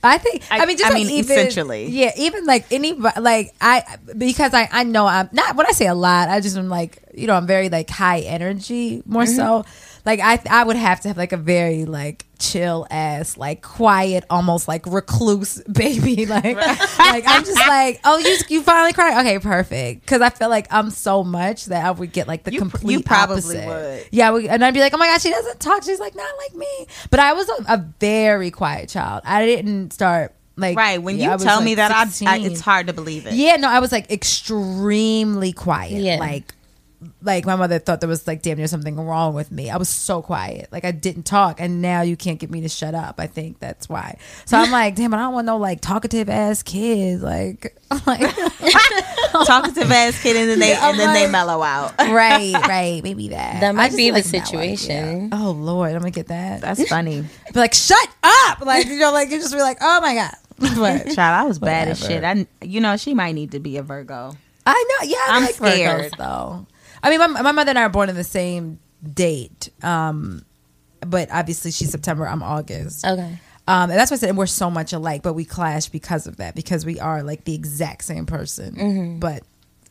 I 0.03 0.17
think. 0.17 0.43
I, 0.49 0.59
I- 0.59 0.65
mean, 0.65 0.77
just 0.77 0.89
I 0.91 0.93
like 0.95 1.05
mean, 1.05 1.11
even, 1.19 1.37
essentially. 1.37 1.85
yeah. 1.89 2.11
Even 2.17 2.45
like 2.45 2.65
any, 2.71 2.93
like 2.93 3.53
I, 3.61 3.83
because 4.17 4.53
I, 4.53 4.67
I 4.71 4.83
know 4.83 5.05
I'm 5.05 5.29
not. 5.31 5.55
When 5.55 5.67
I 5.67 5.71
say 5.71 5.87
a 5.87 5.93
lot, 5.95 6.29
I 6.29 6.39
just 6.41 6.57
am 6.57 6.69
like, 6.69 6.97
you 7.13 7.27
know, 7.27 7.35
I'm 7.35 7.47
very 7.47 7.69
like 7.69 7.89
high 7.89 8.19
energy 8.21 9.03
more 9.05 9.23
Mm-hmm. 9.23 9.35
so. 9.35 9.65
Like 10.05 10.19
I, 10.19 10.39
I 10.49 10.63
would 10.63 10.75
have 10.75 11.01
to 11.01 11.07
have 11.09 11.17
like 11.17 11.31
a 11.31 11.37
very 11.37 11.85
like 11.85 12.25
chill 12.39 12.87
ass, 12.89 13.37
like 13.37 13.61
quiet, 13.61 14.23
almost 14.29 14.67
like 14.67 14.85
recluse 14.87 15.61
baby. 15.71 16.25
Like, 16.31 16.55
like 16.55 17.23
I'm 17.27 17.43
just 17.43 17.57
like, 17.67 17.99
oh, 18.03 18.17
you, 18.17 18.37
you 18.49 18.63
finally 18.63 18.93
cried. 18.93 19.19
Okay, 19.21 19.37
perfect. 19.39 20.01
Because 20.01 20.21
I 20.21 20.29
feel 20.29 20.49
like 20.49 20.67
I'm 20.71 20.89
so 20.89 21.23
much 21.23 21.65
that 21.65 21.85
I 21.85 21.91
would 21.91 22.11
get 22.11 22.27
like 22.27 22.43
the 22.43 22.53
You 22.53 22.59
pr- 22.59 22.65
you 22.65 22.69
complete 22.69 23.05
probably 23.05 23.35
opposite. 23.35 23.67
would. 23.67 24.05
Yeah, 24.11 24.27
I 24.29 24.31
would- 24.31 24.45
and 24.45 24.63
I'd 24.63 24.73
be 24.73 24.79
like, 24.79 24.93
oh 24.93 24.97
my 24.97 25.07
god, 25.07 25.21
she 25.21 25.29
doesn't 25.29 25.59
talk. 25.59 25.83
She's 25.83 25.99
like 25.99 26.15
not 26.15 26.31
like 26.37 26.55
me. 26.55 26.87
But 27.09 27.19
I 27.19 27.33
was 27.33 27.49
a, 27.49 27.73
a 27.73 27.85
very 27.99 28.49
quiet 28.51 28.89
child. 28.89 29.21
I 29.25 29.45
didn't 29.45 29.91
start 29.91 30.33
like 30.57 30.77
Right. 30.77 31.01
When 31.01 31.17
yeah, 31.17 31.25
you 31.25 31.31
was, 31.33 31.43
tell 31.43 31.57
like, 31.57 31.65
me 31.65 31.75
that, 31.75 31.91
I, 31.91 32.35
I, 32.35 32.37
it's 32.39 32.61
hard 32.61 32.87
to 32.87 32.93
believe 32.93 33.25
it. 33.25 33.33
Yeah, 33.33 33.55
no, 33.57 33.69
I 33.69 33.79
was 33.79 33.91
like 33.91 34.11
extremely 34.11 35.53
quiet. 35.53 36.01
Yeah. 36.01 36.17
Like 36.17 36.53
like 37.21 37.45
my 37.45 37.55
mother 37.55 37.79
thought 37.79 37.99
there 37.99 38.09
was 38.09 38.27
like 38.27 38.41
damn 38.41 38.57
near 38.57 38.67
something 38.67 38.95
wrong 38.95 39.33
with 39.33 39.51
me. 39.51 39.69
I 39.69 39.77
was 39.77 39.89
so 39.89 40.21
quiet. 40.21 40.69
Like 40.71 40.85
I 40.85 40.91
didn't 40.91 41.23
talk 41.23 41.59
and 41.59 41.81
now 41.81 42.01
you 42.01 42.15
can't 42.15 42.39
get 42.39 42.51
me 42.51 42.61
to 42.61 42.69
shut 42.69 42.93
up. 42.93 43.15
I 43.19 43.27
think 43.27 43.59
that's 43.59 43.89
why. 43.89 44.17
So 44.45 44.57
I'm 44.57 44.71
like, 44.71 44.95
damn, 44.95 45.13
I 45.13 45.17
don't 45.17 45.33
want 45.33 45.45
no 45.45 45.57
like 45.57 45.81
talkative 45.81 46.29
ass 46.29 46.61
kids. 46.63 47.23
Like 47.23 47.75
like 48.07 48.21
Talkative 49.45 49.91
ass 49.91 50.21
kid, 50.21 50.35
and 50.35 50.49
then 50.49 50.59
they 50.59 50.69
Yeah, 50.69 50.89
and 50.89 50.99
then 50.99 51.13
they 51.13 51.29
mellow 51.29 51.61
out. 51.61 51.93
right, 51.99 52.53
right, 52.67 53.01
maybe 53.03 53.29
that. 53.29 53.61
That 53.61 53.75
might 53.75 53.95
be 53.95 54.09
the 54.09 54.15
like 54.17 54.25
that 54.25 54.45
situation. 54.47 55.29
yeah. 55.31 55.39
Oh 55.39 55.51
Lord, 55.51 55.93
I'm 55.93 55.99
gonna 55.99 56.11
get 56.11 56.27
that. 56.27 56.61
That's 56.61 56.87
funny. 56.89 57.21
Be 57.53 57.59
like, 57.59 57.73
shut 57.73 58.07
up! 58.23 58.61
Like 58.61 58.85
you 58.87 58.99
know, 58.99 59.11
like 59.11 59.29
you 59.31 59.39
just 59.39 59.53
be 59.53 59.59
like, 59.61 59.77
oh 59.81 60.01
my 60.01 60.15
god. 60.15 60.33
But 60.59 61.05
Child, 61.15 61.17
I 61.17 61.43
was 61.45 61.59
bad 61.59 61.87
as 61.87 61.99
shit. 61.99 62.23
I, 62.23 62.45
you 62.61 62.81
know, 62.81 62.95
she 62.97 63.13
might 63.15 63.31
need 63.31 63.51
to 63.51 63.59
be 63.59 63.77
a 63.77 63.83
Virgo. 63.83 64.35
I 64.65 64.85
know, 64.89 65.07
yeah, 65.07 65.17
I 65.17 65.27
I'm 65.37 65.43
like 65.43 65.55
scared. 65.55 66.11
Virgos, 66.11 66.17
though. 66.17 66.67
I 67.03 67.09
mean, 67.09 67.19
my, 67.19 67.27
my 67.41 67.51
mother 67.51 67.69
and 67.69 67.79
I 67.79 67.83
are 67.83 67.89
born 67.89 68.09
in 68.09 68.15
the 68.15 68.23
same 68.23 68.79
date, 69.13 69.69
um, 69.83 70.43
but 71.05 71.29
obviously 71.31 71.71
she's 71.71 71.89
September, 71.91 72.27
I'm 72.27 72.43
August. 72.43 73.05
Okay. 73.05 73.39
Um, 73.67 73.89
and 73.89 73.99
that's 73.99 74.11
why 74.11 74.15
I 74.15 74.17
said 74.19 74.29
and 74.29 74.37
we're 74.37 74.45
so 74.47 74.69
much 74.71 74.91
alike, 74.93 75.21
but 75.23 75.33
we 75.33 75.45
clash 75.45 75.87
because 75.89 76.27
of 76.27 76.37
that, 76.37 76.55
because 76.55 76.85
we 76.85 76.99
are 76.99 77.23
like 77.23 77.43
the 77.45 77.55
exact 77.55 78.03
same 78.03 78.25
person. 78.25 78.75
Mm-hmm. 78.75 79.19
But 79.19 79.43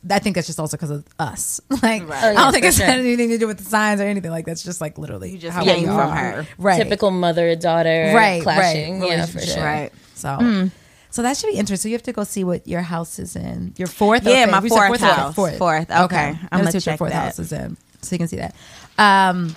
I 0.09 0.19
think 0.19 0.35
that's 0.35 0.47
just 0.47 0.59
also 0.59 0.77
because 0.77 0.91
of 0.91 1.05
us. 1.19 1.61
Like, 1.81 2.03
Oh, 2.03 2.11
I 2.11 2.33
don't 2.33 2.51
think 2.53 2.65
it's 2.65 2.77
sure. 2.77 2.85
had 2.85 2.99
anything 2.99 3.29
to 3.29 3.37
do 3.37 3.47
with 3.47 3.57
the 3.59 3.63
signs 3.65 3.99
or 4.01 4.03
anything 4.05 4.29
like 4.31 4.45
that's 4.45 4.63
just 4.63 4.81
like 4.81 4.97
literally 4.97 5.31
You 5.31 5.37
just 5.37 5.55
how 5.55 5.63
came 5.63 5.81
we 5.81 5.85
from 5.87 5.95
are. 5.97 6.15
her. 6.43 6.47
right? 6.57 6.81
Typical 6.83 7.11
mother 7.11 7.47
and 7.47 7.61
daughter 7.61 8.11
right, 8.15 8.41
clashing. 8.43 8.99
right, 9.01 9.09
Yeah, 9.09 9.25
for 9.25 9.39
sure. 9.39 9.63
Right. 9.63 9.91
So, 10.15 10.69
so 11.11 11.21
that 11.21 11.37
should 11.37 11.51
be 11.51 11.57
interesting. 11.57 11.89
So 11.89 11.89
you 11.89 11.95
have 11.95 12.03
to 12.03 12.13
go 12.13 12.23
see 12.23 12.43
what 12.43 12.67
your 12.67 12.81
house 12.81 13.19
is 13.19 13.35
in. 13.35 13.73
Your 13.77 13.87
fourth, 13.87 14.25
Yeah, 14.25 14.43
okay. 14.43 14.51
my 14.51 14.61
said 14.61 14.69
fourth 14.69 15.01
house. 15.01 15.35
Fourth, 15.35 15.57
Fourth, 15.57 15.91
okay. 15.91 16.17
I'm 16.29 16.47
I'm 16.51 16.59
gonna 16.61 16.71
see 16.71 16.77
what 16.77 16.85
your 16.87 16.97
fourth 16.97 17.11
that. 17.11 17.23
house 17.25 17.39
is 17.39 17.51
in, 17.51 17.77
so 18.01 18.15
you 18.15 18.17
can 18.17 18.27
see 18.27 18.37
that. 18.37 18.55
Um, 18.97 19.55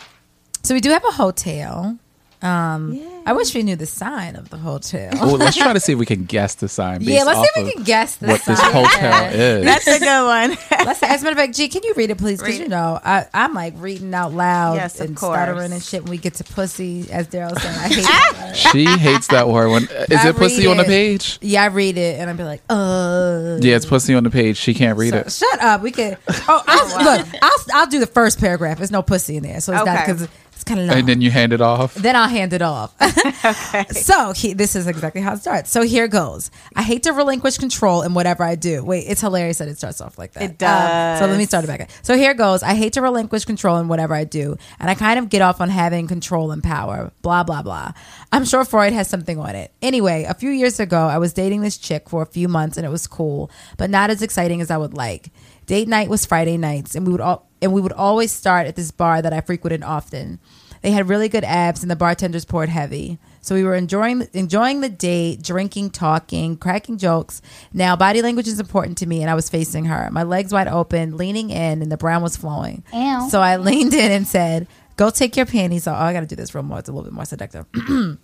so 0.63 0.75
we 0.75 0.81
do 0.81 0.91
have 0.91 1.05
a 1.05 1.11
hoe 1.13 1.31
tale. 1.31 1.97
Um, 2.45 3.01
I 3.27 3.33
wish 3.33 3.55
we 3.55 3.63
knew 3.63 3.75
the 3.75 3.87
sign 3.87 4.37
of 4.37 4.51
the 4.51 4.59
hoe 4.59 4.77
tale. 4.77 5.11
Well, 5.15 5.37
let's 5.39 5.57
try 5.57 5.73
to 5.73 5.81
see 5.81 5.93
if 5.95 5.99
we 5.99 6.05
can 6.05 6.25
guess 6.25 6.57
the 6.57 6.69
sign. 6.69 6.99
Based 6.99 7.11
yeah, 7.11 7.23
let's 7.25 7.41
see 7.41 7.47
if 7.61 7.65
we 7.67 7.73
can 7.73 7.83
guess 7.85 8.17
the 8.17 8.27
what 8.27 8.43
sign. 8.43 8.55
this 8.57 8.65
hoe 8.65 8.85
tale 8.99 9.33
is. 9.33 9.65
That's 9.65 9.87
a 9.87 9.99
good 9.99 10.27
one. 10.27 10.51
Let's 10.87 11.03
as 11.03 11.23
a 11.23 11.25
matter 11.25 11.33
of 11.33 11.39
fact, 11.39 11.55
G, 11.55 11.69
can 11.69 11.83
you 11.85 11.95
read 11.97 12.11
it, 12.11 12.19
please? 12.19 12.39
Because 12.41 12.59
you 12.59 12.69
know, 12.69 13.01
I, 13.03 13.27
I'm 13.33 13.55
like 13.55 13.73
reading 13.79 14.13
out 14.13 14.35
loud 14.35 14.75
Yes, 14.75 15.01
of 15.01 15.07
and 15.07 15.17
course. 15.17 15.35
stuttering 15.35 15.73
and 15.73 15.83
shit 15.83 16.03
when 16.03 16.11
we 16.11 16.19
get 16.19 16.35
to 16.35 16.45
pussy, 16.45 17.11
as 17.11 17.27
Daryl 17.29 17.59
said. 17.59 17.75
I 17.79 17.89
hate 17.89 18.51
it. 18.51 18.57
she 18.57 18.85
hates 18.85 19.29
that 19.29 19.49
word. 19.49 19.71
When 19.71 19.85
is 19.85 20.19
I 20.19 20.29
it 20.29 20.37
pussy 20.37 20.67
read 20.67 20.73
on 20.73 20.77
the 20.77 20.85
page? 20.85 21.39
Yeah, 21.41 21.63
I 21.63 21.67
read 21.67 21.97
it 21.97 22.21
and 22.21 22.29
I'd 22.29 22.37
be 22.37 22.43
like, 22.45 22.61
uh. 22.69 23.59
Yeah, 23.63 23.77
it's 23.77 23.87
pussy 23.87 24.15
on 24.15 24.25
the 24.25 24.31
page. 24.31 24.59
She 24.59 24.75
can't 24.75 24.99
read 24.99 25.13
So, 25.15 25.21
it. 25.21 25.33
shut 25.33 25.61
up. 25.63 25.81
We 25.81 25.91
could. 25.93 26.19
Oh, 26.47 26.63
I'll, 26.67 27.05
look. 27.19 27.27
I'll 27.41 27.65
I'll 27.73 27.87
do 27.87 28.01
the 28.01 28.07
first 28.07 28.39
paragraph. 28.39 28.77
There's 28.77 28.91
no 28.91 29.01
pussy 29.03 29.37
in 29.39 29.43
there, 29.45 29.61
so 29.61 29.73
it's 29.73 29.87
not 29.87 30.07
because 30.07 30.29
it's 30.55 30.65
kind 30.65 30.81
of 30.81 30.87
long. 30.87 30.99
And 30.99 31.09
then 31.09 31.21
you 31.21 31.31
hand 31.31 31.53
it 31.53 31.61
off. 31.61 31.95
Then 31.95 32.17
I'll 32.17 32.29
hand 32.29 32.53
it 32.53 32.63
off. 32.63 32.95
okay. 33.45 33.85
So 33.91 34.33
he, 34.33 34.55
this 34.55 34.77
is 34.77 34.87
exactly 34.87 35.21
how 35.21 35.35
it 35.35 35.39
starts. 35.39 35.71
So 35.71 35.83
here 35.83 36.09
goes. 36.09 36.51
I 36.77 36.83
hate 36.83 37.03
to 37.05 37.13
relinquish 37.13 37.59
control 37.59 38.03
in 38.03 38.15
whatever 38.15 38.43
I 38.45 38.55
do. 38.55 38.85
Wait, 38.85 39.01
it's 39.01 39.21
hilarious 39.21 39.59
that 39.59 39.69
it 39.69 39.79
starts 39.79 40.01
off 40.01 40.19
like 40.19 40.33
that. 40.33 40.43
It 40.43 40.59
does. 40.59 41.21
Um, 41.21 41.27
so 41.27 41.31
let 41.31 41.39
me 41.39 41.45
start 41.45 41.65
it 41.65 41.67
back. 41.67 41.91
So 42.03 42.17
here 42.17 42.35
goes. 42.35 42.63
I 42.63 42.75
hate 42.75 42.95
to 42.95 43.03
relinquish 43.03 43.45
control 43.45 43.79
in 43.79 43.89
whatever 43.89 44.15
I 44.15 44.25
do, 44.25 44.57
and 44.79 44.89
I 44.89 44.95
kind 44.95 45.19
of 45.19 45.29
get 45.29 45.43
off 45.43 45.61
on 45.61 45.69
having 45.69 46.07
control 46.07 46.51
and 46.51 46.63
power. 46.63 47.13
Blah 47.23 47.45
blah 47.45 47.63
blah. 47.63 47.93
I'm 48.33 48.45
sure 48.45 48.65
Freud 48.65 48.93
has 48.93 49.09
something 49.09 49.39
on 49.39 49.55
it. 49.55 49.73
Anyway, 49.83 50.25
a 50.25 50.35
few 50.35 50.51
years 50.51 50.81
ago, 50.81 51.07
I 51.07 51.19
was 51.19 51.33
dating 51.33 51.61
this 51.61 51.77
chick 51.77 52.09
for 52.09 52.23
a 52.23 52.27
few 52.27 52.49
months, 52.49 52.77
and 52.77 52.87
it 52.87 52.91
was 52.91 53.07
cool, 53.07 53.51
but 53.77 53.91
not 53.91 54.11
as 54.11 54.23
exciting 54.23 54.61
as 54.61 54.71
I 54.71 54.77
would 54.77 54.95
like. 54.95 55.31
Date 55.67 55.89
night 55.89 56.09
was 56.09 56.27
Friday 56.27 56.57
nights, 56.57 56.95
and 56.95 57.07
we 57.07 57.13
would 57.13 57.21
all 57.21 57.49
and 57.63 57.73
we 57.73 57.81
would 57.81 57.93
always 57.93 58.31
start 58.31 58.67
at 58.67 58.77
this 58.77 58.91
bar 58.91 59.23
that 59.23 59.33
I 59.33 59.41
frequented 59.41 59.83
often. 59.83 60.39
They 60.83 60.91
had 60.91 61.09
really 61.09 61.31
good 61.31 61.45
abs, 61.45 61.81
and 61.83 61.91
the 61.91 61.97
bartenders 61.97 62.45
poured 62.45 62.69
heavy. 62.69 63.19
So 63.41 63.55
we 63.55 63.65
were 63.65 63.75
enjoying 63.75 64.29
enjoying 64.35 64.83
the 64.83 64.91
date, 64.91 65.43
drinking, 65.43 65.91
talking, 65.91 66.59
cracking 66.59 66.99
jokes. 66.99 67.41
Now, 67.73 67.97
body 67.97 68.21
language 68.21 68.49
is 68.49 68.61
important 68.61 68.99
to 68.99 69.07
me, 69.07 69.23
and 69.23 69.31
I 69.31 69.35
was 69.35 69.49
facing 69.49 69.87
her, 69.87 70.11
my 70.13 70.23
legs 70.23 70.53
wide 70.53 70.69
open, 70.69 71.17
leaning 71.17 71.49
in, 71.49 71.81
and 71.81 71.91
the 71.91 71.97
brown 71.97 72.23
was 72.23 72.37
flowing. 72.37 72.85
So 73.31 73.41
I 73.41 73.57
leaned 73.57 73.95
in 73.95 74.13
and 74.13 74.27
said, 74.27 74.67
"Go 74.97 75.09
take 75.09 75.37
your 75.37 75.47
panties 75.47 75.87
off." 75.87 75.99
Oh, 75.99 76.05
I 76.05 76.13
got 76.13 76.21
to 76.21 76.27
do 76.27 76.37
this 76.37 76.55
real 76.55 76.65
more. 76.65 76.81
It's 76.81 76.89
a 76.91 76.93
little 76.93 77.05
bit 77.05 77.15
more 77.15 77.25
seductive. 77.25 77.65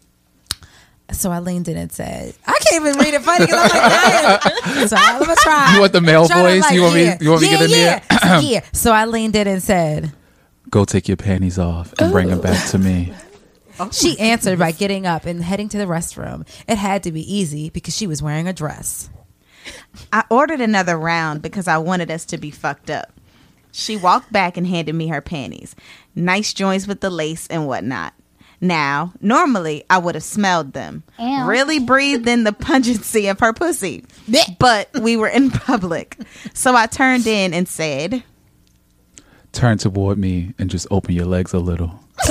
So 1.12 1.30
I 1.30 1.38
leaned 1.40 1.68
in 1.68 1.76
and 1.76 1.90
said, 1.92 2.34
"I 2.46 2.58
can't 2.60 2.86
even 2.86 2.98
read 2.98 3.14
it 3.14 3.22
funny 3.22 3.46
because 3.46 3.70
I'm 3.72 3.82
like, 3.82 4.42
dying." 4.42 4.88
so 4.88 4.96
I'm 4.96 5.20
gonna 5.20 5.36
try. 5.36 5.74
You 5.74 5.80
want 5.80 5.92
the 5.92 6.00
male 6.00 6.26
Try 6.26 6.36
to, 6.36 6.42
voice? 6.42 6.62
like, 6.62 6.74
You 6.74 6.82
want 6.82 6.94
me- 6.94 7.16
you 7.20 7.30
want 7.30 7.42
me 7.42 7.48
to 7.48 7.52
yeah, 7.54 7.58
get 7.58 7.70
in 7.70 7.70
yeah. 7.70 7.98
there? 7.98 8.18
So, 8.40 8.48
yeah. 8.48 8.60
So 8.72 8.92
I 8.92 9.04
leaned 9.06 9.34
in 9.36 9.46
and 9.48 9.62
said, 9.62 10.12
Go 10.70 10.84
take 10.84 11.08
your 11.08 11.16
panties 11.16 11.58
off 11.58 11.92
and 11.98 12.12
bring 12.12 12.28
them 12.28 12.40
back 12.40 12.68
to 12.70 12.78
me. 12.78 13.12
Oh. 13.80 13.90
She 13.90 14.18
answered 14.20 14.58
by 14.58 14.72
getting 14.72 15.06
up 15.06 15.24
and 15.24 15.42
heading 15.42 15.68
to 15.70 15.78
the 15.78 15.86
restroom. 15.86 16.46
It 16.68 16.76
had 16.76 17.02
to 17.04 17.12
be 17.12 17.22
easy 17.34 17.70
because 17.70 17.96
she 17.96 18.06
was 18.06 18.22
wearing 18.22 18.46
a 18.46 18.52
dress. 18.52 19.08
I 20.12 20.24
ordered 20.30 20.60
another 20.60 20.96
round 20.98 21.42
because 21.42 21.66
I 21.66 21.78
wanted 21.78 22.10
us 22.10 22.24
to 22.26 22.38
be 22.38 22.50
fucked 22.50 22.90
up. 22.90 23.10
She 23.72 23.96
walked 23.96 24.32
back 24.32 24.56
and 24.56 24.66
handed 24.66 24.94
me 24.94 25.08
her 25.08 25.20
panties. 25.20 25.74
Nice 26.14 26.52
joints 26.52 26.86
with 26.86 27.00
the 27.00 27.10
lace 27.10 27.46
and 27.48 27.66
whatnot. 27.66 28.12
Now, 28.60 29.12
normally 29.20 29.84
I 29.88 29.98
would 29.98 30.14
have 30.14 30.24
smelled 30.24 30.72
them. 30.74 31.02
Ew. 31.18 31.44
Really 31.44 31.78
breathed 31.78 32.28
in 32.28 32.44
the 32.44 32.52
pungency 32.52 33.26
of 33.28 33.40
her 33.40 33.52
pussy. 33.52 34.04
But 34.58 34.90
we 35.00 35.16
were 35.16 35.28
in 35.28 35.50
public. 35.50 36.18
So 36.52 36.74
I 36.76 36.86
turned 36.86 37.26
in 37.26 37.54
and 37.54 37.66
said, 37.66 38.22
Turn 39.52 39.78
toward 39.78 40.18
me 40.18 40.54
and 40.58 40.68
just 40.70 40.86
open 40.90 41.14
your 41.14 41.24
legs 41.26 41.52
a 41.54 41.58
little. 41.58 41.98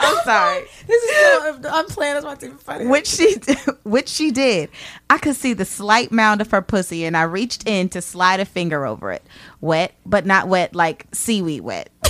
I'm 0.00 0.16
sorry. 0.24 0.64
This 0.86 1.02
is 1.02 1.10
so 1.10 1.54
unplanned. 1.64 2.16
That's 2.16 2.24
why 2.24 2.32
it's 2.34 2.44
even 2.44 2.58
funny. 2.58 2.86
which 2.86 3.06
she 3.06 3.36
which 3.84 4.08
she 4.08 4.30
did. 4.30 4.68
I 5.10 5.18
could 5.18 5.36
see 5.36 5.52
the 5.54 5.64
slight 5.64 6.12
mound 6.12 6.40
of 6.40 6.50
her 6.50 6.62
pussy 6.62 7.04
and 7.04 7.16
I 7.16 7.22
reached 7.22 7.66
in 7.68 7.88
to 7.90 8.02
slide 8.02 8.40
a 8.40 8.44
finger 8.44 8.84
over 8.86 9.12
it. 9.12 9.22
Wet, 9.60 9.94
but 10.04 10.26
not 10.26 10.48
wet 10.48 10.74
like 10.74 11.06
seaweed 11.12 11.62
wet. 11.62 11.90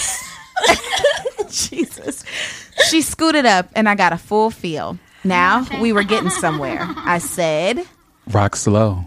Jesus. 1.69 2.25
She 2.89 3.03
scooted 3.03 3.47
up 3.47 3.69
and 3.75 3.89
I 3.89 3.95
got 3.95 4.13
a 4.13 4.19
full 4.19 4.51
feel. 4.51 4.99
Now 5.25 5.67
we 5.81 5.93
were 5.93 6.05
getting 6.05 6.31
somewhere. 6.31 6.87
I 6.97 7.19
said, 7.19 7.85
Rock 8.31 8.57
slow. 8.57 9.05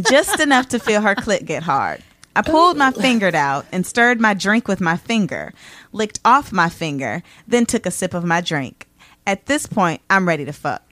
just 0.00 0.40
enough 0.40 0.68
to 0.68 0.78
feel 0.78 1.00
her 1.02 1.14
clit 1.14 1.44
get 1.44 1.62
hard. 1.62 2.02
I 2.34 2.42
pulled 2.42 2.76
my 2.76 2.92
finger 2.92 3.34
out 3.34 3.66
and 3.72 3.84
stirred 3.84 4.20
my 4.20 4.34
drink 4.34 4.68
with 4.68 4.80
my 4.80 4.96
finger, 4.96 5.52
licked 5.92 6.20
off 6.24 6.52
my 6.52 6.68
finger, 6.68 7.22
then 7.46 7.66
took 7.66 7.86
a 7.86 7.90
sip 7.90 8.14
of 8.14 8.24
my 8.24 8.40
drink. 8.40 8.86
At 9.26 9.46
this 9.46 9.66
point, 9.66 10.00
I'm 10.08 10.26
ready 10.28 10.44
to 10.44 10.52
fuck. 10.52 10.82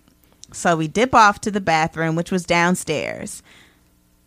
So 0.52 0.76
we 0.76 0.88
dip 0.88 1.14
off 1.14 1.40
to 1.42 1.50
the 1.50 1.60
bathroom, 1.60 2.16
which 2.16 2.32
was 2.32 2.44
downstairs. 2.44 3.42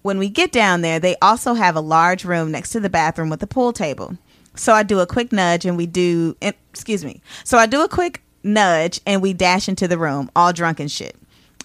When 0.04 0.18
we 0.18 0.30
get 0.30 0.52
down 0.52 0.82
there, 0.82 1.00
they 1.00 1.16
also 1.22 1.54
have 1.54 1.76
a 1.76 1.82
large 1.82 2.26
room 2.26 2.52
next 2.52 2.70
to 2.72 2.80
the 2.80 2.90
bathroom 2.90 3.30
with 3.30 3.44
a 3.44 3.48
pool 3.48 3.74
table. 3.74 4.18
So 4.56 4.74
I 4.74 4.84
do 4.84 5.00
a 5.00 5.08
quick 5.08 5.32
nudge 5.32 5.66
and 5.66 5.78
we 5.78 5.86
do, 5.86 6.36
excuse 6.42 7.06
me. 7.06 7.22
So 7.44 7.58
I 7.58 7.66
do 7.66 7.84
a 7.84 7.88
quick 7.88 8.22
nudge 8.44 9.00
and 9.06 9.22
we 9.22 9.34
dash 9.34 9.70
into 9.70 9.88
the 9.88 9.98
room, 9.98 10.30
all 10.36 10.54
drunk 10.54 10.80
and 10.80 10.92
shit. 10.92 11.16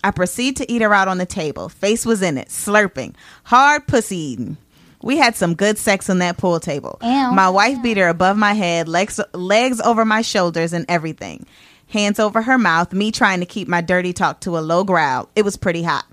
I 0.05 0.13
proceed 0.13 0.57
to 0.59 0.71
eat 0.71 0.83
her 0.83 0.95
out 0.95 1.09
on 1.09 1.19
the 1.19 1.27
table. 1.27 1.69
Face 1.69 2.07
was 2.07 2.23
in 2.23 2.39
it, 2.39 2.49
slurping, 2.49 3.15
hard 3.45 3.87
pussy 3.87 4.17
eating. 4.17 4.57
We 5.03 5.17
had 5.17 5.37
some 5.37 5.55
good 5.55 5.79
sex 5.79 6.09
on 6.09 6.19
that 6.19 6.37
pool 6.37 6.61
table. 6.61 6.99
Ew. 7.03 7.33
My 7.33 7.49
wife 7.49 7.83
beat 7.83 7.97
her 7.97 8.09
above 8.09 8.37
my 8.37 8.55
head, 8.55 8.89
legs 8.89 9.21
legs 9.35 9.81
over 9.81 10.05
my 10.05 10.23
shoulders, 10.23 10.73
and 10.73 10.85
everything. 10.89 11.47
Hands 11.89 12.19
over 12.19 12.43
her 12.43 12.59
mouth, 12.59 12.93
me 12.93 13.13
trying 13.13 13.41
to 13.41 13.47
keep 13.47 13.69
my 13.69 13.81
dirty 13.81 14.13
talk 14.13 14.41
to 14.41 14.59
a 14.59 14.61
low 14.61 14.85
growl. 14.85 15.29
It 15.37 15.45
was 15.45 15.57
pretty 15.57 15.83
hot. 15.83 16.05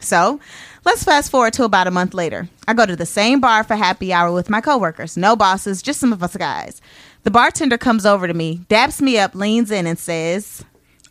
So 0.00 0.40
let's 0.84 1.04
fast 1.04 1.30
forward 1.30 1.52
to 1.54 1.64
about 1.64 1.86
a 1.86 1.90
month 1.90 2.14
later. 2.14 2.48
I 2.66 2.74
go 2.74 2.86
to 2.86 2.96
the 2.96 3.06
same 3.06 3.40
bar 3.40 3.64
for 3.64 3.76
happy 3.76 4.12
hour 4.12 4.32
with 4.32 4.50
my 4.50 4.60
coworkers. 4.60 5.16
No 5.16 5.36
bosses, 5.36 5.82
just 5.82 6.00
some 6.00 6.12
of 6.12 6.22
us 6.22 6.36
guys. 6.36 6.80
The 7.24 7.30
bartender 7.30 7.78
comes 7.78 8.06
over 8.06 8.26
to 8.26 8.34
me, 8.34 8.58
daps 8.68 9.00
me 9.00 9.18
up, 9.18 9.34
leans 9.34 9.70
in, 9.70 9.86
and 9.86 9.98
says, 9.98 10.64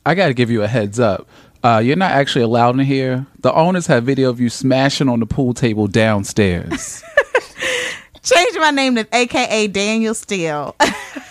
I 0.05 0.15
got 0.15 0.27
to 0.27 0.33
give 0.33 0.49
you 0.49 0.63
a 0.63 0.67
heads 0.67 0.99
up. 0.99 1.27
Uh, 1.63 1.81
you're 1.83 1.97
not 1.97 2.11
actually 2.11 2.43
allowed 2.43 2.79
in 2.79 2.85
here. 2.85 3.25
The 3.39 3.53
owners 3.53 3.87
have 3.87 4.03
video 4.05 4.29
of 4.29 4.39
you 4.39 4.49
smashing 4.49 5.09
on 5.09 5.19
the 5.19 5.25
pool 5.25 5.53
table 5.53 5.87
downstairs. 5.87 7.03
Change 8.23 8.55
my 8.57 8.71
name 8.71 8.95
to 8.95 9.07
AKA 9.11 9.67
Danielle 9.67 10.13
Steel. 10.13 10.75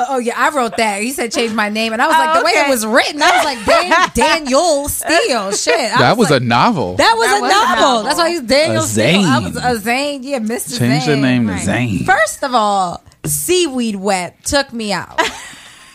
Oh, 0.00 0.06
oh 0.14 0.18
yeah, 0.18 0.34
I 0.36 0.48
wrote 0.56 0.76
that. 0.78 1.02
He 1.02 1.12
said 1.12 1.30
change 1.32 1.52
my 1.52 1.68
name, 1.68 1.92
and 1.92 2.00
I 2.00 2.06
was 2.06 2.16
like, 2.16 2.36
Oh, 2.36 2.38
the 2.40 2.44
way 2.44 2.52
it 2.52 2.68
was 2.68 2.86
written, 2.86 3.20
I 3.22 3.30
was 3.36 3.44
like, 3.44 3.64
Dan, 3.66 4.10
Danielle 4.14 4.88
Steel. 4.88 5.52
Shit, 5.52 5.74
I 5.94 5.98
that 5.98 6.16
was 6.16 6.30
like, 6.30 6.40
a 6.40 6.44
novel. 6.44 6.96
that 6.96 7.14
was 7.16 7.26
That 7.26 7.38
a 7.38 7.40
was 7.42 7.50
a 7.50 7.54
novel. 7.54 7.76
novel. 7.84 8.02
That's 8.04 8.18
why 8.18 8.30
he's 8.30 8.40
Daniel 8.42 8.82
A 8.82 8.86
Steele. 8.86 9.24
I 9.24 9.38
was 9.40 9.56
a 9.56 9.76
Zane. 9.80 10.22
Yeah, 10.22 10.38
Mr. 10.38 10.78
Change 10.78 11.04
the 11.04 11.12
Zane. 11.12 11.22
name 11.22 11.46
to 11.48 11.58
Zane. 11.58 12.04
First 12.04 12.42
of 12.42 12.54
all, 12.54 13.02
seaweed 13.24 13.96
wet 13.96 14.42
took 14.44 14.72
me 14.72 14.92
out. 14.92 15.20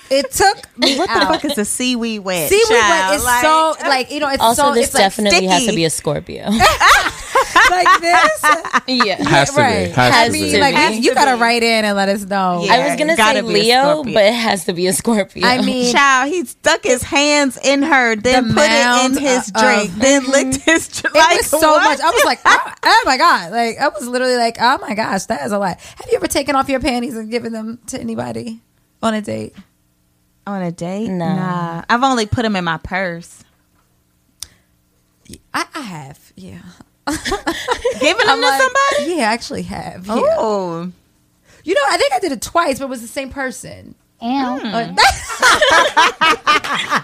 It 0.10 0.32
took 0.32 0.58
me 0.78 0.98
what 0.98 1.08
the 1.10 1.16
out. 1.18 1.28
fuck 1.42 1.46
is 1.46 1.58
a 1.58 1.66
seaweed 1.66 2.22
wet? 2.24 2.50
Seaweed 2.50 2.64
wet 2.70 3.16
is 3.16 3.24
Like- 3.24 3.42
so 3.42 3.76
like 3.88 4.12
you 4.12 4.20
know 4.20 4.30
it's 4.30 4.42
Also, 4.42 4.64
so 4.64 4.74
this 4.74 4.86
it's 4.88 4.94
like 4.94 5.04
definitely 5.04 5.48
has 5.48 5.66
to 5.66 5.74
be 5.76 5.86
a 5.86 5.90
Scorpio. 5.90 6.50
like 7.70 8.02
this. 8.02 8.42
yeah. 8.88 9.16
Has 9.28 9.50
to 9.52 9.62
right. 9.62 9.86
be. 9.88 9.92
Has, 9.92 10.14
Has 10.14 10.32
to 10.32 10.38
I 10.38 10.42
be. 10.52 10.58
like 10.60 10.76
be. 10.76 10.96
you, 10.98 11.02
you 11.02 11.14
gotta 11.16 11.38
write 11.42 11.64
in 11.64 11.86
and 11.86 11.96
let 11.98 12.10
us 12.10 12.24
know. 12.26 12.64
Yeah. 12.64 12.74
I 12.76 12.88
was 12.90 12.98
gonna 13.00 13.16
gotta 13.16 13.40
say 13.40 13.42
Leo, 13.44 14.04
but 14.04 14.24
it 14.24 14.34
has 14.34 14.66
to 14.66 14.74
be 14.74 14.88
a 14.88 14.94
Scorpio. 14.94 15.46
I 15.46 15.62
mean, 15.62 15.92
Child, 15.94 16.32
he 16.34 16.46
stuck 16.46 16.84
his 16.84 17.04
hands 17.04 17.58
in 17.64 17.82
her, 17.84 18.16
then 18.16 18.50
The 18.50 18.54
put 18.54 18.64
it 18.70 19.06
in 19.06 19.18
his 19.22 19.48
of- 19.50 19.54
drink, 19.56 19.90
of- 19.92 20.00
then 20.00 20.26
licked 20.30 20.58
his 20.64 20.88
drink. 20.88 21.16
It 21.16 21.20
like, 21.20 21.38
was 21.38 21.48
so 21.48 21.60
what? 21.72 21.84
much. 21.84 22.00
I 22.00 22.12
was 22.12 22.26
like, 22.26 22.40
oh, 22.46 22.74
oh 22.84 23.04
my 23.06 23.18
god! 23.18 23.52
Like 23.52 23.78
I 23.80 23.88
was 23.90 24.08
literally 24.08 24.38
like, 24.38 24.58
oh 24.60 24.78
my 24.80 24.94
gosh, 24.94 25.26
that 25.26 25.46
is 25.46 25.52
a 25.52 25.58
lot. 25.58 25.80
Have 25.80 26.08
you 26.12 26.18
ever 26.18 26.28
taken 26.28 26.56
off 26.56 26.70
your 26.70 26.80
panties 26.80 27.16
and 27.18 27.30
given 27.32 27.54
them 27.54 27.80
to 27.88 28.00
anybody 28.00 28.62
on 29.02 29.14
a 29.14 29.22
date? 29.22 29.56
On 30.48 30.62
a 30.62 30.72
date? 30.72 31.10
No. 31.10 31.26
Nah, 31.36 31.84
I've 31.90 32.04
only 32.04 32.26
put 32.26 32.44
them 32.44 32.56
in 32.56 32.64
my 32.64 32.78
purse. 32.78 33.44
I, 35.54 35.66
I 35.74 35.82
have, 35.82 36.32
yeah. 36.36 36.60
Giving 37.08 38.18
them 38.18 38.30
I'm 38.30 38.40
to 38.42 38.48
like, 38.48 38.62
somebody? 38.62 39.16
Yeah, 39.16 39.30
I 39.30 39.34
actually 39.34 39.64
have. 39.64 40.08
Yeah. 40.08 40.14
Oh, 40.38 40.92
You 41.64 41.74
know, 41.74 41.82
I 41.90 41.98
think 41.98 42.14
I 42.14 42.20
did 42.20 42.32
it 42.32 42.42
twice, 42.42 42.80
but 42.80 42.86
it 42.86 42.90
was 42.90 43.02
the 43.02 43.08
same 43.08 43.30
person. 43.30 43.96
Ew. 44.22 44.30
Uh, 44.30 44.94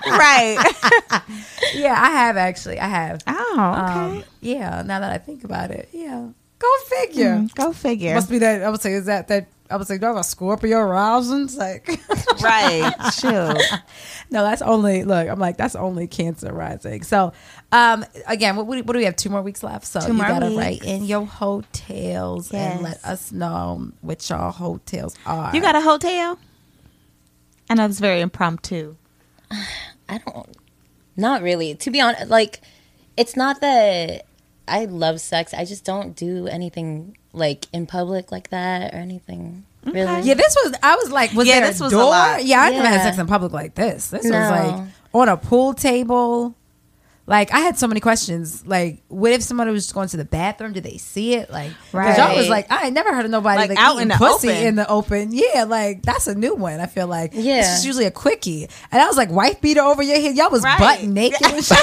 right. 0.08 0.58
yeah, 1.74 1.94
I 1.98 2.10
have 2.12 2.38
actually. 2.38 2.80
I 2.80 2.88
have. 2.88 3.22
oh, 3.28 3.54
okay. 3.89 4.18
Um, 4.20 4.24
yeah, 4.42 4.82
now 4.84 5.00
that 5.00 5.12
I 5.12 5.18
think 5.18 5.44
about 5.44 5.72
it, 5.72 5.89
yeah. 5.92 6.30
Go 6.60 6.68
figure. 6.88 7.36
Mm, 7.38 7.54
Go 7.56 7.74
figure. 7.74 8.14
Must 8.16 8.30
be 8.30 8.38
that. 8.39 8.64
I 8.64 8.70
would 8.70 8.82
say 8.82 8.94
is 8.94 9.06
that 9.08 9.28
that. 9.30 9.48
I 9.72 9.78
would 9.78 9.88
say, 9.88 9.97
do 9.97 10.05
I 10.05 10.09
have 10.09 10.17
a 10.17 10.24
Scorpio 10.24 10.78
arousings? 10.78 11.55
Like, 11.55 11.88
right. 12.41 12.93
chill. 13.19 13.55
no, 14.30 14.43
that's 14.43 14.61
only. 14.61 15.03
Look, 15.03 15.30
I'm 15.30 15.39
like, 15.39 15.57
that's 15.57 15.76
only 15.76 16.07
Cancer 16.07 16.53
rising. 16.53 17.03
So, 17.03 17.32
um, 17.72 18.05
again, 18.28 18.55
what, 18.55 18.67
what 18.67 18.86
do 18.86 18.97
we 18.99 19.05
have? 19.05 19.15
Two 19.15 19.30
more 19.30 19.41
weeks 19.41 19.63
left. 19.63 19.86
So 19.86 20.01
Two 20.01 20.07
you 20.07 20.13
more 20.13 20.28
gotta 20.28 20.47
weeks. 20.47 20.57
write 20.57 20.84
in 20.84 21.05
your 21.05 21.26
hoe 21.26 21.63
tales 21.72 22.51
and 22.53 22.82
let 22.82 23.03
us 23.05 23.32
know 23.32 23.91
which 24.01 24.30
your 24.30 24.51
hoe 24.51 24.80
tales 24.86 25.15
are. 25.26 25.55
You 25.55 25.61
got 25.61 25.76
a 25.76 25.82
hoe 25.82 25.97
tale? 25.97 26.38
And 27.69 27.80
I 27.80 27.84
know 27.84 27.89
it's 27.89 27.99
very 27.99 28.22
impromptu. 28.22 28.95
I 30.09 30.17
don't. 30.17 30.57
Not 31.15 31.41
really. 31.41 31.76
To 31.76 31.91
be 31.91 32.01
honest, 32.01 32.30
like 32.30 32.61
it's 33.17 33.36
not 33.36 33.61
that 33.61 34.26
I 34.67 34.86
love 34.86 35.22
sex. 35.22 35.53
I 35.53 35.65
just 35.65 35.86
don't 35.86 36.15
do 36.15 36.47
anything 36.47 37.17
like 37.34 37.67
in 37.73 37.86
public 37.88 38.32
like 38.32 38.49
that 38.49 38.93
or 38.93 38.97
anything. 38.97 39.65
Really. 39.84 40.21
Yeah, 40.21 40.36
this 40.36 40.55
was. 40.63 40.73
I 40.84 40.95
was 40.95 41.11
like, 41.11 41.34
was 41.34 41.47
Yeah, 41.47 41.61
there 41.61 41.69
this 41.69 41.82
a 41.82 41.86
was 41.86 41.93
a 41.93 41.95
door? 41.95 42.05
lot. 42.11 42.45
Yeah, 42.45 42.61
I 42.61 42.69
never 42.69 42.88
had 42.88 43.01
sex 43.03 43.17
in 43.17 43.25
public 43.27 43.51
like 43.51 43.73
this. 43.75 44.09
This 44.09 44.23
was 44.23 44.32
like 44.32 44.88
on 45.13 45.27
a 45.29 45.38
pool 45.38 45.73
table. 45.73 46.55
Like 47.28 47.53
I 47.53 47.59
had 47.59 47.78
so 47.78 47.88
many 47.88 47.99
questions. 48.01 48.65
Like, 48.65 49.03
what 49.07 49.32
if 49.32 49.41
somebody 49.43 49.72
was 49.72 49.84
just 49.86 49.93
going 49.93 50.09
to 50.09 50.17
the 50.17 50.26
bathroom? 50.26 50.74
Did 50.74 50.84
they 50.84 50.97
see 50.97 51.36
it? 51.36 51.49
Like, 51.51 51.72
right? 51.93 52.17
y'all 52.17 52.36
was 52.36 52.49
like, 52.49 52.69
I 52.72 52.86
ain't 52.88 52.93
never 52.93 53.13
heard 53.13 53.24
of 53.26 53.32
nobody 53.32 53.57
Like, 53.59 53.69
like, 53.69 53.80
out 53.80 54.01
in 54.01 54.07
the 54.09 54.15
pussy 54.15 54.49
open. 54.49 54.63
in 54.67 54.76
the 54.76 54.89
open. 54.89 55.30
Yeah, 55.32 55.63
like 55.65 56.01
that's 56.01 56.28
a 56.28 56.36
new 56.36 56.55
one. 56.55 56.80
I 56.80 56.88
feel 56.88 57.07
like 57.07 57.32
Yeah. 57.34 57.59
it's 57.59 57.67
just 57.69 57.86
usually 57.86 58.05
a 58.05 58.11
quickie. 58.11 58.67
And 58.91 59.01
I 59.01 59.07
was 59.07 59.15
like, 59.17 59.30
wife 59.30 59.61
beater 59.61 59.82
over 59.82 60.01
your 60.03 60.19
head. 60.19 60.36
Y'all 60.36 60.49
was 60.49 60.63
Right. 60.63 60.80
butt 60.80 61.03
naked 61.03 61.41
and 61.45 61.63
shit. 61.63 61.78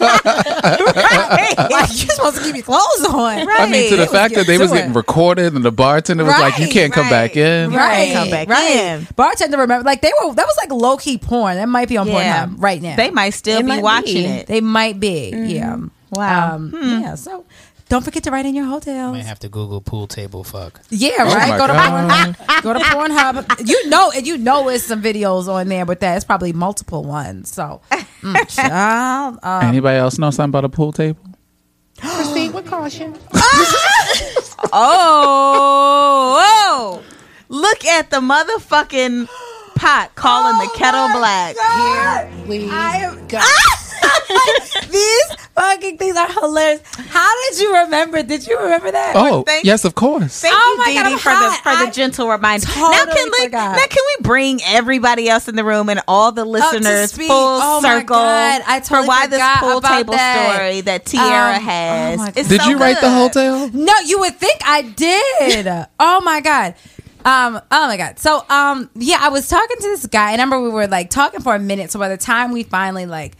like 0.00 1.90
you 1.90 2.08
supposed 2.10 2.36
to 2.38 2.42
keep 2.42 2.54
your 2.54 2.64
clothes 2.64 3.04
on. 3.08 3.46
Right. 3.46 3.60
I 3.60 3.68
mean, 3.70 3.90
to 3.90 3.96
the 3.96 4.04
They 4.04 4.12
fact 4.12 4.34
that 4.36 4.46
they 4.46 4.58
was 4.58 4.70
getting 4.72 4.92
it. 4.92 4.96
recorded 4.96 5.54
and 5.54 5.64
the 5.64 5.72
bartender 5.72 6.24
was 6.24 6.32
like, 6.38 6.58
"You 6.58 6.68
can't 6.68 6.92
come 6.92 7.08
back 7.08 7.36
in." 7.36 7.72
Right, 7.72 8.12
Come 8.14 8.30
back 8.30 8.48
right. 8.48 8.76
in. 8.76 9.08
Bartender 9.16 9.58
remember 9.58 9.84
like 9.84 10.00
they 10.02 10.12
were 10.22 10.34
that 10.34 10.46
was 10.46 10.56
like 10.58 10.70
low 10.70 10.96
key 10.96 11.18
porn. 11.18 11.56
That 11.56 11.68
might 11.68 11.88
be 11.88 11.96
on 11.96 12.06
Yeah. 12.06 12.46
Pornhub 12.46 12.54
right 12.58 12.80
now. 12.80 12.96
They 12.96 13.10
might 13.10 13.30
still 13.30 13.58
It 13.58 13.62
be 13.62 13.68
might 13.68 13.82
watching 13.82 14.14
be. 14.14 14.24
it. 14.26 14.46
They 14.46 14.60
might 14.60 14.83
be. 14.92 15.32
Yeah. 15.34 15.78
Wow. 16.12 16.54
Um, 16.56 16.70
Yeah. 16.82 17.14
So 17.16 17.44
don't 17.88 18.02
forget 18.04 18.22
to 18.24 18.30
write 18.30 18.46
in 18.46 18.54
your 18.54 18.64
hoe 18.64 18.80
tales. 18.80 19.12
Might 19.16 19.26
have 19.26 19.38
to 19.40 19.48
Google 19.48 19.80
pool 19.80 20.06
table 20.06 20.42
fuck. 20.44 20.80
Yeah, 20.90 21.22
right. 21.22 21.50
my 21.50 21.58
Go 21.58 21.66
to 21.66 21.72
God. 21.72 22.08
Pornhub. 22.36 22.62
Go 22.62 22.72
to 22.72 22.78
Pornhub. 22.80 23.66
You 23.68 23.88
know, 23.88 24.10
and 24.14 24.26
you 24.26 24.38
know, 24.38 24.68
it's 24.68 24.84
some 24.84 25.02
videos 25.02 25.48
on 25.48 25.68
there, 25.68 25.84
but 25.84 26.00
that 26.00 26.16
it's 26.16 26.24
probably 26.24 26.52
multiple 26.52 27.02
ones. 27.04 27.50
So, 27.52 27.80
mm, 27.90 28.48
child, 28.56 29.38
um, 29.42 29.64
Anybody 29.64 29.98
else 29.98 30.18
know 30.18 30.30
something 30.30 30.50
about 30.50 30.64
a 30.64 30.68
pool 30.70 30.92
table? 30.92 31.20
Proceed 31.98 32.52
with 32.54 32.66
caution. 32.66 33.16
Oh, 34.72 36.40
whoa. 36.40 37.02
Look 37.48 37.84
at 37.84 38.10
the 38.10 38.16
motherfucking 38.16 39.28
pot 39.84 40.14
calling 40.14 40.56
the 40.58 40.70
kettle 40.78 41.08
black. 41.18 41.56
We 42.48 42.70
I 42.70 42.96
am- 43.04 43.26
go. 43.28 43.40
these 44.90 45.24
fucking 45.54 45.98
things 45.98 46.16
are 46.16 46.30
hilarious. 46.32 46.80
How 47.08 47.30
did 47.50 47.60
you 47.60 47.76
remember? 47.84 48.22
Did 48.22 48.46
you 48.46 48.58
remember 48.58 48.90
that? 48.90 49.12
Oh, 49.14 49.42
thank- 49.42 49.64
yes, 49.64 49.84
of 49.84 49.94
course. 49.94 50.40
Thank 50.40 50.54
Oh 50.56 50.72
you, 50.72 50.78
my 50.78 50.84
Dee 50.86 50.94
God, 50.94 51.02
Dee, 51.08 51.12
I'm 51.12 51.18
for 51.18 51.30
the 51.30 51.50
for 51.62 51.84
the 51.84 51.88
I 51.88 51.90
gentle 51.90 52.28
reminder. 52.28 52.66
now 52.66 53.04
can 53.04 53.30
we, 53.38 53.48
now 53.48 53.76
can 53.76 54.02
we 54.18 54.22
bring 54.22 54.60
everybody 54.64 55.28
else 55.28 55.48
in 55.48 55.56
the 55.56 55.64
room 55.64 55.88
and 55.90 56.00
all 56.08 56.32
the 56.32 56.44
listeners 56.44 57.12
speak. 57.12 57.28
full 57.28 57.36
Oh 57.62 57.80
my 57.82 57.98
circle 58.00 58.16
God, 58.16 58.62
I 58.66 58.80
totally 58.80 59.04
for 59.04 59.08
why 59.08 59.26
this 59.26 59.38
forgot 59.38 59.58
pool 59.60 59.80
table 59.80 60.14
that. 60.14 60.54
story 60.56 60.80
that 60.82 61.04
Tiara 61.04 61.56
Um, 61.56 61.62
has? 61.62 62.20
oh 62.20 62.30
Did 62.48 62.60
so 62.62 62.68
you 62.70 62.78
write 62.78 62.96
the 62.96 63.08
good. 63.08 63.12
hoe 63.12 63.28
tale? 63.28 63.70
No, 63.72 63.92
you 64.06 64.20
would 64.20 64.36
think 64.36 64.60
I 64.64 64.82
did. 64.82 65.66
oh 66.00 66.20
my 66.22 66.40
god. 66.40 66.74
Um, 67.24 67.60
oh 67.70 67.86
my 67.86 67.96
god. 67.96 68.18
So 68.18 68.44
um 68.48 68.90
yeah, 68.94 69.18
I 69.20 69.30
was 69.30 69.48
talking 69.48 69.76
to 69.76 69.82
this 69.82 70.06
guy 70.06 70.28
I 70.28 70.32
remember 70.32 70.60
we 70.60 70.70
were 70.70 70.86
like 70.86 71.10
talking 71.10 71.40
for 71.40 71.54
a 71.54 71.58
minute. 71.58 71.90
So 71.90 71.98
by 71.98 72.08
the 72.08 72.18
time 72.18 72.52
we 72.52 72.62
finally 72.62 73.06
like 73.06 73.36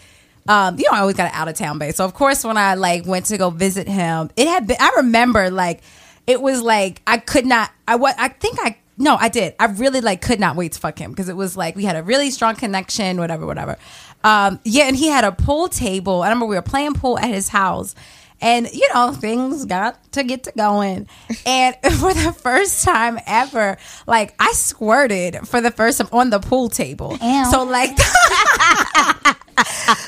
um, 0.46 0.78
you 0.78 0.84
know, 0.84 0.98
I 0.98 1.00
always 1.00 1.16
got 1.16 1.28
an 1.28 1.32
out 1.34 1.48
of 1.48 1.54
town 1.54 1.78
base. 1.78 1.96
So 1.96 2.04
of 2.04 2.12
course 2.12 2.44
when 2.44 2.58
I 2.58 2.74
like 2.74 3.06
went 3.06 3.26
to 3.26 3.38
go 3.38 3.50
visit 3.50 3.88
him, 3.88 4.30
it 4.36 4.46
had 4.46 4.66
been 4.66 4.76
I 4.80 4.92
remember 4.96 5.50
like 5.50 5.80
it 6.26 6.40
was 6.40 6.62
like 6.62 7.02
I 7.06 7.18
could 7.18 7.46
not 7.46 7.70
I 7.88 7.96
what 7.96 8.14
I 8.18 8.28
think 8.28 8.58
I 8.60 8.76
no, 8.96 9.16
I 9.16 9.28
did. 9.28 9.54
I 9.58 9.66
really 9.66 10.00
like 10.00 10.22
could 10.22 10.38
not 10.38 10.56
wait 10.56 10.72
to 10.72 10.80
fuck 10.80 10.98
him 10.98 11.10
because 11.10 11.28
it 11.28 11.36
was 11.36 11.56
like 11.56 11.74
we 11.76 11.84
had 11.84 11.96
a 11.96 12.02
really 12.02 12.30
strong 12.30 12.54
connection, 12.54 13.18
whatever, 13.18 13.44
whatever. 13.46 13.76
Um, 14.22 14.60
yeah, 14.64 14.84
and 14.84 14.96
he 14.96 15.08
had 15.08 15.24
a 15.24 15.32
pool 15.32 15.68
table. 15.68 16.22
I 16.22 16.28
remember 16.28 16.46
we 16.46 16.56
were 16.56 16.62
playing 16.62 16.94
pool 16.94 17.18
at 17.18 17.28
his 17.28 17.48
house. 17.48 17.94
And 18.44 18.70
you 18.72 18.86
know, 18.92 19.12
things 19.12 19.64
got 19.64 20.12
to 20.12 20.22
get 20.22 20.44
to 20.44 20.52
going. 20.52 21.08
And 21.46 21.74
for 21.98 22.12
the 22.12 22.34
first 22.38 22.84
time 22.84 23.18
ever, 23.26 23.78
like 24.06 24.34
I 24.38 24.52
squirted 24.52 25.48
for 25.48 25.60
the 25.62 25.70
first 25.70 25.98
time 25.98 26.08
on 26.12 26.30
the 26.30 26.40
pool 26.40 26.68
table. 26.68 27.16
So 27.50 27.64
like 27.64 27.96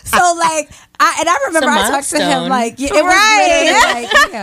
So 0.04 0.34
like 0.38 0.70
I 0.98 1.16
and 1.20 1.28
I 1.28 1.38
remember 1.46 1.68
I 1.68 1.88
talked 1.90 2.10
to 2.10 2.18
him 2.18 2.48
like 2.48 2.74
yeah, 2.78 2.88
it 2.92 3.04
was 3.04 3.14
Right. 3.14 4.02
like 4.12 4.32
yeah. 4.32 4.42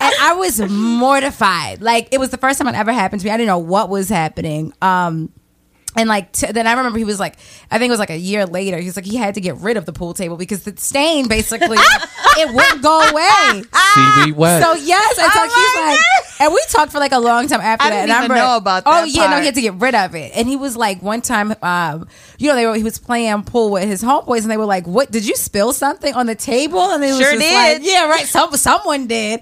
and 0.00 0.14
I 0.20 0.34
was 0.34 0.60
mortified. 0.60 1.82
Like 1.82 2.08
it 2.12 2.18
was 2.18 2.30
the 2.30 2.38
first 2.38 2.58
time 2.58 2.68
it 2.68 2.74
ever 2.76 2.92
happened 2.92 3.20
to 3.22 3.26
me. 3.26 3.30
I 3.32 3.36
didn't 3.36 3.48
know 3.48 3.58
what 3.58 3.88
was 3.88 4.08
happening. 4.08 4.72
Um 4.82 5.30
and 5.96 6.08
like 6.08 6.32
t- 6.32 6.50
then 6.52 6.66
I 6.66 6.72
remember 6.72 6.98
he 6.98 7.04
was 7.04 7.20
like, 7.20 7.36
I 7.70 7.78
think 7.78 7.88
it 7.88 7.92
was 7.92 7.98
like 8.00 8.10
a 8.10 8.16
year 8.18 8.46
later. 8.46 8.78
He 8.78 8.86
was 8.86 8.96
like 8.96 9.04
he 9.04 9.16
had 9.16 9.34
to 9.34 9.40
get 9.40 9.56
rid 9.56 9.76
of 9.76 9.86
the 9.86 9.92
pool 9.92 10.14
table 10.14 10.36
because 10.36 10.62
the 10.64 10.74
stain 10.76 11.28
basically 11.28 11.76
it 12.36 12.54
wouldn't 12.54 12.82
go 12.82 13.00
away. 13.00 13.62
Seaweed 13.94 14.36
wet. 14.36 14.62
So 14.62 14.72
yes, 14.74 15.18
I 15.18 15.22
talked. 15.28 15.52
Oh 15.54 15.74
he's 15.74 15.80
my 15.80 15.90
like, 15.90 16.40
and 16.40 16.52
we 16.52 16.60
talked 16.68 16.92
for 16.92 16.98
like 16.98 17.12
a 17.12 17.18
long 17.20 17.46
time 17.46 17.60
after 17.60 17.84
I 17.86 17.90
that. 17.90 17.96
didn't 17.96 18.10
and 18.10 18.12
I 18.12 18.18
even 18.24 18.30
remember- 18.32 18.48
know 18.50 18.56
about 18.56 18.84
that. 18.84 18.90
Oh 18.90 19.00
that 19.06 19.08
yeah, 19.08 19.30
no, 19.30 19.38
he 19.40 19.46
had 19.46 19.54
to 19.54 19.60
get 19.62 19.74
rid 19.74 19.94
of 19.94 20.14
it. 20.14 20.32
And 20.34 20.48
he 20.48 20.56
was 20.56 20.76
like, 20.76 21.00
one 21.02 21.20
time, 21.20 21.54
um, 21.62 22.08
you 22.38 22.48
know, 22.48 22.56
they 22.56 22.66
were 22.66 22.74
he 22.74 22.82
was 22.82 22.98
playing 22.98 23.42
pool 23.44 23.70
with 23.70 23.84
his 23.84 24.02
homeboys, 24.02 24.42
and 24.42 24.50
they 24.50 24.56
were 24.56 24.64
like, 24.64 24.86
"What? 24.86 25.10
Did 25.10 25.26
you 25.26 25.36
spill 25.36 25.72
something 25.72 26.12
on 26.14 26.26
the 26.26 26.34
table?" 26.34 26.80
And 26.80 27.02
they 27.02 27.12
was 27.12 27.20
Sure 27.20 27.30
just 27.32 27.40
did. 27.40 27.82
like, 27.82 27.88
"Yeah, 27.90 28.08
right. 28.08 28.26
Some 28.26 28.50
someone 28.56 29.06
did." 29.06 29.40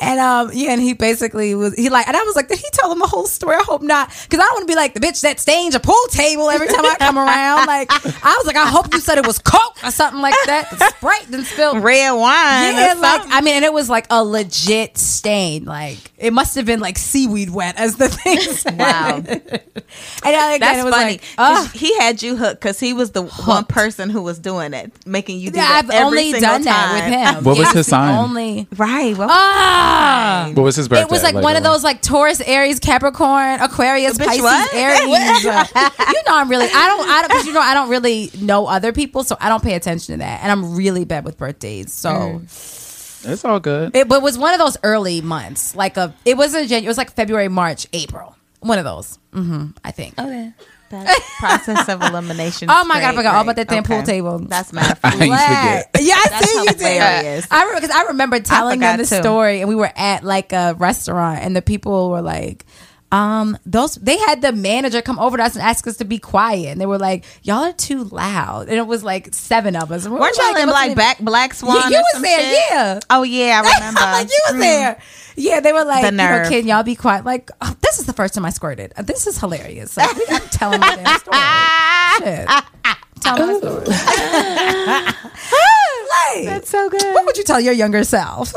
And 0.00 0.20
um, 0.20 0.50
yeah, 0.52 0.72
and 0.72 0.80
he 0.80 0.92
basically 0.94 1.54
was 1.54 1.74
he 1.74 1.88
like, 1.88 2.06
and 2.08 2.16
I 2.16 2.22
was 2.22 2.36
like, 2.36 2.48
did 2.48 2.58
he 2.58 2.68
tell 2.72 2.90
him 2.92 2.98
the 2.98 3.06
whole 3.06 3.26
story? 3.26 3.56
I 3.56 3.62
hope 3.62 3.82
not, 3.82 4.08
because 4.08 4.40
I 4.40 4.44
don't 4.44 4.54
want 4.54 4.68
to 4.68 4.72
be 4.72 4.76
like 4.76 4.94
the 4.94 5.00
bitch 5.00 5.22
that 5.22 5.40
stains 5.40 5.74
a 5.74 5.80
pool 5.80 5.96
table 6.10 6.50
every 6.50 6.68
time 6.68 6.84
I 6.84 6.96
come 6.98 7.18
around. 7.18 7.66
Like, 7.66 7.88
I 7.90 8.34
was 8.38 8.46
like, 8.46 8.56
I 8.56 8.66
hope 8.66 8.92
you 8.92 9.00
said 9.00 9.18
it 9.18 9.26
was 9.26 9.38
coke 9.38 9.76
or 9.82 9.90
something 9.90 10.20
like 10.20 10.34
that. 10.46 10.70
The 10.70 10.88
Sprite 10.90 11.30
didn't 11.30 11.46
spill 11.46 11.80
Red 11.80 12.12
wine. 12.12 12.74
yeah, 12.74 12.94
like. 12.98 13.22
I 13.28 13.40
mean, 13.40 13.56
and 13.56 13.64
it 13.64 13.72
was 13.72 13.88
like 13.90 14.06
a 14.10 14.24
legit 14.24 14.96
stain. 14.98 15.64
Like 15.64 15.98
it 16.16 16.32
must 16.32 16.54
have 16.56 16.66
been 16.66 16.80
like 16.80 16.98
seaweed 16.98 17.50
wet, 17.50 17.78
as 17.78 17.96
the 17.96 18.08
thing 18.08 18.40
said. 18.40 18.78
Wow. 18.78 19.16
and 19.16 19.26
I, 20.24 20.54
again, 20.54 20.60
That's 20.60 20.78
it 20.80 20.84
was 20.84 20.94
funny. 20.94 21.12
like, 21.12 21.22
oh, 21.38 21.70
he 21.74 21.96
had 21.98 22.22
you 22.22 22.36
hooked 22.36 22.60
because 22.60 22.78
he 22.80 22.92
was 22.92 23.12
the 23.12 23.22
one 23.22 23.64
person 23.64 24.10
who 24.10 24.22
was 24.22 24.38
doing 24.38 24.74
it, 24.74 24.92
making 25.06 25.40
you 25.40 25.50
do 25.50 25.58
yeah, 25.58 25.82
that 25.82 25.84
I've 25.84 25.90
every 25.90 26.06
only 26.06 26.32
single 26.32 26.40
done 26.40 26.62
that 26.62 26.92
with 26.94 27.36
him. 27.36 27.44
What 27.44 27.58
was 27.58 27.72
his 27.72 27.86
sign? 27.86 28.14
Only 28.14 28.66
Right. 28.76 29.16
Well, 29.16 29.28
ah. 29.88 30.50
what 30.54 30.62
was 30.62 30.76
his 30.76 30.88
birthday? 30.88 31.02
It 31.02 31.10
was 31.10 31.22
like, 31.22 31.34
one 31.34 31.56
of 31.56 31.62
those 31.62 31.82
like 31.82 32.02
Taurus, 32.02 32.40
Aries, 32.40 32.78
Capricorn, 32.78 33.60
Aquarius, 33.60 34.18
Bitch, 34.18 34.26
Pisces, 34.26 34.42
what? 34.42 34.74
Aries. 34.74 35.44
You 36.08 36.22
know, 36.26 36.36
I'm 36.36 36.48
really, 36.48 36.66
I 36.66 36.86
don't, 36.86 37.08
I 37.08 37.20
don't, 37.22 37.28
because 37.28 37.46
you 37.46 37.52
know, 37.52 37.60
I 37.60 37.74
don't 37.74 37.88
really 37.88 38.30
know 38.40 38.66
other 38.66 38.92
people, 38.92 39.24
so 39.24 39.36
I 39.40 39.48
don't 39.48 39.62
pay 39.62 39.74
attention 39.74 40.14
to 40.14 40.18
that, 40.18 40.42
and 40.42 40.50
I'm 40.52 40.74
really 40.76 41.04
bad 41.04 41.24
with 41.24 41.36
birthdays. 41.38 41.92
So 41.92 42.10
Mm. 42.10 42.84
It's 43.24 43.44
all 43.44 43.58
good. 43.60 43.96
It 43.96 44.08
but 44.08 44.16
it 44.18 44.22
was 44.22 44.38
one 44.38 44.52
of 44.54 44.60
those 44.60 44.76
early 44.84 45.20
months, 45.20 45.74
like 45.74 45.96
a. 45.96 46.14
It 46.24 46.36
wasn't 46.36 46.68
January. 46.68 46.84
It 46.84 46.88
was 46.88 46.98
like 46.98 47.12
February, 47.12 47.48
March, 47.48 47.86
April. 47.92 48.36
One 48.60 48.78
of 48.78 48.84
those. 48.84 49.18
hmm 49.32 49.68
I 49.84 49.90
think. 49.90 50.18
Okay. 50.18 50.52
That 50.90 51.20
process 51.38 51.88
of 51.88 52.02
elimination. 52.02 52.68
Oh 52.70 52.84
my 52.84 52.94
god, 52.94 52.98
I 52.98 53.00
straight, 53.00 53.16
forgot 53.16 53.28
all 53.28 53.34
right. 53.34 53.42
about 53.42 53.56
that 53.56 53.68
damn 53.68 53.82
pool 53.84 54.02
table. 54.02 54.38
That's 54.38 54.72
my 54.72 54.80
I 54.82 54.84
used 54.86 54.96
to 55.00 55.26
forget. 55.28 55.90
Yeah, 56.00 56.14
I 56.14 56.26
That's 56.30 56.50
see 56.50 56.58
you 56.58 56.64
did. 56.66 56.78
hilarious. 56.80 57.46
I 57.50 57.62
remember 57.62 57.80
because 57.80 57.96
I 57.96 58.02
remember 58.08 58.40
telling 58.40 58.80
them 58.80 58.98
the 58.98 59.04
too. 59.06 59.16
story, 59.20 59.60
and 59.60 59.68
we 59.68 59.74
were 59.74 59.90
at 59.96 60.24
like 60.24 60.52
a 60.52 60.74
restaurant, 60.78 61.40
and 61.40 61.54
the 61.56 61.62
people 61.62 62.10
were 62.10 62.22
like. 62.22 62.64
Um, 63.10 63.56
those 63.64 63.94
they 63.94 64.18
had 64.18 64.42
the 64.42 64.52
manager 64.52 65.00
come 65.00 65.18
over 65.18 65.38
to 65.38 65.42
us 65.42 65.54
and 65.56 65.62
ask 65.64 65.86
us 65.86 65.96
to 65.96 66.04
be 66.04 66.18
quiet, 66.18 66.66
and 66.68 66.78
they 66.80 66.84
were 66.86 66.98
like, 66.98 67.24
"Y'all 67.42 67.64
are 67.64 67.72
too 67.72 68.04
loud," 68.04 68.68
and 68.68 68.76
it 68.76 68.86
was 68.86 69.02
like 69.02 69.32
seven 69.34 69.76
of 69.76 69.90
us. 69.90 70.04
And 70.04 70.12
we 70.12 70.20
Weren't 70.20 70.36
were 70.36 70.42
y'all 70.44 70.56
it 70.56 70.62
in 70.64 70.68
like 70.68 70.94
back 70.94 71.18
Black 71.18 71.54
Swan? 71.58 71.76
Yeah, 71.76 71.88
you 71.98 72.04
was 72.12 72.22
there, 72.22 72.38
shit? 72.40 72.62
yeah. 72.70 73.00
Oh 73.08 73.22
yeah, 73.22 73.62
I 73.64 73.74
remember. 73.78 74.00
I'm 74.00 74.12
like, 74.12 74.28
you 74.30 74.40
was 74.48 74.56
Mm. 74.56 74.60
there. 74.60 74.98
Yeah, 75.36 75.60
they 75.60 75.72
were 75.72 75.84
like, 75.84 76.02
The 76.02 76.10
you 76.10 76.16
know, 76.16 76.24
nerve. 76.28 76.48
can 76.48 76.66
y'all 76.66 76.82
be 76.82 76.96
quiet? 76.96 77.24
Like, 77.24 77.50
oh, 77.62 77.74
this 77.80 77.98
is 77.98 78.06
the 78.06 78.12
first 78.12 78.34
time 78.34 78.44
I 78.44 78.50
squirted. 78.50 78.92
This 79.04 79.26
is 79.26 79.38
hilarious. 79.38 79.96
Like, 79.96 80.14
we 80.16 80.26
got 80.26 80.42
telling 80.50 80.80
my 80.80 80.96
damn 80.96 81.18
story. 81.20 81.38
Shit. 82.36 82.48
Tell 83.22 83.46
my 83.46 83.58
story. 83.58 83.86
like, 86.36 86.44
That's 86.44 86.68
so 86.70 86.88
good. 86.90 87.02
what 87.14 87.24
would 87.24 87.36
you 87.36 87.44
tell 87.44 87.60
your 87.60 87.72
younger 87.72 88.04
self? 88.04 88.52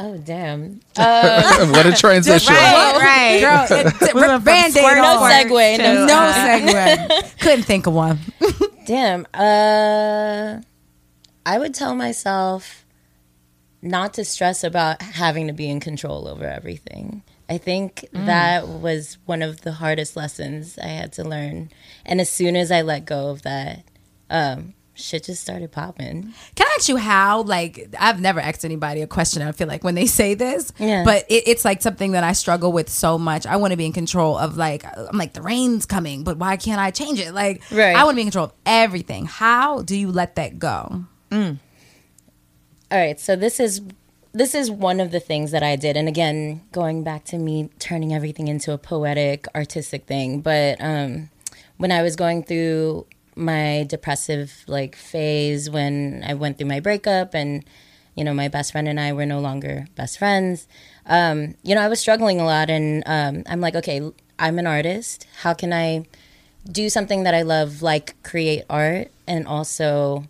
Oh 0.00 0.16
damn. 0.16 0.80
Uh, 0.96 1.66
what 1.72 1.84
a 1.86 1.92
transition. 1.92 2.54
Right, 2.54 2.96
right. 2.98 3.40
Girl, 3.40 3.78
it, 3.80 3.86
it, 4.02 4.14
rip 4.14 4.44
Band-Aid 4.44 4.82
no 4.82 5.18
segue. 5.28 5.76
to- 5.76 5.82
No, 5.82 6.06
No 6.06 6.32
segue. 6.32 7.38
Couldn't 7.40 7.64
think 7.64 7.86
of 7.88 7.94
one. 7.94 8.20
Damn. 8.86 9.26
Uh, 9.34 10.60
I 11.44 11.58
would 11.58 11.74
tell 11.74 11.96
myself 11.96 12.86
not 13.82 14.14
to 14.14 14.24
stress 14.24 14.62
about 14.62 15.02
having 15.02 15.48
to 15.48 15.52
be 15.52 15.68
in 15.68 15.80
control 15.80 16.28
over 16.28 16.46
everything. 16.46 17.22
I 17.50 17.58
think 17.58 18.06
that 18.12 18.68
was 18.68 19.18
one 19.24 19.40
of 19.42 19.62
the 19.62 19.72
hardest 19.72 20.16
lessons 20.16 20.78
I 20.78 20.88
had 20.88 21.12
to 21.14 21.24
learn. 21.24 21.70
And 22.04 22.20
as 22.20 22.28
soon 22.30 22.56
as 22.56 22.70
I 22.70 22.82
let 22.82 23.04
go 23.06 23.30
of 23.30 23.42
that, 23.42 23.84
um, 24.30 24.74
shit 24.98 25.24
just 25.24 25.40
started 25.42 25.70
popping. 25.72 26.34
Can 26.54 26.66
I 26.66 26.76
ask 26.78 26.88
you 26.88 26.96
how? 26.96 27.42
Like, 27.42 27.94
I've 27.98 28.20
never 28.20 28.40
asked 28.40 28.64
anybody 28.64 29.00
a 29.00 29.06
question. 29.06 29.42
I 29.42 29.52
feel 29.52 29.68
like 29.68 29.84
when 29.84 29.94
they 29.94 30.06
say 30.06 30.34
this, 30.34 30.72
Yeah. 30.78 31.04
but 31.04 31.24
it, 31.28 31.44
it's 31.46 31.64
like 31.64 31.80
something 31.82 32.12
that 32.12 32.24
I 32.24 32.32
struggle 32.32 32.72
with 32.72 32.88
so 32.88 33.16
much. 33.18 33.46
I 33.46 33.56
want 33.56 33.70
to 33.70 33.76
be 33.76 33.86
in 33.86 33.92
control 33.92 34.36
of 34.36 34.56
like, 34.56 34.84
I'm 34.84 35.16
like 35.16 35.32
the 35.34 35.42
rain's 35.42 35.86
coming, 35.86 36.24
but 36.24 36.36
why 36.36 36.56
can't 36.56 36.80
I 36.80 36.90
change 36.90 37.20
it? 37.20 37.32
Like, 37.32 37.62
Right. 37.70 37.94
I 37.96 38.04
want 38.04 38.14
to 38.14 38.16
be 38.16 38.22
in 38.22 38.26
control 38.28 38.46
of 38.46 38.52
everything. 38.66 39.26
How 39.26 39.82
do 39.82 39.96
you 39.96 40.10
let 40.10 40.34
that 40.36 40.58
go? 40.58 41.04
All 42.90 42.98
right, 42.98 43.20
so 43.20 43.36
this 43.36 43.60
is 43.60 43.82
this 44.32 44.54
is 44.54 44.70
one 44.70 45.00
of 45.00 45.10
the 45.10 45.20
things 45.20 45.50
that 45.52 45.62
I 45.62 45.76
did, 45.76 45.96
and 45.96 46.06
again, 46.08 46.62
going 46.72 47.02
back 47.02 47.24
to 47.26 47.38
me 47.38 47.70
turning 47.78 48.12
everything 48.14 48.46
into 48.48 48.72
a 48.72 48.78
poetic, 48.78 49.46
artistic 49.54 50.06
thing. 50.06 50.40
But 50.40 50.80
um, 50.80 51.30
when 51.76 51.90
I 51.92 52.02
was 52.02 52.14
going 52.16 52.44
through 52.44 53.06
my 53.38 53.86
depressive 53.88 54.64
like 54.66 54.96
phase, 54.96 55.70
when 55.70 56.24
I 56.26 56.34
went 56.34 56.58
through 56.58 56.68
my 56.68 56.80
breakup, 56.80 57.34
and 57.34 57.64
you 58.14 58.24
know, 58.24 58.34
my 58.34 58.48
best 58.48 58.72
friend 58.72 58.88
and 58.88 58.98
I 58.98 59.12
were 59.12 59.26
no 59.26 59.40
longer 59.40 59.86
best 59.94 60.18
friends. 60.18 60.66
Um, 61.06 61.54
you 61.62 61.74
know, 61.74 61.80
I 61.80 61.88
was 61.88 62.00
struggling 62.00 62.40
a 62.40 62.44
lot, 62.44 62.68
and 62.68 63.02
um, 63.06 63.44
I'm 63.46 63.60
like, 63.60 63.76
okay, 63.76 64.02
I'm 64.38 64.58
an 64.58 64.66
artist. 64.66 65.26
How 65.42 65.54
can 65.54 65.72
I 65.72 66.04
do 66.70 66.90
something 66.90 67.22
that 67.22 67.34
I 67.34 67.42
love, 67.42 67.80
like 67.82 68.20
create 68.22 68.64
art, 68.68 69.10
and 69.26 69.46
also 69.46 70.24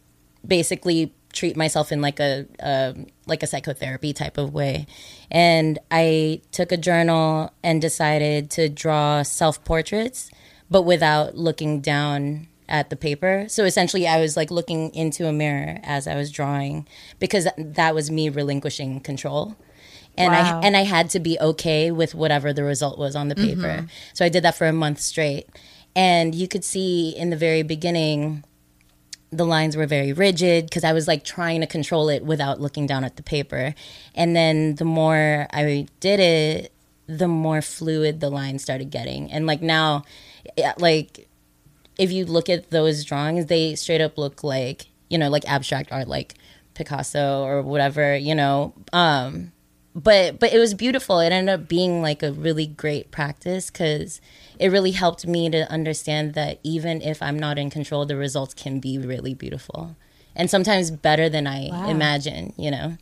basically 0.47 1.13
treat 1.33 1.57
myself 1.57 1.93
in 1.93 2.01
like 2.01 2.19
a 2.21 2.47
um 2.61 3.07
like 3.27 3.43
a 3.43 3.47
psychotherapy 3.47 4.13
type 4.13 4.39
of 4.39 4.53
way. 4.55 4.87
And 5.31 5.79
I 5.91 6.41
took 6.53 6.73
a 6.73 6.77
journal 6.77 7.53
and 7.63 7.81
decided 7.81 8.51
to 8.53 8.69
draw 8.69 9.23
self 9.23 9.63
portraits, 9.65 10.31
but 10.71 10.83
without 10.83 11.37
looking 11.37 11.81
down 11.81 12.49
at 12.69 12.91
the 12.91 12.97
paper. 12.97 13.47
So 13.49 13.65
essentially, 13.65 14.07
I 14.07 14.21
was 14.21 14.37
like 14.37 14.51
looking 14.51 14.95
into 14.95 15.27
a 15.27 15.33
mirror 15.33 15.79
as 15.83 16.07
I 16.07 16.17
was 16.17 16.31
drawing 16.31 16.87
because 17.19 17.49
that 17.57 17.95
was 17.95 18.11
me 18.11 18.29
relinquishing 18.29 19.01
control. 19.01 19.57
And 20.17 20.33
Wow. 20.33 20.61
I 20.61 20.67
and 20.67 20.77
I 20.77 20.83
had 20.83 21.11
to 21.11 21.21
be 21.21 21.39
okay 21.41 21.91
with 21.91 22.15
whatever 22.15 22.53
the 22.53 22.65
result 22.65 22.99
was 22.99 23.15
on 23.15 23.29
the 23.29 23.35
mm-hmm. 23.35 23.63
paper. 23.63 23.87
So 24.15 24.25
I 24.25 24.29
did 24.29 24.43
that 24.43 24.57
for 24.57 24.67
a 24.67 24.73
month 24.73 25.01
straight. 25.01 25.49
And 25.95 26.35
you 26.35 26.49
could 26.49 26.65
see 26.65 27.11
in 27.17 27.31
the 27.31 27.37
very 27.37 27.63
beginning 27.63 28.45
the 29.31 29.45
lines 29.45 29.77
were 29.77 29.87
very 29.87 30.13
rigid 30.13 30.67
because 30.67 30.85
I 30.85 30.93
was 30.93 31.07
like 31.07 31.23
trying 31.25 31.61
to 31.61 31.67
control 31.67 32.09
it 32.09 32.25
without 32.25 32.61
looking 32.61 32.87
down 32.87 33.05
at 33.05 33.17
the 33.17 33.23
paper. 33.23 33.75
And 34.15 34.35
then 34.35 34.77
the 34.77 34.85
more 34.85 35.47
I 35.53 35.87
did 36.01 36.21
it, 36.21 36.73
the 37.07 37.29
more 37.29 37.63
fluid 37.63 38.21
the 38.21 38.31
lines 38.31 38.63
started 38.63 38.91
getting. 38.91 39.31
And 39.31 39.47
like 39.47 39.61
now, 39.61 40.05
like 40.79 41.28
if 41.99 42.13
you 42.13 42.25
look 42.25 42.49
at 42.49 42.71
those 42.71 43.05
drawings, 43.05 43.47
they 43.47 43.75
straight 43.75 44.01
up 44.01 44.17
look 44.17 44.43
like, 44.43 44.87
you 45.11 45.19
know, 45.19 45.29
like 45.29 45.49
abstract 45.51 45.93
art, 45.93 46.09
like 46.09 46.35
Picasso 46.75 47.43
or 47.43 47.61
whatever, 47.63 48.17
you 48.17 48.35
know. 48.35 48.73
Um, 48.93 49.53
but 49.95 50.39
but 50.39 50.53
it 50.53 50.59
was 50.59 50.75
beautiful. 50.75 51.19
It 51.19 51.33
ended 51.33 51.53
up 51.53 51.69
being 51.69 52.01
like 52.01 52.23
a 52.23 52.33
really 52.33 52.67
great 52.67 53.11
practice 53.11 53.69
because 53.69 54.21
it 54.59 54.69
really 54.69 54.93
helped 54.93 55.27
me 55.27 55.51
to 55.51 55.71
understand 55.71 56.35
that 56.35 56.61
even 56.63 57.03
if 57.03 57.21
I'm 57.21 57.39
not 57.39 57.59
in 57.59 57.69
control, 57.69 58.07
the 58.07 58.17
results 58.17 58.55
can 58.55 58.79
be 58.79 58.97
really 58.97 59.35
beautiful 59.35 59.97
and 60.37 60.49
sometimes 60.49 60.91
better 60.91 61.29
than 61.29 61.47
I 61.47 61.91
imagine. 61.91 62.53
You 62.57 62.71
know, 62.71 62.99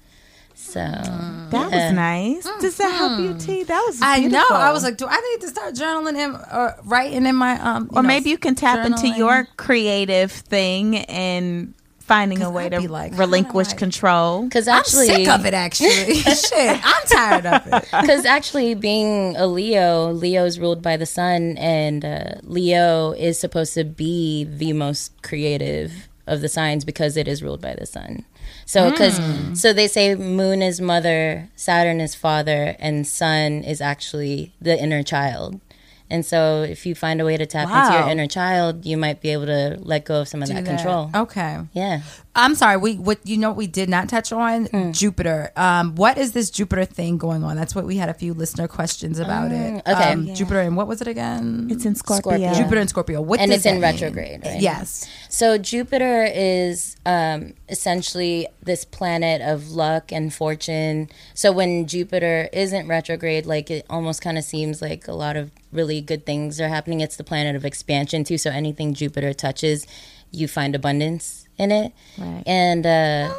so 0.59 0.81
That 0.81 1.53
yeah. 1.53 1.87
was 1.87 1.93
nice. 1.95 2.49
Does 2.61 2.77
that 2.79 2.91
help 2.93 3.21
you, 3.21 3.35
T? 3.39 3.63
That 3.65 3.83
was 3.87 3.99
I 4.03 4.21
know. 4.21 4.45
I 4.51 4.73
was 4.73 4.83
like, 4.83 4.97
do 4.97 5.07
I 5.07 5.21
need 5.21 5.43
to 5.43 5.49
start 5.49 5.75
journaling 5.75 6.17
in 6.17 6.35
or 6.35 6.75
writing 6.85 7.27
in 7.27 7.37
my 7.37 7.61
um? 7.61 7.91
or 7.93 8.03
know, 8.03 8.09
maybe 8.09 8.31
you 8.31 8.39
can 8.39 8.55
tap 8.55 8.85
into 8.87 9.09
your 9.09 9.47
creative 9.59 10.33
thing 10.33 10.97
and 10.97 11.75
finding 12.01 12.41
a 12.41 12.49
way 12.51 12.67
I'd 12.67 12.73
to 12.73 12.81
be 12.81 12.89
like, 12.89 13.19
relinquish 13.19 13.71
I- 13.73 13.77
control. 13.77 14.45
because 14.45 14.67
I'm 14.67 14.79
actually, 14.79 15.07
sick 15.09 15.29
of 15.29 15.45
it. 15.45 15.53
Actually, 15.55 16.15
shit, 16.23 16.81
I'm 16.85 17.07
tired 17.07 17.47
of 17.47 17.67
it. 17.67 17.85
because 18.01 18.25
actually 18.25 18.75
being 18.75 19.37
a 19.37 19.47
leo 19.47 20.11
leo's 20.13 20.59
ruled 20.59 20.81
by 20.83 20.97
the 20.97 21.07
sun 21.07 21.57
and 21.59 22.05
uh, 22.05 22.35
leo 22.45 23.11
is 23.13 23.39
supposed 23.39 23.75
to 23.75 23.85
be 23.85 24.45
the 24.45 24.73
most 24.73 25.21
creative 25.23 26.09
of 26.27 26.41
the 26.41 26.49
signs 26.49 26.85
because 26.85 27.17
it 27.17 27.29
is 27.29 27.43
ruled 27.43 27.61
by 27.61 27.75
the 27.75 27.87
sun 27.87 28.25
so 28.67 28.91
because 28.91 29.17
hmm. 29.17 29.55
so 29.55 29.73
they 29.73 29.87
say 29.87 30.15
moon 30.15 30.61
is 30.61 30.81
mother 30.81 31.49
saturn 31.57 32.01
is 32.01 32.15
father 32.15 32.77
and 32.79 33.07
sun 33.07 33.63
is 33.65 33.81
actually 33.81 34.53
the 34.61 34.79
inner 34.79 35.03
child. 35.03 35.61
And 36.09 36.25
so 36.25 36.63
if 36.63 36.87
you 36.87 36.95
find 36.95 37.21
a 37.21 37.25
way 37.25 37.37
to 37.37 37.47
tap 37.47 37.69
into 37.69 37.99
your 37.99 38.09
inner 38.09 38.29
child 38.29 38.85
you 38.85 38.97
might 38.97 39.21
be 39.21 39.31
able 39.31 39.47
to 39.47 39.77
let 39.81 40.05
go 40.05 40.21
of 40.21 40.29
some 40.29 40.43
of 40.43 40.49
that, 40.49 40.65
that. 40.65 40.77
control. 40.77 41.11
Okay. 41.15 41.61
yeah 41.73 42.03
I'm 42.37 42.55
sorry. 42.55 42.77
We 42.77 42.97
what 42.97 43.19
you 43.25 43.39
know 43.39 43.49
what 43.49 43.57
we 43.57 43.67
did 43.67 43.89
not 43.89 44.09
touch 44.11 44.31
on 44.31 44.67
Hmm. 44.67 44.93
Jupiter. 44.93 45.51
Um, 45.57 45.95
what 45.95 46.19
is 46.19 46.33
this 46.33 46.51
Jupiter 46.51 46.85
thing 46.85 47.17
going 47.17 47.43
on? 47.43 47.57
That's 47.57 47.75
what 47.75 47.87
we 47.87 47.97
had 47.97 48.11
a 48.11 48.15
few 48.15 48.35
listener 48.35 48.69
questions 48.69 49.19
about 49.19 49.53
it. 49.53 49.55
Mm, 49.57 49.79
okay. 49.81 50.13
Um, 50.13 50.35
Jupiter 50.35 50.61
and 50.61 50.77
what 50.77 50.87
was 50.87 51.01
it 51.01 51.09
again? 51.09 51.69
It's 51.71 51.87
in 51.87 51.95
Scorpio. 51.95 52.21
Scorpio. 52.37 52.55
Jupiter 52.55 52.81
and 52.81 52.91
Scorpio. 52.91 53.23
What 53.23 53.41
And 53.41 53.51
does 53.51 53.65
it's 53.65 53.67
in 53.67 53.81
retrograde, 53.81 54.45
right? 54.45 54.61
Yes. 54.61 55.09
So 55.31 55.57
Jupiter 55.57 56.29
is 56.33 56.97
um, 57.07 57.55
essentially 57.71 58.47
this 58.63 58.85
planet 58.85 59.41
of 59.41 59.71
luck 59.71 60.13
and 60.13 60.33
fortune. 60.33 61.09
So 61.33 61.53
when 61.53 61.87
Jupiter 61.87 62.51
isn't 62.53 62.87
retrograde, 62.87 63.47
like 63.47 63.71
it 63.71 63.87
almost 63.89 64.21
kind 64.21 64.37
of 64.37 64.45
seems 64.45 64.83
like 64.83 65.09
a 65.09 65.15
lot 65.15 65.37
of 65.37 65.51
really 65.73 66.03
good 66.03 66.27
things 66.27 66.61
are 66.61 66.69
happening. 66.69 67.01
It's 67.01 67.17
the 67.17 67.25
planet 67.25 67.57
of 67.57 67.65
expansion 67.65 68.25
too. 68.25 68.37
So 68.37 68.51
anything 68.51 68.93
Jupiter 68.93 69.33
touches, 69.33 69.87
you 70.31 70.49
find 70.49 70.75
abundance 70.75 71.46
in 71.59 71.73
it. 71.73 71.93
Right. 72.19 72.43
And 72.47 72.87
uh, 72.87 73.35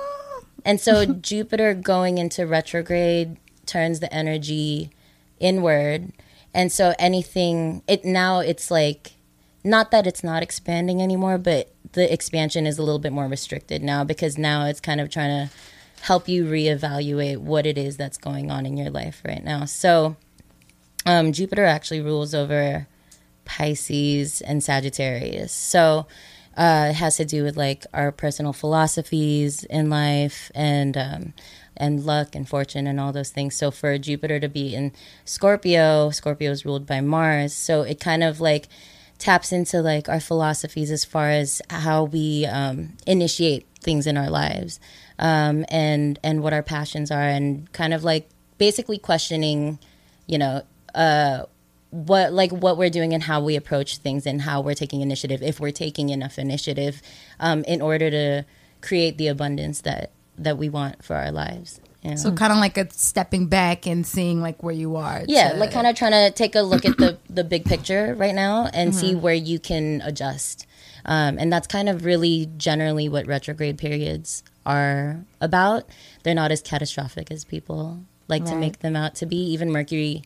and 0.65 0.79
so 0.79 1.05
Jupiter 1.05 1.73
going 1.73 2.17
into 2.17 2.45
retrograde 2.45 3.37
turns 3.65 3.99
the 3.99 4.13
energy 4.13 4.91
inward. 5.39 6.11
And 6.53 6.71
so 6.71 6.93
anything 6.97 7.83
it 7.87 8.03
now 8.03 8.39
it's 8.39 8.71
like 8.71 9.13
not 9.63 9.91
that 9.91 10.07
it's 10.07 10.23
not 10.23 10.43
expanding 10.43 11.01
anymore, 11.01 11.37
but 11.37 11.71
the 11.93 12.11
expansion 12.11 12.65
is 12.65 12.77
a 12.77 12.83
little 12.83 12.99
bit 12.99 13.11
more 13.11 13.27
restricted 13.27 13.83
now 13.83 14.03
because 14.03 14.37
now 14.37 14.65
it's 14.65 14.79
kind 14.79 15.01
of 15.01 15.09
trying 15.09 15.47
to 15.47 15.53
help 16.01 16.27
you 16.27 16.45
reevaluate 16.45 17.37
what 17.37 17.65
it 17.65 17.77
is 17.77 17.97
that's 17.97 18.17
going 18.17 18.51
on 18.51 18.65
in 18.65 18.77
your 18.77 18.89
life 18.89 19.21
right 19.25 19.43
now. 19.43 19.65
So 19.65 20.15
um, 21.05 21.31
Jupiter 21.31 21.65
actually 21.65 22.01
rules 22.01 22.33
over 22.33 22.87
Pisces 23.45 24.41
and 24.41 24.63
Sagittarius. 24.63 25.51
So 25.51 26.05
uh, 26.57 26.91
has 26.91 27.17
to 27.17 27.25
do 27.25 27.43
with 27.43 27.55
like 27.55 27.85
our 27.93 28.11
personal 28.11 28.51
philosophies 28.51 29.63
in 29.65 29.89
life 29.89 30.51
and 30.55 30.97
um, 30.97 31.33
and 31.77 32.03
luck 32.03 32.35
and 32.35 32.49
fortune 32.49 32.87
and 32.87 32.99
all 32.99 33.13
those 33.13 33.29
things. 33.29 33.55
So 33.55 33.69
for 33.69 33.97
Jupiter 33.99 34.39
to 34.39 34.49
be 34.49 34.73
in 34.73 34.91
Scorpio, 35.23 36.09
Scorpio 36.09 36.51
is 36.51 36.65
ruled 36.65 36.87
by 36.87 37.01
Mars. 37.01 37.53
So 37.53 37.83
it 37.83 37.99
kind 37.99 38.23
of 38.23 38.41
like 38.41 38.67
taps 39.19 39.51
into 39.51 39.81
like 39.81 40.09
our 40.09 40.19
philosophies 40.19 40.91
as 40.91 41.05
far 41.05 41.29
as 41.29 41.61
how 41.69 42.03
we 42.03 42.45
um, 42.45 42.93
initiate 43.05 43.65
things 43.79 44.07
in 44.07 44.17
our 44.17 44.29
lives 44.29 44.79
um, 45.19 45.65
and 45.69 46.19
and 46.23 46.43
what 46.43 46.53
our 46.53 46.63
passions 46.63 47.11
are 47.11 47.21
and 47.21 47.71
kind 47.71 47.93
of 47.93 48.03
like 48.03 48.29
basically 48.57 48.97
questioning 48.97 49.79
you 50.27 50.37
know 50.37 50.61
uh, 50.93 51.43
what 52.05 52.31
like 52.31 52.51
what 52.51 52.77
we're 52.77 52.89
doing 52.91 53.13
and 53.13 53.23
how 53.23 53.41
we 53.41 53.55
approach 53.55 53.97
things 53.97 54.25
and 54.27 54.41
how 54.43 54.61
we're 54.61 54.75
taking 54.75 55.01
initiative 55.01 55.41
if 55.41 55.59
we're 55.59 55.71
taking 55.71 56.09
enough 56.09 56.37
initiative 56.37 57.01
um, 57.39 57.63
in 57.63 57.81
order 57.81 58.09
to 58.11 58.45
create 58.81 59.17
the 59.17 59.27
abundance 59.27 59.81
that 59.81 60.11
that 60.37 60.57
we 60.57 60.69
want 60.69 61.03
for 61.03 61.15
our 61.15 61.31
lives 61.31 61.81
you 62.03 62.11
know? 62.11 62.15
So 62.15 62.31
kind 62.33 62.53
of 62.53 62.59
like 62.59 62.77
a 62.77 62.87
stepping 62.91 63.47
back 63.47 63.87
and 63.87 64.05
seeing 64.05 64.39
like 64.41 64.61
where 64.61 64.75
you 64.75 64.95
are. 64.97 65.23
yeah 65.27 65.53
to- 65.53 65.57
like 65.57 65.71
kind 65.71 65.87
of 65.87 65.95
trying 65.95 66.11
to 66.11 66.29
take 66.35 66.53
a 66.55 66.61
look 66.61 66.85
at 66.85 66.97
the 66.97 67.17
the 67.29 67.43
big 67.43 67.65
picture 67.65 68.13
right 68.15 68.35
now 68.35 68.69
and 68.73 68.93
see 68.93 69.13
Mm-hmm. 69.13 69.21
where 69.21 69.33
you 69.33 69.57
can 69.59 70.01
adjust 70.05 70.67
um, 71.05 71.37
and 71.39 71.51
that's 71.51 71.67
kind 71.67 71.89
of 71.89 72.05
really 72.05 72.47
generally 72.57 73.09
what 73.09 73.25
retrograde 73.25 73.77
periods 73.79 74.43
are 74.67 75.21
about 75.41 75.85
they're 76.23 76.35
not 76.35 76.51
as 76.51 76.61
catastrophic 76.61 77.31
as 77.31 77.43
people 77.43 78.01
like 78.27 78.43
to 78.45 78.55
make 78.55 78.79
them 78.79 78.95
out 78.95 79.15
to 79.15 79.25
be 79.25 79.37
even 79.53 79.71
mercury 79.71 80.21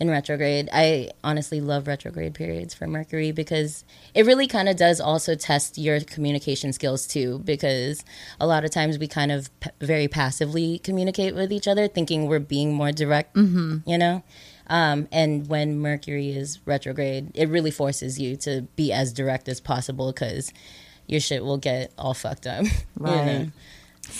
in 0.00 0.08
retrograde 0.10 0.68
i 0.72 1.10
honestly 1.24 1.60
love 1.60 1.86
retrograde 1.86 2.32
periods 2.34 2.72
for 2.74 2.86
mercury 2.86 3.32
because 3.32 3.84
it 4.14 4.24
really 4.26 4.46
kind 4.46 4.68
of 4.68 4.76
does 4.76 5.00
also 5.00 5.34
test 5.34 5.76
your 5.78 6.00
communication 6.00 6.72
skills 6.72 7.06
too 7.06 7.40
because 7.40 8.04
a 8.40 8.46
lot 8.46 8.64
of 8.64 8.70
times 8.70 8.98
we 8.98 9.08
kind 9.08 9.32
of 9.32 9.50
p- 9.60 9.70
very 9.80 10.06
passively 10.08 10.78
communicate 10.80 11.34
with 11.34 11.52
each 11.52 11.66
other 11.66 11.88
thinking 11.88 12.26
we're 12.26 12.38
being 12.38 12.72
more 12.74 12.92
direct 12.92 13.36
you 13.36 13.98
know 13.98 14.22
um, 14.70 15.08
and 15.10 15.48
when 15.48 15.80
mercury 15.80 16.30
is 16.30 16.60
retrograde 16.66 17.30
it 17.34 17.48
really 17.48 17.70
forces 17.70 18.18
you 18.20 18.36
to 18.36 18.62
be 18.76 18.92
as 18.92 19.12
direct 19.12 19.48
as 19.48 19.60
possible 19.60 20.12
because 20.12 20.52
your 21.06 21.20
shit 21.20 21.42
will 21.42 21.56
get 21.58 21.90
all 21.98 22.14
fucked 22.14 22.46
up 22.46 22.64
you 22.64 22.70
Right. 22.98 23.24
know? 23.24 23.48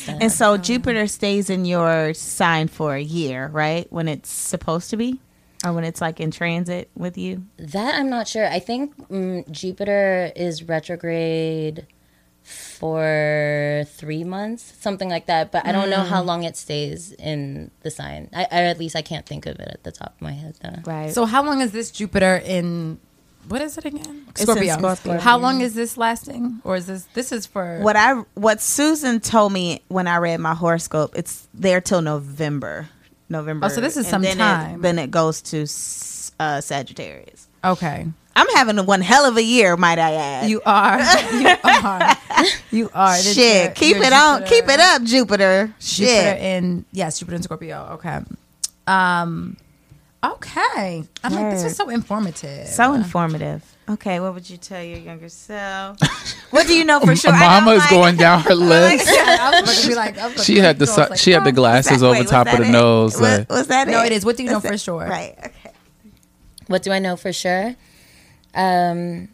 And 0.06 0.30
so 0.30 0.56
Jupiter 0.58 1.06
stays 1.06 1.48
in 1.48 1.64
your 1.64 2.12
sign 2.12 2.68
for 2.68 2.94
a 2.94 3.00
year, 3.02 3.46
right? 3.48 3.90
When 3.90 4.06
it's 4.06 4.28
supposed 4.30 4.90
to 4.90 4.96
be? 4.98 5.18
Or 5.64 5.72
when 5.72 5.84
it's 5.84 6.00
like 6.00 6.20
in 6.20 6.30
transit 6.30 6.88
with 6.94 7.18
you? 7.18 7.44
That 7.56 7.96
I'm 7.96 8.08
not 8.08 8.28
sure. 8.28 8.46
I 8.46 8.60
think 8.60 8.96
mm, 9.08 9.50
Jupiter 9.50 10.30
is 10.36 10.62
retrograde 10.62 11.86
for 12.48 13.84
three 13.88 14.24
months, 14.24 14.74
something 14.80 15.08
like 15.08 15.26
that. 15.26 15.52
But 15.52 15.66
I 15.66 15.72
don't 15.72 15.90
know 15.90 16.02
how 16.04 16.22
long 16.22 16.44
it 16.44 16.56
stays 16.56 17.12
in 17.12 17.70
the 17.80 17.90
sign. 17.90 18.30
I, 18.32 18.46
I 18.50 18.62
at 18.64 18.78
least 18.78 18.96
I 18.96 19.02
can't 19.02 19.26
think 19.26 19.46
of 19.46 19.58
it 19.58 19.68
at 19.68 19.82
the 19.82 19.92
top 19.92 20.14
of 20.14 20.20
my 20.20 20.32
head. 20.32 20.56
Though. 20.62 20.90
Right. 20.90 21.12
So 21.12 21.26
how 21.26 21.42
long 21.42 21.60
is 21.60 21.72
this 21.72 21.90
Jupiter 21.90 22.40
in? 22.44 22.98
What 23.48 23.62
is 23.62 23.78
it 23.78 23.84
again? 23.86 24.26
in 24.28 24.34
Scorpio. 24.36 24.76
Scorpio. 24.76 25.18
How 25.18 25.38
long 25.38 25.62
is 25.62 25.74
this 25.74 25.96
lasting, 25.96 26.60
or 26.64 26.76
is 26.76 26.86
this 26.86 27.04
this 27.14 27.32
is 27.32 27.46
for 27.46 27.80
what 27.80 27.96
I 27.96 28.14
what 28.34 28.60
Susan 28.60 29.20
told 29.20 29.52
me 29.52 29.82
when 29.88 30.06
I 30.06 30.18
read 30.18 30.38
my 30.38 30.54
horoscope, 30.54 31.14
it's 31.16 31.48
there 31.54 31.80
till 31.80 32.02
November. 32.02 32.88
November. 33.28 33.66
Oh, 33.66 33.68
so 33.68 33.80
this 33.80 33.96
is 33.96 34.04
And 34.06 34.10
some 34.10 34.22
then 34.22 34.38
time. 34.38 34.76
It, 34.80 34.82
then 34.82 34.98
it 34.98 35.10
goes 35.10 35.42
to 35.42 35.62
uh, 36.40 36.60
Sagittarius. 36.60 37.48
Okay, 37.64 38.06
I'm 38.36 38.46
having 38.54 38.84
one 38.86 39.00
hell 39.00 39.24
of 39.24 39.36
a 39.36 39.42
year, 39.42 39.76
might 39.76 39.98
I 39.98 40.12
add. 40.14 40.48
you 40.50 40.60
are, 40.64 41.00
you 41.32 41.56
are, 41.64 42.16
you 42.70 42.90
are. 42.94 43.16
Shit, 43.18 43.74
keep 43.74 43.96
it 43.96 44.12
on, 44.12 44.44
keep 44.44 44.68
it 44.68 44.80
up, 44.80 45.02
Jupiter. 45.02 45.66
Jupiter 45.66 45.74
Shit. 45.80 46.38
in 46.40 46.84
yes, 46.92 47.18
Jupiter 47.18 47.36
in 47.36 47.42
Scorpio. 47.42 47.88
Okay, 47.94 48.20
um, 48.86 49.56
okay. 50.24 51.04
I'm 51.24 51.32
like 51.32 51.50
this 51.52 51.64
was 51.64 51.76
so 51.76 51.88
informative. 51.90 52.68
So 52.68 52.94
informative. 52.94 53.62
Okay, 53.88 54.20
what 54.20 54.34
would 54.34 54.48
you 54.50 54.58
tell 54.58 54.82
your 54.82 54.98
younger 54.98 55.28
self? 55.30 55.98
what 56.50 56.66
do 56.66 56.74
you 56.76 56.84
know 56.84 57.00
for 57.00 57.16
sure? 57.22 57.32
I 57.32 57.38
know, 57.40 57.60
Mama 57.60 57.70
is 57.72 57.78
like- 57.80 57.90
going 57.90 58.16
down 58.16 58.40
her 58.42 58.54
list. 58.54 59.08
I 59.08 59.50
was 59.50 59.62
about 59.62 59.74
to 59.82 59.88
be 59.88 59.94
like, 59.94 60.18
I 60.18 60.26
was 60.28 60.44
She 60.44 60.58
had 60.58 60.78
the 60.78 60.86
go, 60.86 60.92
su- 60.92 61.00
like, 61.10 61.18
she 61.18 61.30
had 61.30 61.44
the 61.44 61.52
glasses 61.52 62.02
Wait, 62.02 62.08
over 62.08 62.18
was 62.20 62.30
top 62.30 62.46
of 62.52 62.58
the 62.58 62.64
it? 62.64 62.70
nose. 62.70 63.12
Was, 63.14 63.20
like- 63.38 63.48
was 63.50 63.66
that 63.68 63.88
No, 63.88 64.02
it? 64.02 64.06
it 64.06 64.12
is. 64.12 64.24
What 64.24 64.36
do 64.36 64.42
you 64.42 64.50
know 64.50 64.56
Was 64.56 64.66
for 64.66 64.74
it- 64.74 64.80
sure? 64.80 65.06
Right. 65.06 65.34
Okay. 65.38 65.70
What 66.66 66.82
do 66.82 66.92
I 66.92 66.98
know 66.98 67.16
for 67.16 67.32
sure? 67.32 67.74
Um, 68.54 69.28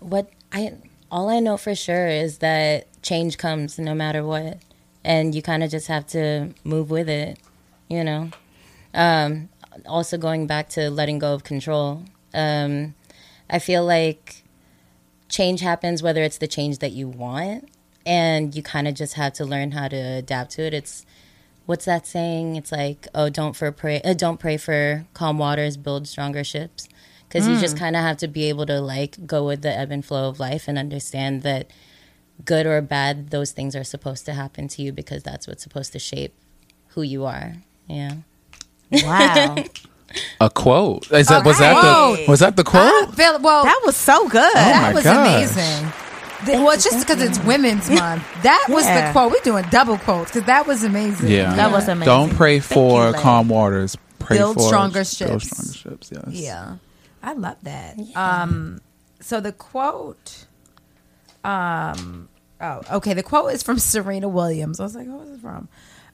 what 0.00 0.30
I 0.52 0.72
all 1.10 1.28
I 1.28 1.40
know 1.40 1.56
for 1.56 1.74
sure 1.74 2.06
is 2.08 2.38
that 2.38 2.86
change 3.02 3.36
comes 3.38 3.78
no 3.78 3.94
matter 3.94 4.24
what, 4.24 4.58
and 5.04 5.34
you 5.34 5.42
kind 5.42 5.62
of 5.62 5.70
just 5.70 5.86
have 5.88 6.06
to 6.08 6.54
move 6.64 6.90
with 6.90 7.08
it. 7.08 7.38
You 7.88 8.04
know. 8.04 8.30
Um, 8.94 9.48
also 9.86 10.16
going 10.16 10.46
back 10.46 10.70
to 10.70 10.88
letting 10.90 11.18
go 11.18 11.34
of 11.34 11.44
control. 11.44 12.04
Um, 12.32 12.94
I 13.50 13.58
feel 13.58 13.84
like 13.84 14.44
change 15.28 15.60
happens 15.60 16.02
whether 16.02 16.22
it's 16.22 16.38
the 16.38 16.46
change 16.46 16.78
that 16.78 16.92
you 16.92 17.08
want, 17.08 17.68
and 18.06 18.54
you 18.54 18.62
kind 18.62 18.88
of 18.88 18.94
just 18.94 19.14
have 19.14 19.32
to 19.34 19.44
learn 19.44 19.72
how 19.72 19.88
to 19.88 19.96
adapt 19.96 20.52
to 20.52 20.62
it. 20.62 20.74
It's 20.74 21.04
what's 21.66 21.84
that 21.84 22.06
saying? 22.06 22.56
It's 22.56 22.72
like, 22.72 23.06
oh, 23.14 23.28
don't 23.28 23.54
for 23.54 23.70
pray, 23.72 24.00
uh, 24.02 24.14
don't 24.14 24.40
pray 24.40 24.56
for 24.56 25.06
calm 25.12 25.38
waters, 25.38 25.76
build 25.76 26.08
stronger 26.08 26.42
ships. 26.42 26.88
Because 27.28 27.46
you 27.46 27.58
just 27.60 27.76
kind 27.76 27.94
of 27.94 28.00
have 28.00 28.16
to 28.18 28.26
be 28.26 28.44
able 28.48 28.64
to 28.64 28.80
like 28.80 29.26
go 29.26 29.44
with 29.44 29.60
the 29.60 29.70
ebb 29.70 29.90
and 29.90 30.02
flow 30.02 30.30
of 30.30 30.40
life 30.40 30.66
and 30.66 30.78
understand 30.78 31.42
that 31.42 31.70
good 32.46 32.64
or 32.64 32.80
bad, 32.80 33.28
those 33.28 33.52
things 33.52 33.76
are 33.76 33.84
supposed 33.84 34.24
to 34.24 34.32
happen 34.32 34.66
to 34.68 34.82
you 34.82 34.92
because 34.92 35.22
that's 35.22 35.46
what's 35.46 35.62
supposed 35.62 35.92
to 35.92 35.98
shape 35.98 36.32
who 36.88 37.02
you 37.02 37.26
are. 37.26 37.56
Yeah. 37.86 38.14
Wow. 38.90 39.56
a 40.40 40.50
quote. 40.50 41.10
Is 41.12 41.28
that 41.28 41.44
was 41.44 41.58
that 41.58 41.76
Alright. 41.76 42.24
the 42.26 42.30
was 42.30 42.40
that 42.40 42.56
the 42.56 42.64
quote? 42.64 42.82
I 42.84 43.10
feel, 43.12 43.38
well, 43.40 43.64
that 43.64 43.80
was 43.84 43.96
so 43.96 44.28
good. 44.28 44.52
that 44.54 44.94
was 44.94 45.04
gosh. 45.04 45.16
amazing. 45.16 45.92
The- 46.46 46.52
well, 46.64 46.76
just 46.78 47.00
because 47.00 47.20
it's 47.20 47.38
Women's 47.40 47.90
Month. 47.90 48.22
That 48.42 48.66
was 48.68 48.84
Yeah. 48.84 49.06
the 49.08 49.12
quote. 49.12 49.32
We're 49.32 49.40
doing 49.42 49.64
double 49.70 49.98
quotes 49.98 50.30
because 50.30 50.46
that 50.46 50.66
was 50.66 50.84
amazing. 50.84 51.28
Yeah, 51.30 51.54
That 51.54 51.72
was 51.72 51.88
amazing. 51.88 52.06
Don't 52.06 52.30
pray 52.34 52.60
for 52.60 53.08
you, 53.08 53.12
calm 53.14 53.48
waters. 53.48 53.96
Pray 54.20 54.38
Build 54.38 54.54
for 54.56 54.62
stronger 54.62 54.94
build 55.00 55.06
ships. 55.08 55.48
stronger 55.48 55.72
ships. 56.00 56.10
Yes. 56.12 56.24
Yeah. 56.28 56.76
I 57.22 57.32
love 57.32 57.56
that. 57.62 57.98
Um 58.14 58.80
so 59.20 59.40
the 59.40 59.52
quote 59.52 60.46
um 61.44 62.28
oh 62.60 62.82
okay, 62.92 63.14
the 63.14 63.22
quote 63.22 63.52
is 63.52 63.62
from 63.62 63.78
Serena 63.80 64.28
Williams. 64.28 64.80
I 64.80 64.84
was 64.84 64.94
like, 64.94 65.06
who 65.06 65.20
is 65.22 65.30
it 65.30 65.40
from? 65.40 65.68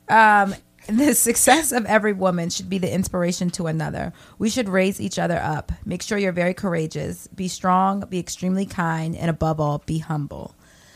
Um 0.09 0.55
the 0.87 1.15
success 1.15 1.73
of 1.73 1.87
every 1.87 2.13
woman 2.13 2.51
should 2.51 2.69
be 2.69 2.79
the 2.79 2.93
inspiration 2.93 3.51
to 3.51 3.67
another. 3.67 4.13
We 4.39 4.51
should 4.51 4.69
raise 4.69 5.01
each 5.01 5.19
other 5.19 5.39
up. 5.39 5.73
Make 5.85 6.03
sure 6.03 6.19
you're 6.19 6.33
very 6.33 6.55
courageous. 6.55 7.27
Be 7.29 7.49
strong, 7.49 8.01
be 8.09 8.19
extremely 8.19 8.67
kind, 8.67 9.17
and 9.17 9.31
above 9.31 9.61
all, 9.61 9.83
be 9.87 9.99
humble. 9.99 10.55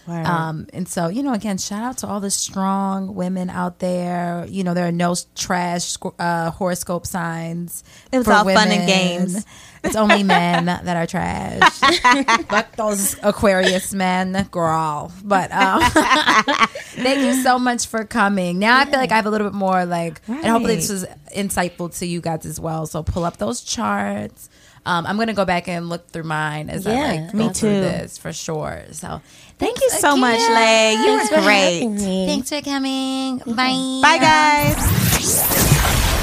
Um, 0.09 0.67
and 0.73 0.89
so, 0.89 1.09
you 1.09 1.23
know, 1.23 1.35
again, 1.35 1.59
shout 1.59 1.83
out 1.83 1.99
to 1.99 2.07
all 2.07 2.21
the 2.21 2.31
strong 2.31 3.15
women 3.15 3.51
out 3.51 3.79
there. 3.79 4.47
You 4.49 4.65
know, 4.65 4.73
there 4.73 4.87
are 4.89 4.93
no 4.93 5.15
trash 5.35 5.97
uh, 6.19 6.51
horoscope 6.51 7.07
signs. 7.07 7.85
It 8.11 8.19
was 8.19 8.27
for 8.27 8.33
all 8.33 8.45
fun 8.45 8.69
and 8.69 8.89
games. 8.89 9.45
It's 9.85 9.97
only 9.97 10.23
men 10.23 10.67
that 10.67 10.97
are 10.97 11.07
trash. 11.07 11.63
Fuck 12.49 12.77
those 12.77 13.17
Aquarius 13.23 13.95
men, 13.95 14.47
girl. 14.51 15.13
But 15.25 15.53
um, 15.53 15.81
thank 15.91 17.21
you 17.21 17.43
so 17.43 17.59
much 17.59 17.87
for 17.87 18.05
coming. 18.05 18.59
Now 18.59 18.79
I 18.79 18.85
feel 18.85 18.99
like 18.99 19.13
I 19.13 19.17
have 19.17 19.27
a 19.27 19.31
little 19.31 19.49
bit 19.49 19.55
more 19.55 19.85
like, 19.85 20.21
and 20.29 20.45
hopefully 20.47 20.77
this 20.77 20.91
was 20.91 21.07
insightful 21.37 21.97
to 21.99 22.07
you 22.07 22.21
guys 22.21 22.45
as 22.47 22.59
well. 22.61 22.87
So 22.87 23.03
pull 23.03 23.25
up 23.25 23.37
those 23.37 23.61
charts. 23.61 24.49
Um, 24.87 25.05
I'm 25.07 25.19
gonna 25.19 25.35
go 25.35 25.45
back 25.45 25.69
and 25.69 25.89
look 25.89 26.09
through 26.09 26.23
mine 26.23 26.71
as 26.71 26.87
I 26.87 26.93
Yeah, 26.95 27.07
like 27.25 27.35
me 27.35 27.45
go 27.49 27.53
through 27.53 27.71
too. 27.75 27.81
this 27.81 28.17
for 28.17 28.33
sure. 28.33 28.85
So 28.93 29.21
Thank 29.59 29.81
you 29.83 29.91
so 29.91 30.17
much, 30.17 30.39
Leigh. 30.39 30.93
You 30.95 31.13
were 31.15 31.43
great. 31.43 31.99
Thanks 32.27 32.49
for 32.49 32.63
coming. 32.63 33.39
Bye. 33.39 34.01
Bye, 34.03 34.19
guys. 34.19 35.75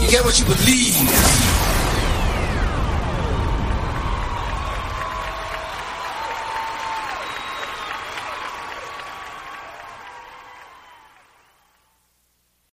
You 0.00 0.08
get 0.08 0.24
what 0.24 0.38
you 0.38 0.44
believe. 0.44 1.45